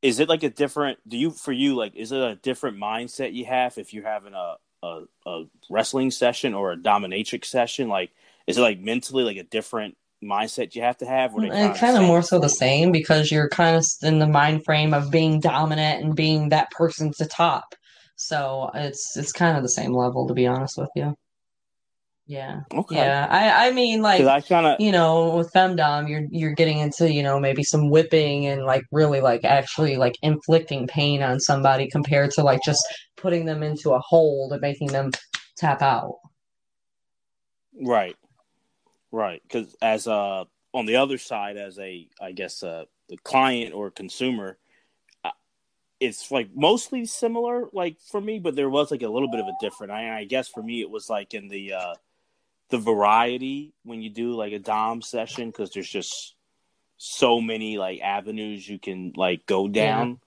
is 0.00 0.20
it 0.20 0.28
like 0.28 0.42
a 0.42 0.50
different? 0.50 0.98
Do 1.08 1.16
you 1.16 1.30
for 1.30 1.52
you 1.52 1.74
like 1.74 1.94
is 1.94 2.12
it 2.12 2.20
a 2.20 2.36
different 2.36 2.78
mindset 2.78 3.34
you 3.34 3.44
have 3.46 3.78
if 3.78 3.92
you're 3.92 4.04
having 4.08 4.34
a 4.34 4.56
a, 4.82 5.04
a 5.26 5.44
wrestling 5.70 6.10
session 6.10 6.52
or 6.54 6.72
a 6.72 6.76
dominatrix 6.76 7.46
session? 7.46 7.88
Like, 7.88 8.10
is 8.46 8.58
it 8.58 8.62
like 8.62 8.80
mentally 8.80 9.24
like 9.24 9.38
a 9.38 9.42
different 9.44 9.96
mindset 10.24 10.74
you 10.74 10.82
have 10.82 10.98
to 10.98 11.06
have? 11.06 11.34
Or 11.34 11.40
they 11.40 11.50
And 11.50 11.74
kinda 11.74 12.00
of 12.00 12.06
more 12.06 12.22
so 12.22 12.38
the 12.38 12.48
same 12.48 12.90
because 12.92 13.30
you're 13.30 13.48
kind 13.48 13.76
of 13.76 13.84
in 14.02 14.18
the 14.20 14.26
mind 14.26 14.64
frame 14.64 14.94
of 14.94 15.10
being 15.10 15.38
dominant 15.40 16.02
and 16.04 16.14
being 16.16 16.48
that 16.48 16.70
person 16.70 17.12
to 17.18 17.26
top. 17.26 17.74
So 18.16 18.70
it's 18.74 19.16
it's 19.16 19.32
kind 19.32 19.56
of 19.56 19.62
the 19.62 19.68
same 19.68 19.92
level, 19.92 20.26
to 20.28 20.34
be 20.34 20.46
honest 20.46 20.78
with 20.78 20.90
you. 20.96 21.14
Yeah, 22.26 22.60
Okay. 22.72 22.96
yeah. 22.96 23.26
I 23.30 23.68
I 23.68 23.72
mean, 23.72 24.00
like 24.00 24.22
I 24.26 24.40
kind 24.40 24.66
of 24.66 24.80
you 24.80 24.92
know, 24.92 25.36
with 25.36 25.52
femdom, 25.52 26.08
you're 26.08 26.24
you're 26.30 26.54
getting 26.54 26.78
into 26.78 27.12
you 27.12 27.22
know 27.22 27.38
maybe 27.38 27.62
some 27.62 27.90
whipping 27.90 28.46
and 28.46 28.64
like 28.64 28.82
really 28.92 29.20
like 29.20 29.44
actually 29.44 29.96
like 29.96 30.14
inflicting 30.22 30.86
pain 30.86 31.22
on 31.22 31.38
somebody 31.40 31.88
compared 31.90 32.30
to 32.32 32.42
like 32.42 32.60
just 32.64 32.82
putting 33.16 33.44
them 33.44 33.62
into 33.62 33.90
a 33.92 34.00
hold 34.00 34.52
and 34.52 34.62
making 34.62 34.88
them 34.88 35.10
tap 35.58 35.82
out. 35.82 36.14
Right, 37.80 38.16
right. 39.14 39.42
Because 39.42 39.74
as 39.80 40.06
a 40.06 40.46
on 40.72 40.86
the 40.86 40.96
other 40.96 41.18
side, 41.18 41.56
as 41.56 41.78
a 41.78 42.08
I 42.20 42.32
guess 42.32 42.62
uh, 42.62 42.84
the 43.08 43.16
client 43.18 43.74
or 43.74 43.90
consumer, 43.90 44.58
uh, 45.24 45.30
it's 46.00 46.30
like 46.30 46.50
mostly 46.54 47.06
similar. 47.06 47.68
Like 47.72 47.96
for 48.10 48.20
me, 48.20 48.38
but 48.38 48.56
there 48.56 48.70
was 48.70 48.90
like 48.90 49.02
a 49.02 49.08
little 49.08 49.30
bit 49.30 49.40
of 49.40 49.46
a 49.46 49.54
different. 49.60 49.92
I, 49.92 50.18
I 50.18 50.24
guess 50.24 50.48
for 50.48 50.62
me, 50.62 50.80
it 50.80 50.90
was 50.90 51.08
like 51.08 51.34
in 51.34 51.48
the 51.48 51.74
uh, 51.74 51.94
the 52.70 52.78
variety 52.78 53.72
when 53.84 54.02
you 54.02 54.10
do 54.10 54.32
like 54.32 54.52
a 54.52 54.58
dom 54.58 55.02
session 55.02 55.48
because 55.48 55.70
there's 55.70 55.88
just 55.88 56.34
so 56.96 57.40
many 57.40 57.76
like 57.76 58.00
avenues 58.00 58.68
you 58.68 58.78
can 58.78 59.12
like 59.16 59.46
go 59.46 59.68
down 59.68 60.18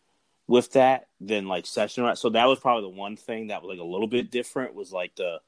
with 0.48 0.72
that 0.74 1.08
than 1.20 1.48
like 1.48 1.66
session 1.66 2.04
right 2.04 2.18
so 2.18 2.30
that 2.30 2.46
was 2.46 2.60
probably 2.60 2.84
the 2.84 2.98
one 2.98 3.16
thing 3.16 3.48
that 3.48 3.62
was 3.62 3.70
like 3.70 3.80
a 3.80 3.90
little 3.90 4.08
bit 4.08 4.30
different 4.30 4.76
was 4.76 4.92
like 4.92 5.16
the 5.16 5.40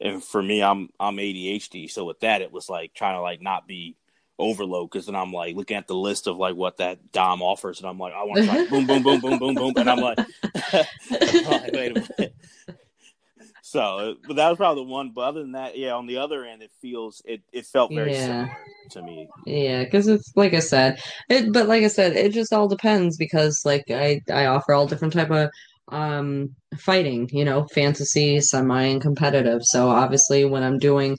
and 0.00 0.22
for 0.22 0.42
me 0.42 0.62
i'm 0.62 0.88
i'm 0.98 1.16
adhd 1.16 1.90
so 1.90 2.04
with 2.04 2.20
that 2.20 2.42
it 2.42 2.52
was 2.52 2.68
like 2.68 2.92
trying 2.94 3.14
to 3.16 3.20
like 3.20 3.42
not 3.42 3.66
be 3.66 3.96
overload 4.38 4.90
because 4.90 5.06
then 5.06 5.14
i'm 5.16 5.32
like 5.32 5.54
looking 5.56 5.76
at 5.76 5.86
the 5.86 5.94
list 5.94 6.26
of 6.26 6.36
like 6.36 6.56
what 6.56 6.78
that 6.78 7.12
dom 7.12 7.42
offers 7.42 7.78
and 7.80 7.88
i'm 7.88 7.98
like 7.98 8.14
i 8.14 8.24
want 8.24 8.40
to 8.40 8.46
try 8.46 8.58
boom 8.70 8.86
boom 8.86 9.02
boom 9.02 9.20
boom 9.20 9.38
boom 9.38 9.56
boom 9.56 9.74
and 9.78 9.90
i'm 9.90 10.00
like, 10.00 10.18
I'm 10.72 11.34
like, 11.44 11.72
wait 11.72 11.92
a 11.92 11.94
minute 11.94 12.34
so 13.62 14.16
but 14.26 14.36
that 14.36 14.48
was 14.48 14.56
probably 14.56 14.84
the 14.84 14.90
one 14.90 15.10
but 15.14 15.22
other 15.22 15.40
than 15.40 15.52
that 15.52 15.76
yeah 15.76 15.92
on 15.92 16.06
the 16.06 16.16
other 16.18 16.44
end 16.44 16.62
it 16.62 16.70
feels 16.80 17.22
it 17.26 17.42
it 17.52 17.66
felt 17.66 17.94
very 17.94 18.12
Yeah. 18.12 18.26
similar 18.26 18.56
to 18.90 19.02
me 19.02 19.28
Yeah, 19.46 19.84
because 19.84 20.08
it's 20.08 20.32
like 20.36 20.54
I 20.54 20.60
said, 20.60 21.00
it. 21.28 21.52
But 21.52 21.68
like 21.68 21.84
I 21.84 21.88
said, 21.88 22.16
it 22.16 22.32
just 22.32 22.52
all 22.52 22.68
depends 22.68 23.16
because 23.16 23.62
like 23.64 23.84
I 23.90 24.20
I 24.32 24.46
offer 24.46 24.72
all 24.72 24.86
different 24.86 25.12
type 25.14 25.30
of 25.30 25.50
um 25.90 26.54
fighting, 26.78 27.28
you 27.32 27.44
know, 27.44 27.66
fantasy, 27.74 28.40
semi, 28.40 28.82
and 28.84 29.00
competitive. 29.00 29.60
So 29.64 29.88
obviously, 29.88 30.44
when 30.44 30.62
I'm 30.62 30.78
doing 30.78 31.18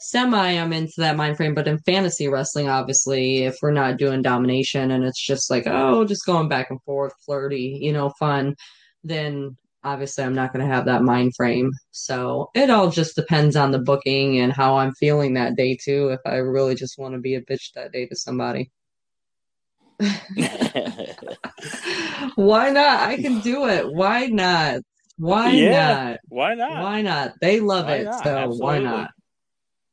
semi, 0.00 0.52
I'm 0.52 0.72
into 0.72 0.94
that 0.98 1.16
mind 1.16 1.36
frame. 1.36 1.54
But 1.54 1.68
in 1.68 1.78
fantasy 1.80 2.28
wrestling, 2.28 2.68
obviously, 2.68 3.44
if 3.44 3.56
we're 3.62 3.72
not 3.72 3.98
doing 3.98 4.22
domination 4.22 4.90
and 4.90 5.04
it's 5.04 5.24
just 5.24 5.50
like 5.50 5.64
oh, 5.66 6.04
just 6.04 6.26
going 6.26 6.48
back 6.48 6.70
and 6.70 6.82
forth, 6.82 7.12
flirty, 7.24 7.78
you 7.80 7.92
know, 7.92 8.10
fun, 8.18 8.54
then 9.04 9.56
obviously 9.84 10.24
I'm 10.24 10.34
not 10.34 10.52
going 10.52 10.66
to 10.66 10.72
have 10.72 10.84
that 10.86 11.02
mind 11.02 11.32
frame. 11.36 11.70
So 11.90 12.50
it 12.54 12.70
all 12.70 12.90
just 12.90 13.16
depends 13.16 13.56
on 13.56 13.70
the 13.70 13.78
booking 13.78 14.40
and 14.40 14.52
how 14.52 14.76
I'm 14.76 14.92
feeling 14.94 15.34
that 15.34 15.56
day 15.56 15.78
too. 15.82 16.08
If 16.10 16.20
I 16.26 16.36
really 16.36 16.74
just 16.74 16.98
want 16.98 17.14
to 17.14 17.20
be 17.20 17.34
a 17.34 17.42
bitch 17.42 17.72
that 17.74 17.92
day 17.92 18.06
to 18.06 18.16
somebody, 18.16 18.70
why 22.36 22.70
not? 22.70 23.00
I 23.08 23.16
can 23.16 23.40
do 23.40 23.66
it. 23.68 23.90
Why 23.92 24.26
not? 24.26 24.80
Why 25.18 25.52
Yeah, 25.52 26.10
not? 26.10 26.20
why 26.28 26.54
not 26.54 26.82
Why 26.82 27.02
not? 27.02 27.32
They 27.40 27.60
love 27.60 27.86
Why 27.86 27.96
it, 27.96 28.04
not? 28.04 28.24
so 28.24 28.32
why 28.56 28.76
Absolutely. 28.78 28.84
not? 28.84 29.10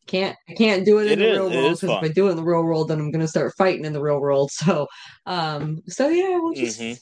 Can't 0.06 0.38
I 0.50 0.54
can't 0.54 0.86
do 0.86 1.00
it 1.00 1.08
in 1.08 1.14
It 1.14 1.16
the 1.18 1.30
is- 1.32 1.38
real 1.38 1.50
world 1.52 1.80
because 1.82 2.04
if. 2.04 2.12
I 2.12 2.14
do 2.14 2.28
it 2.28 2.32
in 2.32 2.38
the 2.38 2.44
real 2.44 2.64
world, 2.64 2.88
then 2.88 3.00
I'm 3.00 3.12
gonna 3.12 3.28
start 3.28 3.54
fighting 3.58 3.84
in 3.86 3.94
the 3.94 4.02
real 4.02 4.22
world. 4.22 4.52
So, 4.54 4.88
um, 5.26 5.82
so 5.88 6.08
yeah, 6.08 6.40
we'll 6.40 6.54
just 6.54 6.80
Mhm. 6.80 6.98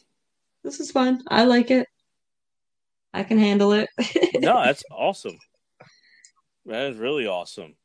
this 0.63 0.79
is 0.79 0.89
fun. 0.91 1.21
I 1.27 1.43
like 1.45 1.69
it. 1.69 1.87
I 3.13 3.23
can 3.23 3.37
handle 3.37 3.73
it. 3.73 3.89
no, 4.39 4.55
that's 4.63 4.83
awesome. 4.91 5.37
That 6.65 6.89
is 6.91 6.97
really 6.97 7.27
awesome. 7.27 7.75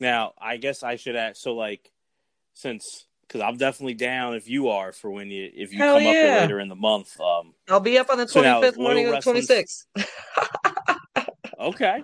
Now, 0.00 0.32
I 0.40 0.56
guess 0.56 0.82
I 0.82 0.96
should 0.96 1.14
ask. 1.14 1.36
So, 1.36 1.54
like, 1.54 1.92
since 2.54 3.06
because 3.26 3.40
I'm 3.40 3.56
definitely 3.56 3.94
down 3.94 4.34
if 4.34 4.48
you 4.48 4.68
are 4.68 4.92
for 4.92 5.10
when 5.10 5.30
you 5.30 5.50
if 5.54 5.72
you 5.72 5.78
Hell 5.78 5.94
come 5.94 6.06
up 6.06 6.16
here 6.16 6.36
later 6.36 6.60
in 6.60 6.68
the 6.68 6.74
month. 6.74 7.18
Um, 7.20 7.54
I'll 7.68 7.80
be 7.80 7.98
up 7.98 8.10
on 8.10 8.18
the 8.18 8.28
So 8.28 8.42
now 8.42 8.60
25th 8.60 8.68
is 8.72 8.78
morning 8.78 9.06
of 9.08 9.24
the 9.24 9.30
26th. 9.30 9.86
okay, 11.60 12.02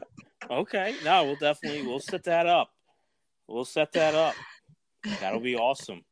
okay, 0.50 0.98
no, 1.02 1.24
we'll 1.24 1.36
definitely 1.36 1.82
we'll 1.82 2.00
set 2.00 2.24
that 2.24 2.46
up. 2.46 2.70
We'll 3.46 3.64
set 3.64 3.92
that 3.92 4.14
up. 4.14 4.36
That'll 5.20 5.40
be 5.40 5.56
awesome. 5.56 6.04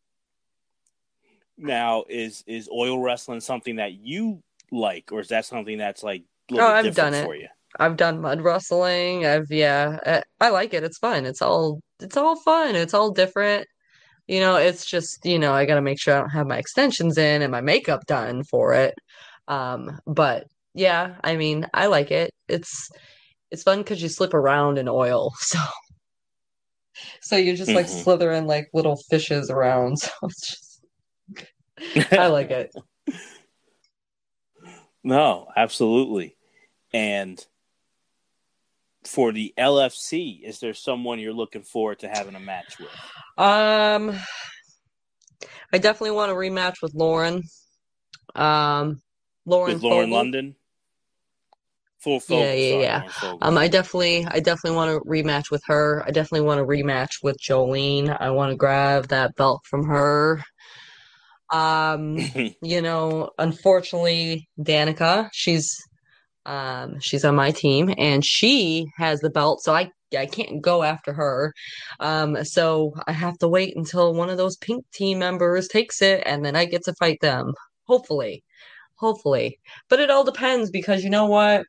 Now, 1.56 2.04
is 2.08 2.44
is 2.46 2.68
oil 2.68 3.00
wrestling 3.00 3.40
something 3.40 3.76
that 3.76 3.92
you 3.92 4.42
like, 4.70 5.10
or 5.12 5.20
is 5.20 5.28
that 5.28 5.44
something 5.44 5.78
that's 5.78 6.02
like 6.02 6.22
a 6.50 6.54
little 6.54 6.68
Oh, 6.68 6.70
bit 6.70 6.76
I've 6.76 6.84
different 6.84 6.96
done 6.96 7.14
it. 7.14 7.24
for 7.24 7.36
you? 7.36 7.48
I've 7.78 7.96
done 7.96 8.20
mud 8.20 8.40
wrestling. 8.40 9.26
I've 9.26 9.50
yeah, 9.50 9.98
uh, 10.06 10.20
I 10.40 10.50
like 10.50 10.74
it. 10.74 10.84
It's 10.84 10.98
fun. 10.98 11.26
It's 11.26 11.42
all 11.42 11.80
it's 12.00 12.16
all 12.16 12.36
fun. 12.36 12.76
It's 12.76 12.94
all 12.94 13.10
different. 13.10 13.66
You 14.28 14.40
know, 14.40 14.56
it's 14.56 14.84
just, 14.84 15.24
you 15.24 15.38
know, 15.38 15.52
I 15.52 15.64
got 15.66 15.76
to 15.76 15.80
make 15.82 16.00
sure 16.00 16.14
I 16.14 16.20
don't 16.20 16.30
have 16.30 16.46
my 16.46 16.58
extensions 16.58 17.18
in 17.18 17.42
and 17.42 17.50
my 17.50 17.62
makeup 17.62 18.06
done 18.06 18.44
for 18.44 18.74
it. 18.74 18.94
Um, 19.48 19.98
but 20.06 20.46
yeah, 20.74 21.16
I 21.24 21.36
mean, 21.36 21.66
I 21.74 21.86
like 21.86 22.10
it. 22.10 22.30
It's 22.48 22.90
it's 23.50 23.62
fun 23.62 23.78
because 23.78 24.02
you 24.02 24.08
slip 24.10 24.34
around 24.34 24.78
in 24.78 24.88
oil. 24.88 25.32
So 25.40 25.58
so 27.20 27.36
you're 27.36 27.56
just 27.56 27.74
like 27.74 27.86
Mhm. 27.86 28.02
slither 28.02 28.32
in 28.32 28.46
like 28.46 28.68
little 28.74 28.96
fishes 29.10 29.50
around. 29.50 29.98
So 30.02 30.10
it's 30.24 30.46
just 30.48 30.82
I 32.12 32.26
like 32.28 32.50
it. 32.50 32.72
No, 35.04 35.48
absolutely. 35.56 36.36
And 36.92 37.44
for 39.08 39.32
the 39.32 39.52
LFC, 39.58 40.42
is 40.42 40.60
there 40.60 40.74
someone 40.74 41.18
you're 41.18 41.32
looking 41.32 41.62
forward 41.62 42.00
to 42.00 42.08
having 42.08 42.34
a 42.34 42.40
match 42.40 42.78
with? 42.78 42.90
Um, 43.38 44.16
I 45.72 45.78
definitely 45.78 46.12
want 46.12 46.30
a 46.30 46.34
rematch 46.34 46.76
with 46.82 46.94
Lauren. 46.94 47.42
Um, 48.34 49.00
Lauren 49.46 49.74
With 49.74 49.82
Lauren. 49.82 50.10
London? 50.10 50.54
Full 52.00 52.20
Fogel, 52.20 52.44
Yeah, 52.44 52.52
yeah, 52.52 53.10
sorry, 53.10 53.38
yeah. 53.40 53.46
Um, 53.48 53.58
I 53.58 53.66
definitely, 53.66 54.24
I 54.26 54.38
definitely 54.38 54.76
want 54.76 55.02
to 55.02 55.08
rematch 55.08 55.50
with 55.50 55.62
her. 55.66 56.04
I 56.06 56.10
definitely 56.10 56.46
want 56.46 56.58
to 56.60 56.64
rematch 56.64 57.22
with 57.22 57.36
Jolene. 57.40 58.16
I 58.20 58.30
want 58.30 58.50
to 58.50 58.56
grab 58.56 59.08
that 59.08 59.34
belt 59.34 59.62
from 59.64 59.84
her. 59.88 60.44
Um, 61.52 62.18
you 62.62 62.82
know, 62.82 63.30
unfortunately, 63.38 64.48
Danica, 64.60 65.28
she's, 65.32 65.74
um, 66.48 66.98
she's 66.98 67.26
on 67.26 67.36
my 67.36 67.50
team 67.50 67.94
and 67.98 68.24
she 68.24 68.90
has 68.96 69.20
the 69.20 69.28
belt, 69.28 69.62
so 69.62 69.74
I, 69.74 69.90
I 70.18 70.24
can't 70.24 70.62
go 70.62 70.82
after 70.82 71.12
her. 71.12 71.52
Um, 72.00 72.42
so 72.42 72.94
I 73.06 73.12
have 73.12 73.36
to 73.38 73.48
wait 73.48 73.76
until 73.76 74.14
one 74.14 74.30
of 74.30 74.38
those 74.38 74.56
pink 74.56 74.86
team 74.90 75.18
members 75.18 75.68
takes 75.68 76.00
it 76.00 76.22
and 76.24 76.44
then 76.44 76.56
I 76.56 76.64
get 76.64 76.84
to 76.84 76.94
fight 76.94 77.18
them. 77.20 77.52
Hopefully, 77.84 78.42
hopefully. 78.94 79.58
But 79.90 80.00
it 80.00 80.10
all 80.10 80.24
depends 80.24 80.70
because 80.70 81.04
you 81.04 81.10
know 81.10 81.26
what? 81.26 81.66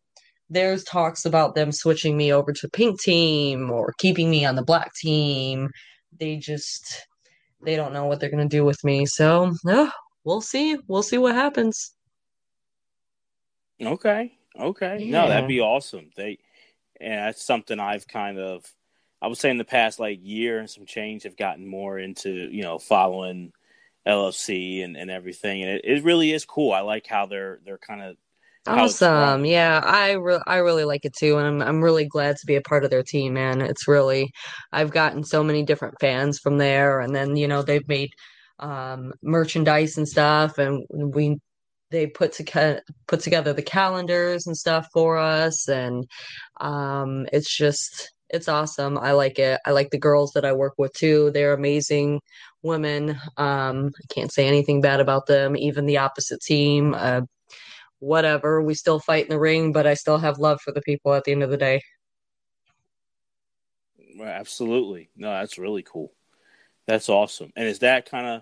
There's 0.50 0.86
talks 0.86 1.26
about 1.26 1.56
them 1.56 1.74
switching 1.74 2.16
me 2.16 2.32
over 2.32 2.54
to 2.54 2.70
pink 2.70 3.02
team 3.02 3.70
or 3.70 3.94
keeping 4.00 4.30
me 4.30 4.46
on 4.46 4.56
the 4.56 4.64
black 4.64 4.94
team. 4.96 5.70
They 6.18 6.38
just 6.38 7.06
they 7.62 7.76
don't 7.76 7.94
know 7.94 8.06
what 8.06 8.22
they're 8.22 8.32
gonna 8.32 8.48
do 8.48 8.64
with 8.64 8.82
me. 8.86 9.06
So 9.06 9.54
uh, 9.68 9.90
we'll 10.24 10.42
see. 10.42 10.78
We'll 10.88 11.04
see 11.04 11.18
what 11.18 11.36
happens. 11.36 11.94
Okay. 13.82 14.39
Okay. 14.58 15.08
No, 15.10 15.28
that'd 15.28 15.48
be 15.48 15.62
awesome. 15.62 16.10
They 16.16 16.40
and 17.00 17.28
that's 17.28 17.44
something 17.44 17.80
I've 17.80 18.08
kind 18.08 18.40
of 18.40 18.66
I 19.22 19.28
would 19.28 19.38
say 19.38 19.50
in 19.50 19.58
the 19.58 19.66
past 19.66 20.00
like 20.00 20.20
year 20.22 20.60
and 20.60 20.70
some 20.70 20.86
change 20.86 21.24
have 21.24 21.38
gotten 21.38 21.68
more 21.68 22.00
into, 22.00 22.30
you 22.30 22.64
know, 22.64 22.80
following 22.80 23.52
LFC 24.08 24.84
and, 24.84 24.96
and 24.96 25.12
everything. 25.12 25.62
And 25.64 25.72
it, 25.72 25.82
it 25.84 26.04
really 26.04 26.32
is 26.32 26.46
cool. 26.46 26.72
I 26.72 26.82
like 26.82 27.06
how 27.06 27.26
they're 27.26 27.60
they're 27.66 27.78
kind 27.78 28.02
of 28.02 28.18
Awesome. 28.68 29.46
Yeah, 29.46 29.82
I 29.84 30.12
re 30.12 30.40
I 30.46 30.58
really 30.58 30.84
like 30.84 31.06
it 31.06 31.14
too, 31.14 31.38
and 31.38 31.48
I'm 31.48 31.62
I'm 31.62 31.82
really 31.84 32.06
glad 32.06 32.36
to 32.38 32.46
be 32.46 32.56
a 32.56 32.62
part 32.62 32.84
of 32.84 32.92
their 32.92 33.04
team, 33.04 33.34
man. 33.34 33.62
It's 33.62 33.88
really 33.88 34.32
I've 34.72 34.92
gotten 34.92 35.24
so 35.24 35.44
many 35.44 35.64
different 35.64 35.96
fans 36.00 36.40
from 36.40 36.58
there, 36.58 37.00
and 37.00 37.16
then 37.16 37.36
you 37.36 37.48
know 37.48 37.64
they've 37.64 37.88
made 37.88 38.12
um 38.60 39.14
merchandise 39.24 39.98
and 39.98 40.08
stuff, 40.08 40.58
and 40.58 40.86
we 40.90 41.38
they 41.92 42.08
put 42.08 42.34
to 42.34 42.82
put 43.08 43.20
together 43.22 43.54
the 43.54 43.62
calendars 43.62 44.48
and 44.48 44.58
stuff 44.58 44.88
for 44.94 45.18
us, 45.18 45.68
and 45.68 46.08
um 46.60 47.28
it's 47.34 47.56
just 47.56 48.12
it's 48.30 48.48
awesome. 48.48 48.98
I 48.98 49.14
like 49.14 49.40
it. 49.40 49.60
I 49.66 49.72
like 49.72 49.90
the 49.90 49.98
girls 49.98 50.34
that 50.34 50.46
I 50.46 50.54
work 50.54 50.74
with 50.78 50.94
too. 50.94 51.32
They're 51.32 51.54
amazing 51.54 52.22
women. 52.62 53.20
Um, 53.38 53.92
I 53.98 54.14
can't 54.14 54.32
say 54.32 54.48
anything 54.48 54.82
bad 54.82 55.00
about 55.00 55.26
them. 55.26 55.58
Even 55.58 55.86
the 55.88 55.98
opposite 55.98 56.42
team. 56.42 56.94
Uh, 56.94 57.22
whatever. 58.00 58.62
We 58.62 58.74
still 58.76 59.00
fight 59.00 59.26
in 59.26 59.30
the 59.30 59.40
ring, 59.40 59.72
but 59.72 59.88
I 59.88 59.94
still 59.96 60.18
have 60.18 60.38
love 60.38 60.62
for 60.62 60.72
the 60.72 60.82
people 60.82 61.14
at 61.14 61.24
the 61.24 61.32
end 61.32 61.44
of 61.44 61.50
the 61.50 61.58
day. 61.58 61.82
Absolutely. 64.22 65.10
No, 65.16 65.30
that's 65.32 65.58
really 65.58 65.84
cool. 65.84 66.14
That's 66.88 67.10
awesome. 67.10 67.52
And 67.56 67.68
is 67.68 67.80
that 67.80 68.10
kind 68.10 68.28
of 68.28 68.42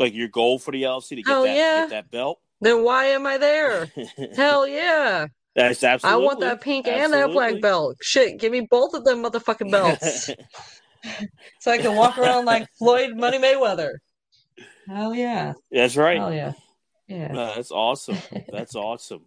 like 0.00 0.14
your 0.14 0.28
goal 0.28 0.58
for 0.58 0.72
the 0.72 0.82
LFC 0.82 1.10
to 1.10 1.16
get 1.16 1.26
Hell 1.26 1.42
that 1.44 1.56
yeah. 1.56 1.80
get 1.82 1.90
that 1.90 2.10
belt? 2.10 2.40
Then 2.60 2.82
why 2.82 3.06
am 3.06 3.26
I 3.26 3.38
there? 3.38 3.92
Hell 4.36 4.66
yeah. 4.66 5.28
That's 5.54 5.84
absolutely. 5.84 6.22
I 6.22 6.26
want 6.26 6.40
that 6.40 6.60
pink 6.60 6.88
and 6.88 7.12
that 7.12 7.30
black 7.30 7.60
belt. 7.60 7.98
Shit, 8.00 8.40
give 8.40 8.50
me 8.50 8.66
both 8.68 8.94
of 8.94 9.04
them 9.04 9.22
motherfucking 9.22 9.70
belts 9.70 10.30
so 11.60 11.70
I 11.70 11.78
can 11.78 11.96
walk 11.96 12.18
around 12.18 12.46
like 12.46 12.66
Floyd 12.78 13.16
Money 13.16 13.38
Mayweather. 13.38 13.94
Hell 14.88 15.14
yeah. 15.14 15.52
That's 15.70 15.96
right. 15.96 16.18
Hell 16.18 16.32
yeah. 16.32 16.52
Yeah. 17.06 17.28
No, 17.28 17.54
that's 17.54 17.70
awesome. 17.70 18.18
That's 18.50 18.74
awesome. 18.74 19.26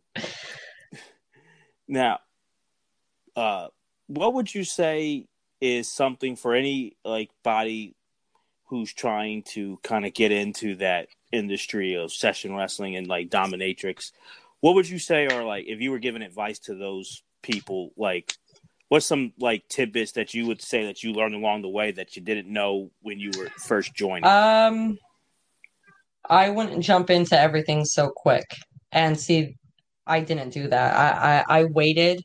Now, 1.88 2.20
uh, 3.36 3.68
what 4.08 4.34
would 4.34 4.54
you 4.54 4.64
say 4.64 5.28
is 5.60 5.92
something 5.92 6.36
for 6.36 6.56
any 6.56 6.96
like 7.04 7.30
body 7.44 7.96
who's 8.66 8.94
trying 8.94 9.44
to 9.44 9.80
kind 9.84 10.06
of 10.06 10.14
get 10.14 10.32
into 10.32 10.76
that 10.76 11.08
industry 11.32 11.96
of 11.96 12.12
session 12.12 12.56
wrestling 12.56 12.96
and 12.96 13.08
like 13.08 13.30
dominatrix? 13.30 14.12
What 14.62 14.76
would 14.76 14.90
you 14.90 15.00
say 15.00 15.28
or 15.28 15.44
like 15.44 15.66
if 15.68 15.82
you 15.82 15.92
were 15.92 16.00
giving 16.00 16.22
advice 16.22 16.60
to 16.60 16.76
those 16.76 17.24
people? 17.42 17.92
Like, 17.98 18.36
what's 18.90 19.06
some 19.06 19.34
like 19.40 19.68
tidbits 19.68 20.14
that 20.14 20.34
you 20.34 20.48
would 20.48 20.62
say 20.62 20.86
that 20.86 21.04
you 21.04 21.14
learned 21.14 21.36
along 21.36 21.62
the 21.62 21.70
way 21.70 21.92
that 21.92 22.16
you 22.16 22.22
didn't 22.22 22.52
know 22.52 22.92
when 23.02 23.20
you 23.20 23.32
were 23.38 23.50
first 23.58 23.94
joining? 23.94 24.26
Um, 24.26 24.98
I 26.30 26.50
wouldn't 26.50 26.84
jump 26.84 27.10
into 27.10 27.40
everything 27.40 27.86
so 27.86 28.10
quick. 28.10 28.46
And 28.92 29.20
see, 29.20 29.58
I 30.08 30.22
didn't 30.22 30.52
do 30.52 30.68
that. 30.70 30.96
I 30.96 31.44
I, 31.48 31.60
I 31.60 31.64
waited 31.66 32.24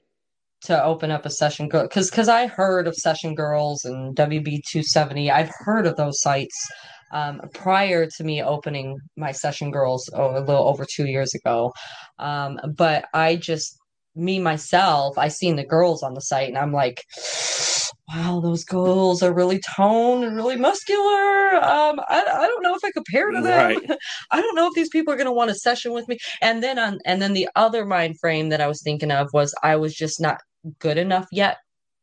to 0.62 0.82
open 0.82 1.10
up 1.10 1.24
a 1.24 1.30
session 1.30 1.68
girl 1.68 1.82
because 1.82 2.10
because 2.10 2.28
I 2.28 2.46
heard 2.46 2.86
of 2.88 2.94
session 2.94 3.34
girls 3.34 3.84
and 3.84 4.16
WB 4.16 4.60
two 4.70 4.82
seventy. 4.82 5.30
I've 5.30 5.50
heard 5.60 5.86
of 5.86 5.96
those 5.96 6.20
sites 6.20 6.56
um, 7.12 7.40
prior 7.54 8.06
to 8.06 8.24
me 8.24 8.42
opening 8.42 8.98
my 9.16 9.32
session 9.32 9.70
girls 9.70 10.08
oh, 10.14 10.36
a 10.36 10.40
little 10.40 10.68
over 10.68 10.84
two 10.84 11.06
years 11.06 11.32
ago. 11.34 11.72
Um, 12.18 12.58
but 12.76 13.06
I 13.14 13.36
just 13.36 13.78
me 14.14 14.38
myself, 14.40 15.16
I 15.16 15.28
seen 15.28 15.56
the 15.56 15.64
girls 15.64 16.02
on 16.02 16.14
the 16.14 16.20
site 16.20 16.48
and 16.48 16.58
I'm 16.58 16.72
like, 16.72 17.02
wow, 18.08 18.40
those 18.40 18.64
goals 18.64 19.22
are 19.22 19.34
really 19.34 19.60
toned 19.76 20.24
and 20.24 20.34
really 20.36 20.56
muscular. 20.56 21.54
Um, 21.56 22.00
I, 22.08 22.24
I 22.26 22.46
don't 22.46 22.62
know 22.62 22.74
if 22.74 22.84
I 22.84 22.90
compare 22.92 23.30
to 23.32 23.42
them. 23.42 23.66
Right. 23.66 23.82
I 24.30 24.40
don't 24.40 24.54
know 24.54 24.66
if 24.66 24.74
these 24.74 24.88
people 24.88 25.12
are 25.12 25.16
gonna 25.16 25.32
want 25.32 25.50
a 25.50 25.54
session 25.54 25.92
with 25.92 26.08
me. 26.08 26.18
And 26.40 26.62
then 26.62 26.78
on 26.78 26.98
and 27.04 27.20
then 27.20 27.34
the 27.34 27.48
other 27.56 27.84
mind 27.84 28.18
frame 28.20 28.48
that 28.48 28.60
I 28.60 28.66
was 28.66 28.82
thinking 28.82 29.10
of 29.10 29.28
was 29.32 29.54
I 29.62 29.76
was 29.76 29.94
just 29.94 30.20
not 30.20 30.38
good 30.78 30.96
enough 30.98 31.26
yet. 31.32 31.58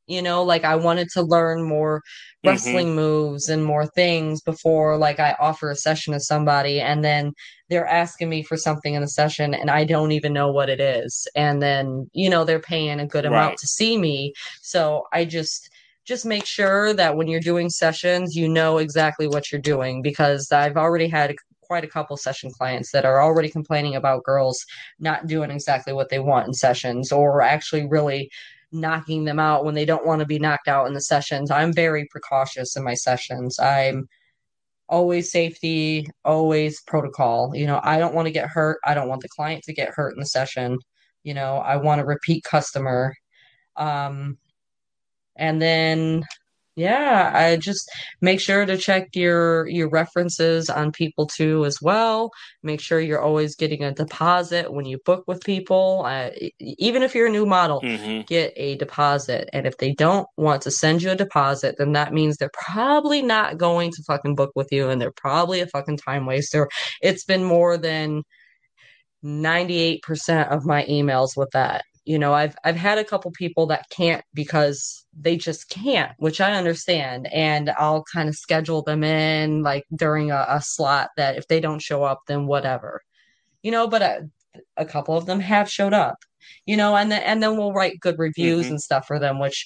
You 0.08 0.22
know, 0.22 0.44
like 0.44 0.64
I 0.64 0.76
wanted 0.76 1.10
to 1.14 1.24
learn 1.24 1.64
more 1.68 2.02
Mhm. 2.44 2.86
wrestling 2.86 2.96
moves 2.96 3.50
and 3.50 3.66
more 3.66 3.88
things 3.88 4.40
before 4.42 4.98
like 4.98 5.20
I 5.20 5.36
offer 5.40 5.72
a 5.72 5.76
session 5.76 6.14
to 6.14 6.20
somebody 6.20 6.80
and 6.80 7.04
then 7.04 7.34
they're 7.70 7.88
asking 7.88 8.30
me 8.30 8.44
for 8.44 8.56
something 8.56 8.94
in 8.94 9.02
the 9.02 9.08
session 9.08 9.56
and 9.56 9.72
I 9.72 9.84
don't 9.84 10.12
even 10.12 10.32
know 10.34 10.52
what 10.52 10.70
it 10.70 10.80
is. 10.80 11.28
And 11.36 11.60
then, 11.62 12.08
you 12.14 12.30
know, 12.30 12.44
they're 12.44 12.60
paying 12.60 13.00
a 13.00 13.08
good 13.08 13.26
amount 13.26 13.58
Right. 13.58 13.60
to 13.60 13.68
see 13.68 13.98
me. 13.98 14.34
So 14.62 15.06
I 15.12 15.26
just 15.26 15.70
just 16.06 16.26
make 16.26 16.46
sure 16.46 16.94
that 16.94 17.18
when 17.18 17.28
you're 17.28 17.40
doing 17.40 17.70
sessions, 17.70 18.36
you 18.36 18.48
know 18.48 18.78
exactly 18.78 19.28
what 19.28 19.52
you're 19.52 19.62
doing 19.62 20.02
because 20.02 20.52
I've 20.52 20.78
already 20.78 21.08
had 21.08 21.36
quite 21.62 21.84
a 21.84 21.88
couple 21.88 22.16
session 22.16 22.52
clients 22.52 22.92
that 22.92 23.06
are 23.06 23.22
already 23.22 23.50
complaining 23.50 23.96
about 23.96 24.24
girls 24.24 24.64
not 25.00 25.26
doing 25.26 25.50
exactly 25.50 25.94
what 25.94 26.10
they 26.10 26.20
want 26.20 26.48
in 26.48 26.54
sessions 26.54 27.12
or 27.12 27.42
actually 27.42 27.88
really 27.88 28.30
knocking 28.72 29.24
them 29.24 29.40
out 29.40 29.66
when 29.66 29.74
they 29.74 29.86
don't 29.86 30.06
want 30.06 30.20
to 30.20 30.26
be 30.26 30.38
knocked 30.38 30.68
out 30.68 30.88
in 30.88 30.94
the 30.94 31.02
sessions. 31.02 31.50
I'm 31.50 31.74
very 31.74 32.08
precautious 32.12 32.76
in 32.76 32.84
my 32.84 32.94
sessions. 32.94 33.60
I'm 33.60 34.08
always 34.88 35.32
safety, 35.32 36.08
always 36.24 36.82
protocol. 36.82 37.52
You 37.56 37.66
know, 37.66 37.80
I 37.84 37.98
don't 37.98 38.14
want 38.14 38.28
to 38.28 38.32
get 38.32 38.48
hurt. 38.48 38.80
I 38.86 38.94
don't 38.94 39.10
want 39.10 39.22
the 39.22 39.30
client 39.30 39.64
to 39.64 39.74
get 39.74 39.94
hurt 39.94 40.14
in 40.14 40.20
the 40.20 40.26
session. 40.28 40.78
You 41.24 41.34
know, 41.34 41.58
I 41.58 41.78
want 41.78 42.02
a 42.02 42.06
repeat 42.06 42.44
customer. 42.44 43.16
Um, 43.76 44.38
and 45.36 45.62
then 45.62 46.24
Yeah, 46.78 47.32
I 47.36 47.58
just 47.58 47.90
make 48.22 48.42
sure 48.42 48.66
to 48.66 48.78
check 48.78 49.10
your 49.16 49.68
your 49.70 49.90
references 49.90 50.70
on 50.70 50.92
people 50.92 51.28
too 51.28 51.66
as 51.66 51.80
well. 51.82 52.32
Make 52.64 52.82
sure 52.82 53.00
you're 53.02 53.22
always 53.22 53.56
getting 53.56 53.84
a 53.84 53.94
deposit 53.94 54.74
when 54.74 54.86
you 54.86 55.00
book 55.06 55.24
with 55.28 55.42
people. 55.46 56.04
Uh, 56.06 56.32
even 56.60 57.04
if 57.04 57.16
you're 57.16 57.28
a 57.28 57.32
new 57.32 57.46
model, 57.46 57.82
hmm 57.82 58.22
get 58.28 58.54
a 58.58 58.76
deposit. 58.78 59.50
And 59.54 59.68
if 59.68 59.78
they 59.78 59.94
don't 59.94 60.28
want 60.38 60.62
to 60.64 60.72
send 60.72 61.02
you 61.04 61.12
a 61.12 61.16
deposit, 61.16 61.76
then 61.78 61.94
that 61.94 62.14
means 62.14 62.38
they're 62.38 62.52
probably 62.54 63.22
not 63.22 63.58
going 63.58 63.92
to 63.92 64.04
fucking 64.08 64.36
book 64.36 64.52
with 64.56 64.68
you 64.72 64.90
and 64.90 65.00
they're 65.02 65.12
probably 65.12 65.62
a 65.62 65.68
fucking 65.68 65.98
time 65.98 66.26
waster. 66.26 66.68
It's 67.02 67.24
been 67.26 67.44
more 67.44 67.78
than 67.78 68.24
98% 69.24 70.52
of 70.52 70.66
my 70.66 70.84
emails 70.86 71.38
with 71.38 71.50
that. 71.52 71.84
You 72.06 72.20
know, 72.20 72.34
I've 72.34 72.56
I've 72.64 72.76
had 72.76 72.98
a 72.98 73.04
couple 73.04 73.32
people 73.32 73.68
that 73.68 73.90
can't 73.90 74.24
because 74.34 75.06
they 75.20 75.38
just 75.38 75.70
can't, 75.70 76.12
which 76.18 76.40
I 76.40 76.54
understand. 76.54 77.28
And 77.34 77.72
I'll 77.78 78.04
kind 78.14 78.30
of 78.30 78.36
schedule 78.36 78.84
them 78.84 79.04
in 79.04 79.64
like 79.64 79.86
during 79.96 80.32
a, 80.32 80.46
a 80.48 80.62
slot 80.62 81.10
that 81.18 81.38
if 81.38 81.48
they 81.48 81.60
don't 81.60 81.82
show 81.82 82.04
up, 82.04 82.22
then 82.28 82.48
whatever. 82.48 83.02
You 83.64 83.72
know, 83.72 83.88
but 83.88 84.02
a, 84.02 84.30
a 84.78 84.86
couple 84.86 85.18
of 85.18 85.26
them 85.26 85.40
have 85.40 85.70
showed 85.70 85.94
up. 85.94 86.18
You 86.66 86.78
know, 86.78 86.96
and 86.96 87.12
then 87.12 87.24
and 87.24 87.42
then 87.42 87.58
we'll 87.58 87.74
write 87.74 88.00
good 88.00 88.20
reviews 88.20 88.68
hmm 88.68 88.72
and 88.74 88.82
stuff 88.82 89.08
for 89.08 89.20
them, 89.20 89.40
which 89.40 89.66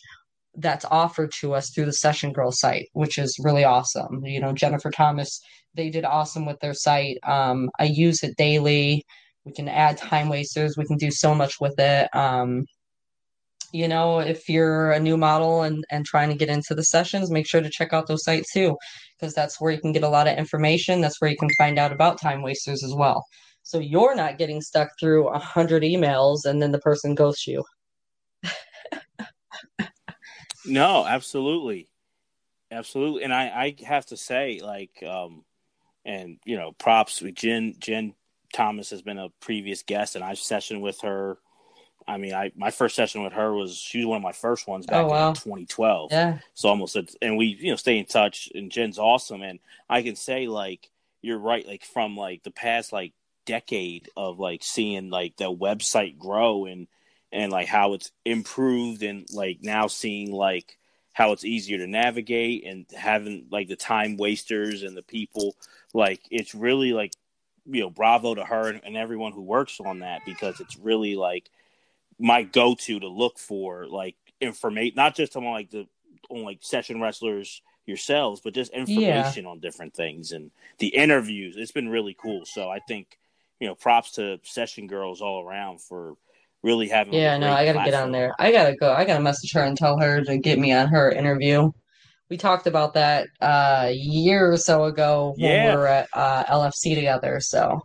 that's 0.56 0.86
offered 0.86 1.32
to 1.42 1.54
us 1.54 1.70
through 1.70 1.86
the 1.86 1.94
Session 1.94 2.34
Girl 2.34 2.52
site, 2.52 2.90
which 2.94 3.18
is 3.18 3.40
really 3.44 3.64
awesome. 3.64 4.26
You 4.26 4.40
know, 4.40 4.54
Jennifer 4.54 4.92
Thomas, 4.92 5.42
they 5.76 5.90
did 5.90 6.06
awesome 6.06 6.46
with 6.46 6.60
their 6.60 6.74
site. 6.74 7.18
Um, 7.24 7.70
I 7.80 7.86
use 7.86 8.24
it 8.24 8.38
daily 8.38 9.06
we 9.50 9.56
can 9.56 9.68
add 9.68 9.98
time 9.98 10.30
wasters. 10.30 10.78
We 10.78 10.86
can 10.86 10.98
do 10.98 11.10
so 11.10 11.34
much 11.34 11.60
with 11.60 11.80
it. 11.80 12.08
Um, 12.16 12.66
you 13.72 13.88
know, 13.88 14.20
if 14.20 14.48
you're 14.48 14.92
a 14.92 15.00
new 15.00 15.18
model 15.18 15.64
and, 15.64 15.84
and 15.92 16.06
trying 16.06 16.30
to 16.30 16.36
get 16.36 16.50
into 16.50 16.76
the 16.76 16.84
sessions, 16.84 17.32
make 17.32 17.48
sure 17.48 17.62
to 17.62 17.70
check 17.70 17.94
out 17.94 18.08
those 18.08 18.24
sites 18.24 18.54
too, 18.54 18.78
because 19.18 19.34
that's 19.34 19.60
where 19.60 19.72
you 19.72 19.80
can 19.80 19.92
get 19.92 20.04
a 20.04 20.10
lot 20.10 20.28
of 20.28 20.38
information. 20.38 21.02
That's 21.02 21.20
where 21.20 21.32
you 21.32 21.38
can 21.38 21.50
find 21.58 21.80
out 21.80 21.92
about 21.92 22.22
time 22.22 22.44
wasters 22.44 22.84
as 22.84 22.94
well. 22.94 23.26
So 23.64 23.80
you're 23.80 24.16
not 24.16 24.38
getting 24.38 24.62
stuck 24.62 24.90
through 25.00 25.30
a 25.30 25.40
hundred 25.40 25.84
emails 25.84 26.46
and 26.46 26.62
then 26.62 26.72
the 26.72 26.80
person 26.80 27.16
ghosts 27.16 27.48
you. 27.48 27.64
No, 30.66 31.06
absolutely, 31.08 31.90
absolutely. 32.70 33.24
And 33.24 33.34
I, 33.34 33.46
I 33.46 33.76
have 33.86 34.06
to 34.08 34.18
say, 34.18 34.60
like, 34.62 35.02
um, 35.02 35.44
and 36.06 36.38
you 36.46 36.58
know, 36.58 36.74
props. 36.74 37.22
With 37.22 37.34
Jen 37.34 37.76
Jen 37.80 38.14
Thomas 38.54 38.90
has 38.90 39.02
been 39.02 39.20
a 39.20 39.30
previous 39.40 39.84
guest, 39.84 40.16
and 40.16 40.24
I've 40.24 40.38
sessioned 40.38 40.82
with 40.82 41.02
her. 41.02 41.38
I 42.08 42.18
mean, 42.18 42.34
I 42.34 42.52
my 42.56 42.72
first 42.72 42.96
session 42.96 43.24
with 43.24 43.34
her 43.34 43.54
was 43.54 43.78
she 43.78 44.00
was 44.00 44.08
one 44.08 44.18
of 44.18 44.24
my 44.24 44.32
first 44.32 44.68
ones 44.68 44.86
back 44.86 45.06
Oh 45.06 45.10
wow. 45.10 45.30
in 45.30 45.36
2012. 45.36 46.12
Yeah. 46.12 46.40
So 46.56 46.70
almost, 46.70 46.98
and 47.22 47.38
we 47.38 47.58
you 47.60 47.72
know 47.72 47.76
stay 47.76 47.98
in 47.98 48.06
touch. 48.06 48.50
And 48.54 48.72
Jen's 48.72 48.98
awesome, 48.98 49.42
and 49.42 49.60
I 49.90 50.02
can 50.02 50.16
say 50.16 50.48
like 50.48 50.90
you're 51.22 51.40
right, 51.40 51.66
like 51.68 51.84
from 51.86 52.18
like 52.18 52.44
the 52.44 52.52
past 52.52 52.94
like 52.94 53.14
decade 53.46 54.10
of 54.16 54.40
like 54.40 54.64
seeing 54.64 55.10
like 55.10 55.36
the 55.38 55.52
website 55.52 56.18
grow 56.18 56.66
and 56.66 56.88
and 57.32 57.52
like 57.52 57.68
how 57.68 57.94
it's 57.94 58.12
improved, 58.26 59.04
and 59.04 59.28
like 59.32 59.60
now 59.62 59.88
seeing 59.88 60.32
like 60.32 60.78
how 61.14 61.34
it's 61.34 61.44
easier 61.44 61.78
to 61.78 61.88
navigate 61.88 62.64
and 62.66 62.86
having 62.96 63.46
like 63.52 63.68
the 63.68 63.76
time 63.76 64.16
wasters 64.16 64.84
and 64.84 64.96
the 64.96 65.04
people 65.04 65.54
like 65.94 66.22
it's 66.32 66.56
really 66.56 66.94
like 66.94 67.12
you 67.70 67.82
know 67.82 67.90
bravo 67.90 68.36
to 68.36 68.44
her 68.44 68.70
and, 68.70 68.98
everyone 68.98 69.32
who 69.32 69.42
works 69.42 69.80
on 69.80 70.00
that 70.00 70.22
because 70.26 70.60
it's 70.60 70.78
really 70.78 71.16
like 71.16 71.50
my 72.20 72.44
go-to 72.44 73.00
to 73.00 73.08
look 73.08 73.38
for 73.38 73.88
like 73.88 74.16
information 74.42 74.96
not 74.96 75.16
just 75.16 75.36
on 75.36 75.46
like 75.46 75.70
the 75.70 75.88
on 76.30 76.44
like 76.44 76.60
session 76.62 77.00
wrestlers 77.02 77.62
yourselves 77.86 78.42
but 78.42 78.54
just 78.54 78.72
Yeah. 78.74 78.82
information 78.82 79.46
on 79.46 79.60
different 79.60 79.94
things 79.94 80.32
and 80.32 80.52
the 80.80 80.88
interviews 80.88 81.56
it's 81.58 81.72
been 81.72 81.90
really 81.90 82.16
cool 82.20 82.46
so 82.46 82.70
i 82.70 82.80
think 82.88 83.18
you 83.60 83.68
know 83.68 83.76
props 83.76 84.12
to 84.12 84.40
session 84.44 84.88
girls 84.88 85.22
all 85.22 85.44
around 85.44 85.82
for 85.82 86.16
really 86.64 86.88
having 86.90 87.14
Yeah, 87.14 87.38
no, 87.38 87.52
I 87.52 87.66
gotta 87.66 87.80
get 87.80 87.94
on 87.94 88.12
there. 88.12 88.36
I 88.38 88.52
gotta 88.52 88.76
go. 88.76 88.92
I 88.92 89.06
gotta 89.06 89.22
message 89.24 89.54
her 89.54 89.64
and 89.64 89.78
tell 89.78 89.98
her 89.98 90.22
to 90.24 90.38
get 90.38 90.60
me 90.60 90.74
on 90.74 90.88
her 90.88 91.12
interview. 91.12 91.72
We 92.30 92.38
talked 92.38 92.68
about 92.68 92.94
that 92.94 93.28
uh, 93.42 93.86
a 93.88 93.94
year 93.94 94.52
or 94.52 94.58
so 94.58 94.84
ago 94.86 95.34
when 95.38 95.64
we 95.72 95.76
were 95.76 95.88
at 95.88 96.10
uh, 96.14 96.44
LFC 96.44 96.94
together. 96.94 97.40
So, 97.40 97.82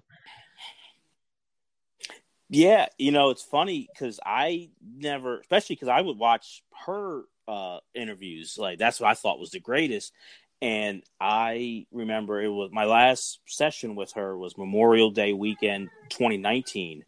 Yeah, 2.51 2.86
you 2.99 3.11
know, 3.11 3.30
it's 3.30 3.42
funny 3.42 3.88
because 3.92 4.20
I 4.24 4.70
never, 4.84 5.40
especially 5.40 5.76
because 5.76 5.88
I 5.88 6.01
would 6.01 6.18
watch 6.18 6.62
her 6.86 7.22
uh, 7.49 7.78
interviews. 7.95 8.57
Like 8.59 8.78
that's 8.78 9.01
what 9.01 9.11
I 9.11 9.14
thought 9.14 9.40
was 9.40 9.51
the 9.51 9.61
greatest. 9.61 10.12
And 10.61 11.03
I 11.20 11.86
remember 11.90 12.40
it 12.40 12.49
was 12.49 12.70
my 12.72 12.84
last 12.84 13.40
session 13.47 13.97
with 13.97 14.12
her 14.12 14.36
was 14.36 14.57
Memorial 14.57 15.11
Day 15.11 15.32
weekend 15.32 15.90
2019, 16.11 17.03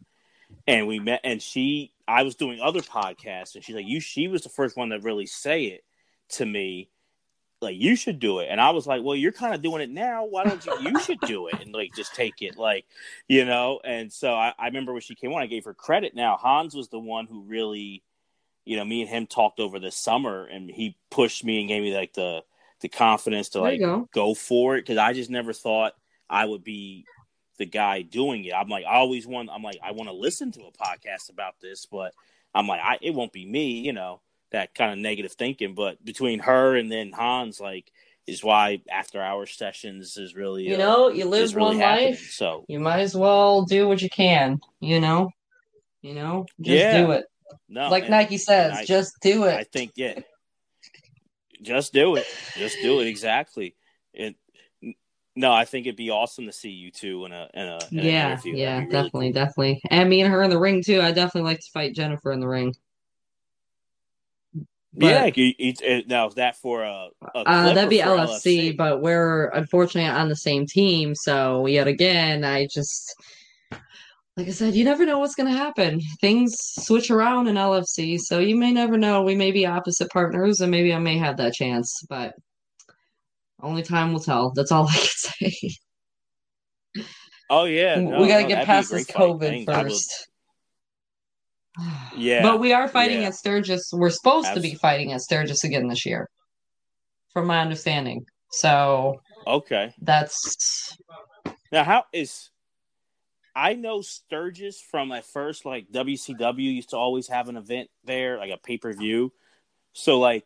and 0.67 0.87
we 0.87 0.99
met. 0.99 1.21
And 1.23 1.41
she, 1.41 1.93
I 2.07 2.23
was 2.23 2.35
doing 2.35 2.59
other 2.61 2.81
podcasts, 2.81 3.55
and 3.55 3.63
she's 3.63 3.75
like, 3.75 3.87
"You." 3.87 3.99
She 3.99 4.27
was 4.27 4.43
the 4.43 4.49
first 4.49 4.77
one 4.77 4.89
to 4.89 4.99
really 4.99 5.25
say 5.25 5.65
it 5.65 5.83
to 6.33 6.45
me 6.45 6.89
like 7.61 7.75
you 7.75 7.95
should 7.95 8.19
do 8.19 8.39
it. 8.39 8.47
And 8.49 8.61
i 8.61 8.69
was 8.69 8.87
like 8.87 9.03
well 9.03 9.15
you're 9.15 9.31
kind 9.31 9.53
of 9.53 9.61
doing 9.61 9.81
it 9.81 9.89
now. 9.89 10.25
Why 10.25 10.43
don't 10.43 10.65
you 10.65 10.77
you 10.81 10.99
should 10.99 11.19
do 11.21 11.47
it 11.47 11.61
and 11.61 11.73
like 11.73 11.93
just 11.95 12.15
take 12.15 12.41
it 12.41 12.57
like 12.57 12.85
you 13.27 13.45
know? 13.45 13.79
And 13.83 14.11
so 14.11 14.33
I, 14.33 14.53
I 14.57 14.67
remember 14.67 14.93
when 14.93 15.01
she 15.01 15.15
came 15.15 15.33
on 15.33 15.41
i 15.41 15.47
gave 15.47 15.65
her 15.65 15.73
credit. 15.73 16.15
Now 16.15 16.37
hans 16.37 16.75
was 16.75 16.89
the 16.89 16.99
one 16.99 17.27
who 17.27 17.41
really 17.41 18.03
you 18.67 18.75
know 18.75 18.85
me 18.85 19.01
and 19.01 19.09
him 19.09 19.25
talked 19.25 19.59
over 19.59 19.79
the 19.79 19.91
summer 19.91 20.45
and 20.45 20.69
he 20.69 20.97
pushed 21.09 21.43
me 21.43 21.61
and 21.61 21.69
gave 21.69 21.81
me 21.81 21.95
like 21.95 22.13
the 22.13 22.43
the 22.81 22.89
confidence 22.89 23.49
to 23.49 23.61
like 23.61 23.79
go. 23.79 24.07
go 24.13 24.33
for 24.35 24.75
it 24.75 24.81
because 24.81 24.97
i 24.97 25.13
just 25.13 25.29
never 25.29 25.53
thought 25.53 25.93
i 26.29 26.45
would 26.45 26.63
be 26.63 27.05
the 27.57 27.65
guy 27.65 28.01
doing 28.01 28.43
it. 28.43 28.53
I'm 28.53 28.67
like 28.67 28.85
i 28.85 28.95
always 28.95 29.25
want 29.25 29.49
i'm 29.49 29.63
like 29.63 29.79
i 29.81 29.91
want 29.93 30.09
to 30.09 30.13
listen 30.13 30.51
to 30.51 30.65
a 30.65 30.71
podcast 30.71 31.29
about 31.29 31.55
this 31.61 31.85
but 31.85 32.13
i'm 32.53 32.67
like 32.67 32.81
I, 32.83 32.99
it 33.01 33.15
won't 33.15 33.33
be 33.33 33.45
me 33.45 33.79
you 33.79 33.93
know 33.93 34.19
that 34.51 34.73
kind 34.75 34.91
of 34.91 34.99
negative 34.99 35.33
thinking. 35.33 35.75
But 35.75 36.03
between 36.03 36.39
her 36.39 36.75
and 36.75 36.91
then 36.91 37.11
Hans, 37.11 37.59
like, 37.59 37.91
is 38.25 38.43
why 38.43 38.81
after 38.91 39.21
hour 39.21 39.45
sessions 39.45 40.17
is 40.17 40.35
really 40.35 40.67
You 40.67 40.75
uh, 40.75 40.77
know, 40.77 41.09
you 41.09 41.25
live 41.25 41.55
really 41.55 41.77
one 41.77 41.79
happening. 41.79 42.13
life. 42.13 42.31
So 42.31 42.65
You 42.67 42.79
might 42.79 42.99
as 42.99 43.15
well 43.15 43.63
do 43.63 43.87
what 43.87 44.01
you 44.01 44.09
can, 44.09 44.59
you 44.79 44.99
know? 44.99 45.31
You 46.01 46.13
know, 46.13 46.45
just 46.61 46.91
do 46.91 47.11
it. 47.11 47.25
no, 47.67 47.89
Like 47.89 48.09
Nike 48.09 48.37
says, 48.37 48.77
I 48.77 48.85
just 48.85 49.19
do 49.21 49.45
it. 49.45 49.55
I 49.55 49.63
think 49.63 49.93
yeah, 49.95 50.19
just 51.61 51.91
do 51.91 52.15
it, 52.15 52.25
just 52.55 52.77
do 52.81 52.99
it 53.01 53.07
exactly. 53.07 53.75
And 54.13 54.35
no, 55.35 55.51
I 55.51 55.65
think 55.65 55.85
it'd 55.85 55.95
be 55.95 56.09
awesome 56.09 56.45
to 56.45 56.51
see 56.51 56.69
you 56.69 56.91
two 56.91 57.25
in 57.25 57.31
a 57.31 57.49
in 57.53 57.67
a 57.67 57.79
in 57.91 57.97
Yeah, 57.97 58.39
yeah, 58.45 58.77
really 58.79 58.89
definitely, 58.89 59.31
cool. 59.31 59.33
definitely. 59.33 59.81
And 59.89 60.09
me 60.09 60.21
and 60.21 60.31
her 60.31 60.43
in 60.43 60.49
the 60.49 60.59
ring 60.59 60.83
too. 60.83 61.01
I 61.01 61.11
definitely 61.11 61.49
like 61.49 61.59
to 61.59 61.71
fight 61.71 61.95
Jennifer 61.95 62.31
in 62.31 62.39
the 62.39 62.47
ring. 62.47 62.75
Yeah, 64.99 65.25
But 65.25 65.37
you, 65.37 65.53
you, 65.59 65.73
uh, 65.87 66.01
now 66.07 66.27
is 66.27 66.35
that 66.35 66.55
for 66.57 66.83
a 66.83 67.09
a 67.35 67.37
uh, 67.37 67.73
that'd 67.73 67.89
be 67.89 67.99
LFC, 67.99 68.71
LFC? 68.71 68.77
but 68.77 69.01
we're 69.01 69.49
unfortunately 69.49 70.09
on 70.09 70.27
the 70.29 70.35
same 70.35 70.65
team. 70.65 71.13
So 71.15 71.67
yet 71.67 71.87
again, 71.87 72.43
I 72.43 72.67
just 72.67 73.13
like 74.37 74.47
I 74.47 74.51
said, 74.51 74.75
you 74.75 74.83
never 74.83 75.05
know 75.05 75.19
what's 75.19 75.35
gonna 75.35 75.51
happen. 75.51 75.99
Things 76.21 76.55
switch 76.59 77.11
around 77.11 77.47
in 77.47 77.55
LFC, 77.55 78.19
so 78.19 78.39
you 78.39 78.55
may 78.55 78.71
never 78.71 78.97
know. 78.97 79.21
We 79.23 79.35
may 79.35 79.51
be 79.51 79.65
opposite 79.65 80.09
partners, 80.11 80.61
and 80.61 80.71
maybe 80.71 80.93
I 80.93 80.99
may 80.99 81.17
have 81.17 81.37
that 81.37 81.53
chance, 81.53 82.03
but 82.09 82.33
only 83.61 83.83
time 83.83 84.13
will 84.13 84.19
tell. 84.19 84.51
That's 84.51 84.71
all 84.71 84.87
I 84.89 84.93
can 84.93 85.07
say. 85.07 85.53
Oh 87.49 87.65
yeah, 87.65 87.99
We 88.19 88.27
gotta 88.27 88.43
no, 88.43 88.47
get 88.47 88.57
that'd 88.57 88.67
be 88.67 88.77
a 88.79 88.85
past 88.85 88.91
this 88.91 89.05
fight. 89.05 89.15
COVID 89.15 89.65
first. 89.65 90.26
Yeah, 92.15 92.41
But 92.41 92.59
we 92.59 92.73
are 92.73 92.87
fighting 92.87 93.21
yeah, 93.21 93.27
at 93.27 93.35
Sturgis. 93.35 93.89
We're 93.93 94.09
supposed 94.09 94.53
to 94.53 94.59
be 94.59 94.75
fighting 94.75 95.13
at 95.13 95.21
Sturgis 95.21 95.63
again 95.63 95.87
this 95.87 96.05
year, 96.05 96.27
from 97.33 97.47
my 97.47 97.59
understanding. 97.59 98.25
So 98.51 99.21
Okay. 99.45 99.93
that's 100.01 100.97
Now, 101.71 101.83
how 101.83 102.03
is 102.13 102.49
I 103.55 103.73
know 103.73 104.01
Sturgis 104.01 104.81
from 104.81 105.11
at 105.11 105.25
first, 105.25 105.65
like 105.65 105.87
WCW 105.91 106.75
used 106.75 106.89
to 106.91 106.97
always 106.97 107.27
have 107.27 107.49
an 107.49 107.57
event 107.57 107.89
there, 108.03 108.37
like 108.37 108.51
a 108.51 108.57
pay 108.57 108.77
per 108.77 108.93
view. 108.93 109.33
So, 109.93 110.19
like, 110.19 110.45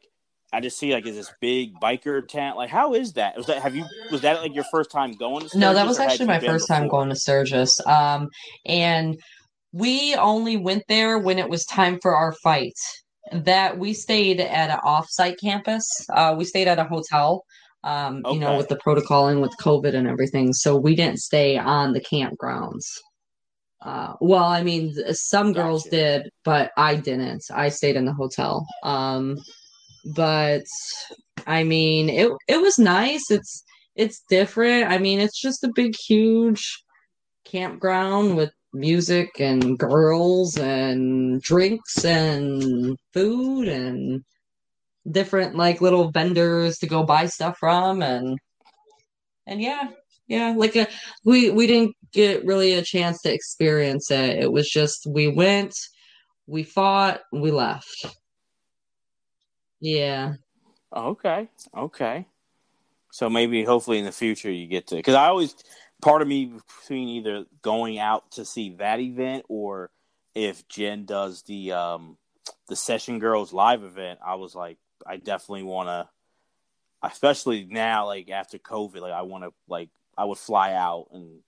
I 0.53 0.61
just 0.61 0.77
see 0.77 0.93
like 0.93 1.05
is 1.05 1.15
this 1.15 1.34
big 1.41 1.73
biker 1.82 2.25
tent? 2.25 2.55
Like, 2.55 2.69
how 2.69 2.93
is 2.93 3.13
that? 3.13 3.36
Was 3.36 3.47
that 3.47 3.61
have 3.61 3.75
you 3.75 3.86
was 4.11 4.21
that 4.21 4.41
like 4.41 4.55
your 4.55 4.65
first 4.71 4.91
time 4.91 5.13
going 5.13 5.41
to 5.41 5.49
Sturgis, 5.49 5.61
no, 5.61 5.73
that 5.73 5.86
was 5.86 5.99
actually 5.99 6.27
my 6.27 6.39
first 6.39 6.67
time 6.67 6.88
going 6.88 7.09
to 7.09 7.15
Sturgis. 7.15 7.79
Um, 7.86 8.29
and 8.65 9.17
we 9.72 10.15
only 10.15 10.57
went 10.57 10.84
there 10.88 11.17
when 11.17 11.39
it 11.39 11.49
was 11.49 11.65
time 11.65 11.99
for 12.01 12.15
our 12.15 12.34
fight. 12.43 12.78
That 13.32 13.78
we 13.78 13.93
stayed 13.93 14.41
at 14.41 14.69
an 14.69 14.80
off-site 14.84 15.39
campus. 15.39 15.86
Uh, 16.13 16.36
we 16.38 16.43
stayed 16.43 16.67
at 16.67 16.80
a 16.80 16.84
hotel. 16.84 17.43
Um, 17.84 18.22
you 18.30 18.39
know, 18.39 18.57
with 18.57 18.67
the 18.67 18.76
protocol 18.76 19.28
and 19.28 19.41
with 19.41 19.55
COVID 19.59 19.95
and 19.95 20.07
everything, 20.07 20.53
so 20.53 20.76
we 20.76 20.95
didn't 20.95 21.19
stay 21.19 21.57
on 21.57 21.93
the 21.93 22.01
campgrounds. 22.01 22.86
Uh, 23.82 24.13
well, 24.22 24.43
I 24.43 24.61
mean, 24.61 24.93
some 25.13 25.53
girls 25.53 25.84
gotcha. 25.86 25.95
did, 25.95 26.30
but 26.43 26.72
I 26.78 26.95
didn't. 26.95 27.43
I 27.51 27.69
stayed 27.69 27.95
in 27.95 28.05
the 28.05 28.13
hotel. 28.13 28.67
Um, 28.84 29.38
but 30.13 30.63
I 31.47 31.63
mean, 31.63 32.09
it 32.09 32.32
it 32.47 32.61
was 32.61 32.78
nice. 32.78 33.32
It's 33.32 33.63
it's 33.95 34.24
different. 34.30 34.91
I 34.91 34.97
mean, 34.97 35.19
it's 35.19 35.39
just 35.39 35.63
a 35.63 35.72
big, 35.74 35.95
huge 36.07 36.84
campground 37.45 38.38
with 38.38 38.51
music 38.74 39.39
and 39.39 39.78
girls 39.78 40.57
and 40.57 41.41
drinks 41.41 42.05
and 42.05 42.97
food 43.13 43.67
and 43.67 44.24
different 45.09 45.55
like 45.55 45.82
little 45.82 46.11
vendors 46.11 46.78
to 46.78 46.88
go 46.88 47.03
buy 47.03 47.26
stuff 47.26 47.57
from 47.59 48.01
and 48.01 48.38
and 49.47 49.61
yeah 49.61 49.89
yeah 50.28 50.53
like 50.55 50.76
a, 50.76 50.84
uh, 50.84 50.91
we 51.26 51.49
we 51.49 51.67
didn't 51.67 51.95
get 52.13 52.45
really 52.45 52.74
a 52.74 52.82
chance 52.82 53.22
to 53.22 53.34
experience 53.34 54.11
it. 54.11 54.38
It 54.38 54.51
was 54.51 54.69
just 54.69 55.07
we 55.07 55.28
went 55.28 55.74
we 56.47 56.63
fought 56.63 57.22
we 57.32 57.51
left. 57.51 58.05
Yeah. 59.80 60.34
Okay 60.95 61.49
okay. 61.76 62.28
So 63.11 63.30
maybe 63.30 63.63
hopefully 63.63 63.99
in 63.99 64.05
the 64.05 64.11
future 64.11 64.51
you 64.51 64.67
get 64.67 64.88
to 64.88 64.95
because 64.95 65.15
i 65.15 65.28
always 65.28 65.53
part 66.01 66.21
of 66.21 66.27
me 66.27 66.51
between 66.79 67.07
either 67.07 67.45
going 67.61 67.99
out 67.99 68.31
to 68.31 68.45
see 68.45 68.71
that 68.71 68.99
event 68.99 69.45
or 69.49 69.89
if 70.33 70.67
jen 70.67 71.05
does 71.05 71.43
the 71.43 71.71
um 71.71 72.17
the 72.67 72.75
session 72.75 73.19
girls 73.19 73.53
live 73.53 73.83
event 73.83 74.19
i 74.25 74.35
was 74.35 74.55
like 74.55 74.77
I 75.05 75.17
definitely 75.17 75.63
want 75.63 75.89
to, 75.89 76.09
especially 77.07 77.67
now, 77.69 78.07
like 78.07 78.29
after 78.29 78.57
COVID, 78.57 79.01
like 79.01 79.13
I 79.13 79.21
want 79.23 79.43
to, 79.43 79.53
like 79.67 79.89
I 80.17 80.25
would 80.25 80.37
fly 80.37 80.73
out 80.73 81.07
and 81.11 81.39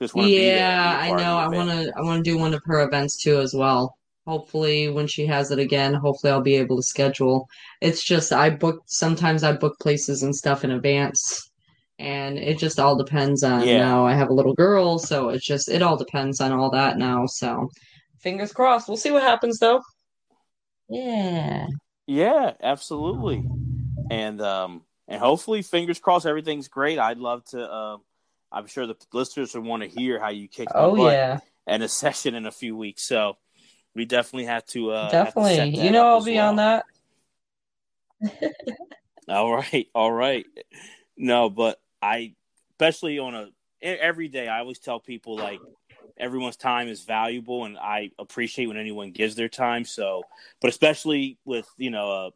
just 0.00 0.14
want 0.14 0.26
to 0.26 0.32
yeah, 0.32 0.98
I 1.00 1.10
know. 1.10 1.36
I 1.36 1.48
want 1.48 1.70
to, 1.70 1.92
I 1.96 2.02
want 2.02 2.24
to 2.24 2.30
do 2.30 2.38
one 2.38 2.54
of 2.54 2.62
her 2.66 2.86
events 2.86 3.22
too 3.22 3.40
as 3.40 3.54
well. 3.54 3.96
Hopefully, 4.26 4.88
when 4.88 5.06
she 5.06 5.26
has 5.26 5.50
it 5.50 5.58
again, 5.58 5.94
hopefully 5.94 6.32
I'll 6.32 6.42
be 6.42 6.56
able 6.56 6.76
to 6.76 6.82
schedule. 6.82 7.48
It's 7.80 8.04
just 8.04 8.32
I 8.32 8.50
book 8.50 8.82
sometimes 8.86 9.42
I 9.42 9.52
book 9.52 9.78
places 9.80 10.22
and 10.22 10.34
stuff 10.36 10.64
in 10.64 10.70
advance, 10.70 11.47
and 11.98 12.38
it 12.38 12.58
just 12.58 12.78
all 12.78 12.96
depends 12.96 13.42
on. 13.42 13.66
Yeah. 13.66 13.78
Now 13.78 14.06
I 14.06 14.14
have 14.14 14.30
a 14.30 14.34
little 14.34 14.54
girl, 14.54 14.98
so 14.98 15.30
it's 15.30 15.44
just 15.44 15.68
it 15.68 15.82
all 15.82 15.96
depends 15.96 16.40
on 16.40 16.52
all 16.52 16.70
that 16.70 16.96
now. 16.96 17.26
So, 17.26 17.70
fingers 18.20 18.52
crossed. 18.52 18.88
We'll 18.88 18.96
see 18.96 19.10
what 19.10 19.22
happens 19.22 19.58
though. 19.58 19.82
Yeah. 20.88 21.66
Yeah, 22.06 22.52
absolutely. 22.62 23.44
And 24.10 24.40
um 24.40 24.82
and 25.06 25.20
hopefully 25.20 25.62
fingers 25.62 25.98
crossed 25.98 26.26
everything's 26.26 26.68
great. 26.68 26.98
I'd 26.98 27.18
love 27.18 27.44
to 27.46 27.62
uh, 27.62 27.96
I'm 28.50 28.66
sure 28.66 28.86
the 28.86 28.96
listeners 29.12 29.54
would 29.54 29.64
want 29.64 29.82
to 29.82 29.88
hear 29.88 30.18
how 30.18 30.30
you 30.30 30.48
kick 30.48 30.68
oh, 30.74 31.10
yeah. 31.10 31.40
and 31.66 31.82
a 31.82 31.88
session 31.88 32.34
in 32.34 32.46
a 32.46 32.50
few 32.50 32.76
weeks. 32.76 33.06
So 33.06 33.36
we 33.94 34.04
definitely 34.06 34.46
have 34.46 34.64
to 34.66 34.92
uh 34.92 35.10
definitely 35.10 35.56
to 35.56 35.66
you 35.66 35.90
know 35.90 36.06
I'll 36.06 36.24
be 36.24 36.36
well. 36.36 36.48
on 36.48 36.56
that. 36.56 36.84
all 39.28 39.52
right, 39.52 39.88
all 39.94 40.10
right. 40.10 40.46
No, 41.16 41.50
but 41.50 41.78
I 42.02 42.34
especially 42.72 43.18
on 43.18 43.34
a 43.34 43.48
every 43.82 44.28
day 44.28 44.48
I 44.48 44.60
always 44.60 44.78
tell 44.78 45.00
people 45.00 45.36
like 45.36 45.60
everyone's 46.18 46.56
time 46.56 46.88
is 46.88 47.04
valuable, 47.04 47.64
and 47.64 47.78
I 47.78 48.10
appreciate 48.18 48.66
when 48.66 48.76
anyone 48.76 49.12
gives 49.12 49.34
their 49.34 49.48
time. 49.48 49.84
So, 49.84 50.22
but 50.60 50.68
especially 50.68 51.38
with 51.44 51.68
you 51.76 51.90
know 51.90 52.32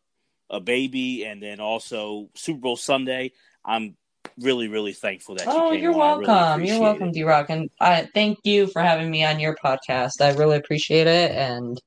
a, 0.51 0.57
a 0.57 0.61
baby, 0.61 1.25
and 1.25 1.43
then 1.43 1.61
also 1.61 2.29
Super 2.35 2.61
Bowl 2.61 2.77
Sunday, 2.77 3.33
I'm 3.65 3.97
really 4.39 4.69
really 4.69 4.93
thankful 4.93 5.35
that. 5.37 5.47
Oh, 5.49 5.73
you 5.73 5.91
are 6.01 6.21
welcome. 6.21 6.61
Really 6.61 6.73
you're 6.73 6.81
welcome, 6.81 7.13
D 7.13 7.23
Rock, 7.25 7.47
and 7.51 7.71
I 7.81 8.09
thank 8.15 8.39
you 8.45 8.67
for 8.69 8.83
having 8.83 9.11
me 9.11 9.25
on 9.25 9.41
your 9.41 9.57
podcast. 9.63 10.21
I 10.21 10.33
really 10.33 10.57
appreciate 10.57 11.07
it, 11.07 11.33
and 11.33 11.81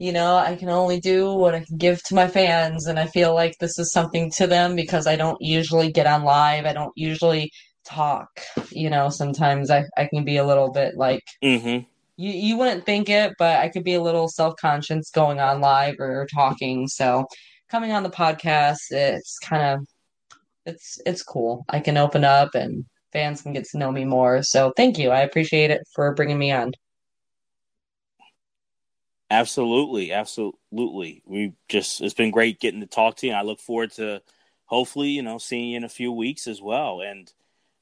you 0.00 0.12
know, 0.12 0.36
I 0.36 0.56
can 0.56 0.70
only 0.70 0.98
do 0.98 1.34
what 1.34 1.54
I 1.54 1.60
can 1.60 1.76
give 1.76 2.02
to 2.04 2.14
my 2.14 2.26
fans. 2.26 2.86
And 2.86 2.98
I 2.98 3.06
feel 3.06 3.34
like 3.34 3.58
this 3.60 3.78
is 3.78 3.92
something 3.92 4.30
to 4.38 4.46
them 4.46 4.74
because 4.74 5.06
I 5.06 5.14
don't 5.14 5.36
usually 5.42 5.92
get 5.92 6.06
on 6.06 6.24
live. 6.24 6.64
I 6.64 6.72
don't 6.72 6.94
usually 6.96 7.52
talk. 7.84 8.40
You 8.70 8.88
know, 8.88 9.10
sometimes 9.10 9.70
I, 9.70 9.84
I 9.98 10.06
can 10.06 10.24
be 10.24 10.38
a 10.38 10.46
little 10.46 10.72
bit 10.72 10.96
like 10.96 11.22
mm-hmm. 11.44 11.84
you 12.16 12.32
you 12.32 12.56
wouldn't 12.56 12.86
think 12.86 13.10
it, 13.10 13.34
but 13.38 13.58
I 13.58 13.68
could 13.68 13.84
be 13.84 13.92
a 13.92 14.02
little 14.02 14.26
self 14.26 14.54
conscious 14.58 15.10
going 15.10 15.38
on 15.38 15.60
live 15.60 15.96
or 15.98 16.26
talking. 16.32 16.88
So 16.88 17.26
coming 17.70 17.92
on 17.92 18.02
the 18.02 18.10
podcast, 18.10 18.78
it's 18.90 19.38
kind 19.40 19.62
of 19.62 19.86
it's 20.64 20.98
it's 21.04 21.22
cool. 21.22 21.66
I 21.68 21.80
can 21.80 21.98
open 21.98 22.24
up 22.24 22.54
and 22.54 22.86
fans 23.12 23.42
can 23.42 23.52
get 23.52 23.64
to 23.66 23.78
know 23.78 23.92
me 23.92 24.06
more. 24.06 24.42
So 24.44 24.72
thank 24.78 24.96
you. 24.96 25.10
I 25.10 25.20
appreciate 25.20 25.70
it 25.70 25.82
for 25.94 26.14
bringing 26.14 26.38
me 26.38 26.52
on. 26.52 26.72
Absolutely, 29.30 30.12
absolutely. 30.12 31.22
We 31.24 31.54
just 31.68 32.00
it's 32.00 32.14
been 32.14 32.32
great 32.32 32.58
getting 32.58 32.80
to 32.80 32.86
talk 32.86 33.16
to 33.16 33.26
you. 33.26 33.32
And 33.32 33.38
I 33.38 33.42
look 33.42 33.60
forward 33.60 33.92
to 33.92 34.22
hopefully, 34.64 35.10
you 35.10 35.22
know, 35.22 35.38
seeing 35.38 35.70
you 35.70 35.76
in 35.76 35.84
a 35.84 35.88
few 35.88 36.10
weeks 36.10 36.48
as 36.48 36.60
well. 36.60 37.00
And 37.00 37.32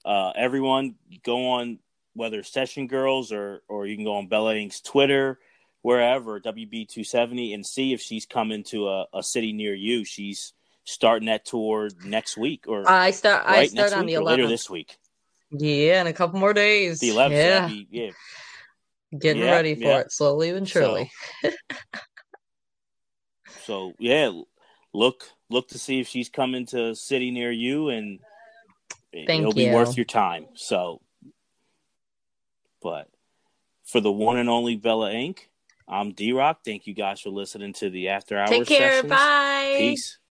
uh, 0.05 0.33
everyone 0.37 0.97
go 1.25 1.53
on 1.53 1.79
whether 2.15 2.43
Session 2.43 2.87
Girls 2.87 3.33
or 3.33 3.63
or 3.67 3.87
you 3.87 3.97
can 3.97 4.05
go 4.05 4.17
on 4.17 4.27
Bella 4.27 4.57
Ink's 4.57 4.83
Twitter, 4.83 5.39
wherever 5.81 6.39
WB270, 6.39 7.55
and 7.55 7.65
see 7.65 7.95
if 7.95 8.03
she's 8.03 8.27
coming 8.27 8.63
to 8.65 8.89
a, 8.89 9.07
a 9.15 9.23
city 9.23 9.53
near 9.53 9.75
you. 9.75 10.05
She's 10.05 10.53
starting 10.85 11.27
that 11.27 11.47
tour 11.47 11.89
next 12.05 12.37
week, 12.37 12.65
or 12.69 12.87
I 12.87 13.13
start. 13.13 13.47
Right, 13.47 13.61
I 13.61 13.67
start 13.67 13.95
on 13.95 14.05
the 14.05 14.15
11th 14.15 14.25
later 14.25 14.49
this 14.49 14.69
week. 14.69 14.99
Yeah, 15.51 16.03
in 16.03 16.07
a 16.07 16.13
couple 16.13 16.41
more 16.41 16.53
days. 16.53 16.99
The 16.99 17.09
11th. 17.09 17.31
Yeah. 17.31 17.67
Be, 17.69 17.89
yeah. 17.91 18.11
Getting 19.17 19.43
yeah, 19.43 19.53
ready 19.53 19.75
for 19.75 19.81
yeah. 19.81 19.99
it 20.01 20.13
slowly 20.13 20.51
and 20.51 20.69
surely. 20.69 21.11
So, 21.43 21.51
so 23.65 23.93
yeah, 23.99 24.31
look 24.93 25.25
look 25.49 25.69
to 25.69 25.79
see 25.79 26.01
if 26.01 26.09
she's 26.09 26.29
coming 26.29 26.67
to 26.67 26.91
a 26.91 26.95
city 26.95 27.31
near 27.31 27.51
you 27.51 27.89
and 27.89 28.21
Thank 29.13 29.31
it'll 29.31 29.59
you. 29.59 29.69
be 29.69 29.75
worth 29.75 29.97
your 29.97 30.05
time. 30.05 30.47
So, 30.55 31.01
but 32.83 33.09
for 33.85 34.01
the 34.01 34.13
one 34.13 34.37
and 34.37 34.51
only 34.51 34.77
Bella 34.77 35.13
Ink., 35.13 35.49
I'm 35.89 36.13
D 36.13 36.33
Rock. 36.33 36.61
Thank 36.65 36.87
you 36.87 36.95
guys 36.95 37.21
for 37.21 37.31
listening 37.31 37.73
to 37.75 37.89
the 37.89 38.09
After 38.09 38.39
Hours. 38.39 38.51
Take 38.51 38.67
care. 38.67 38.91
Sessions. 38.91 39.11
Bye. 39.11 39.75
Peace. 39.79 40.18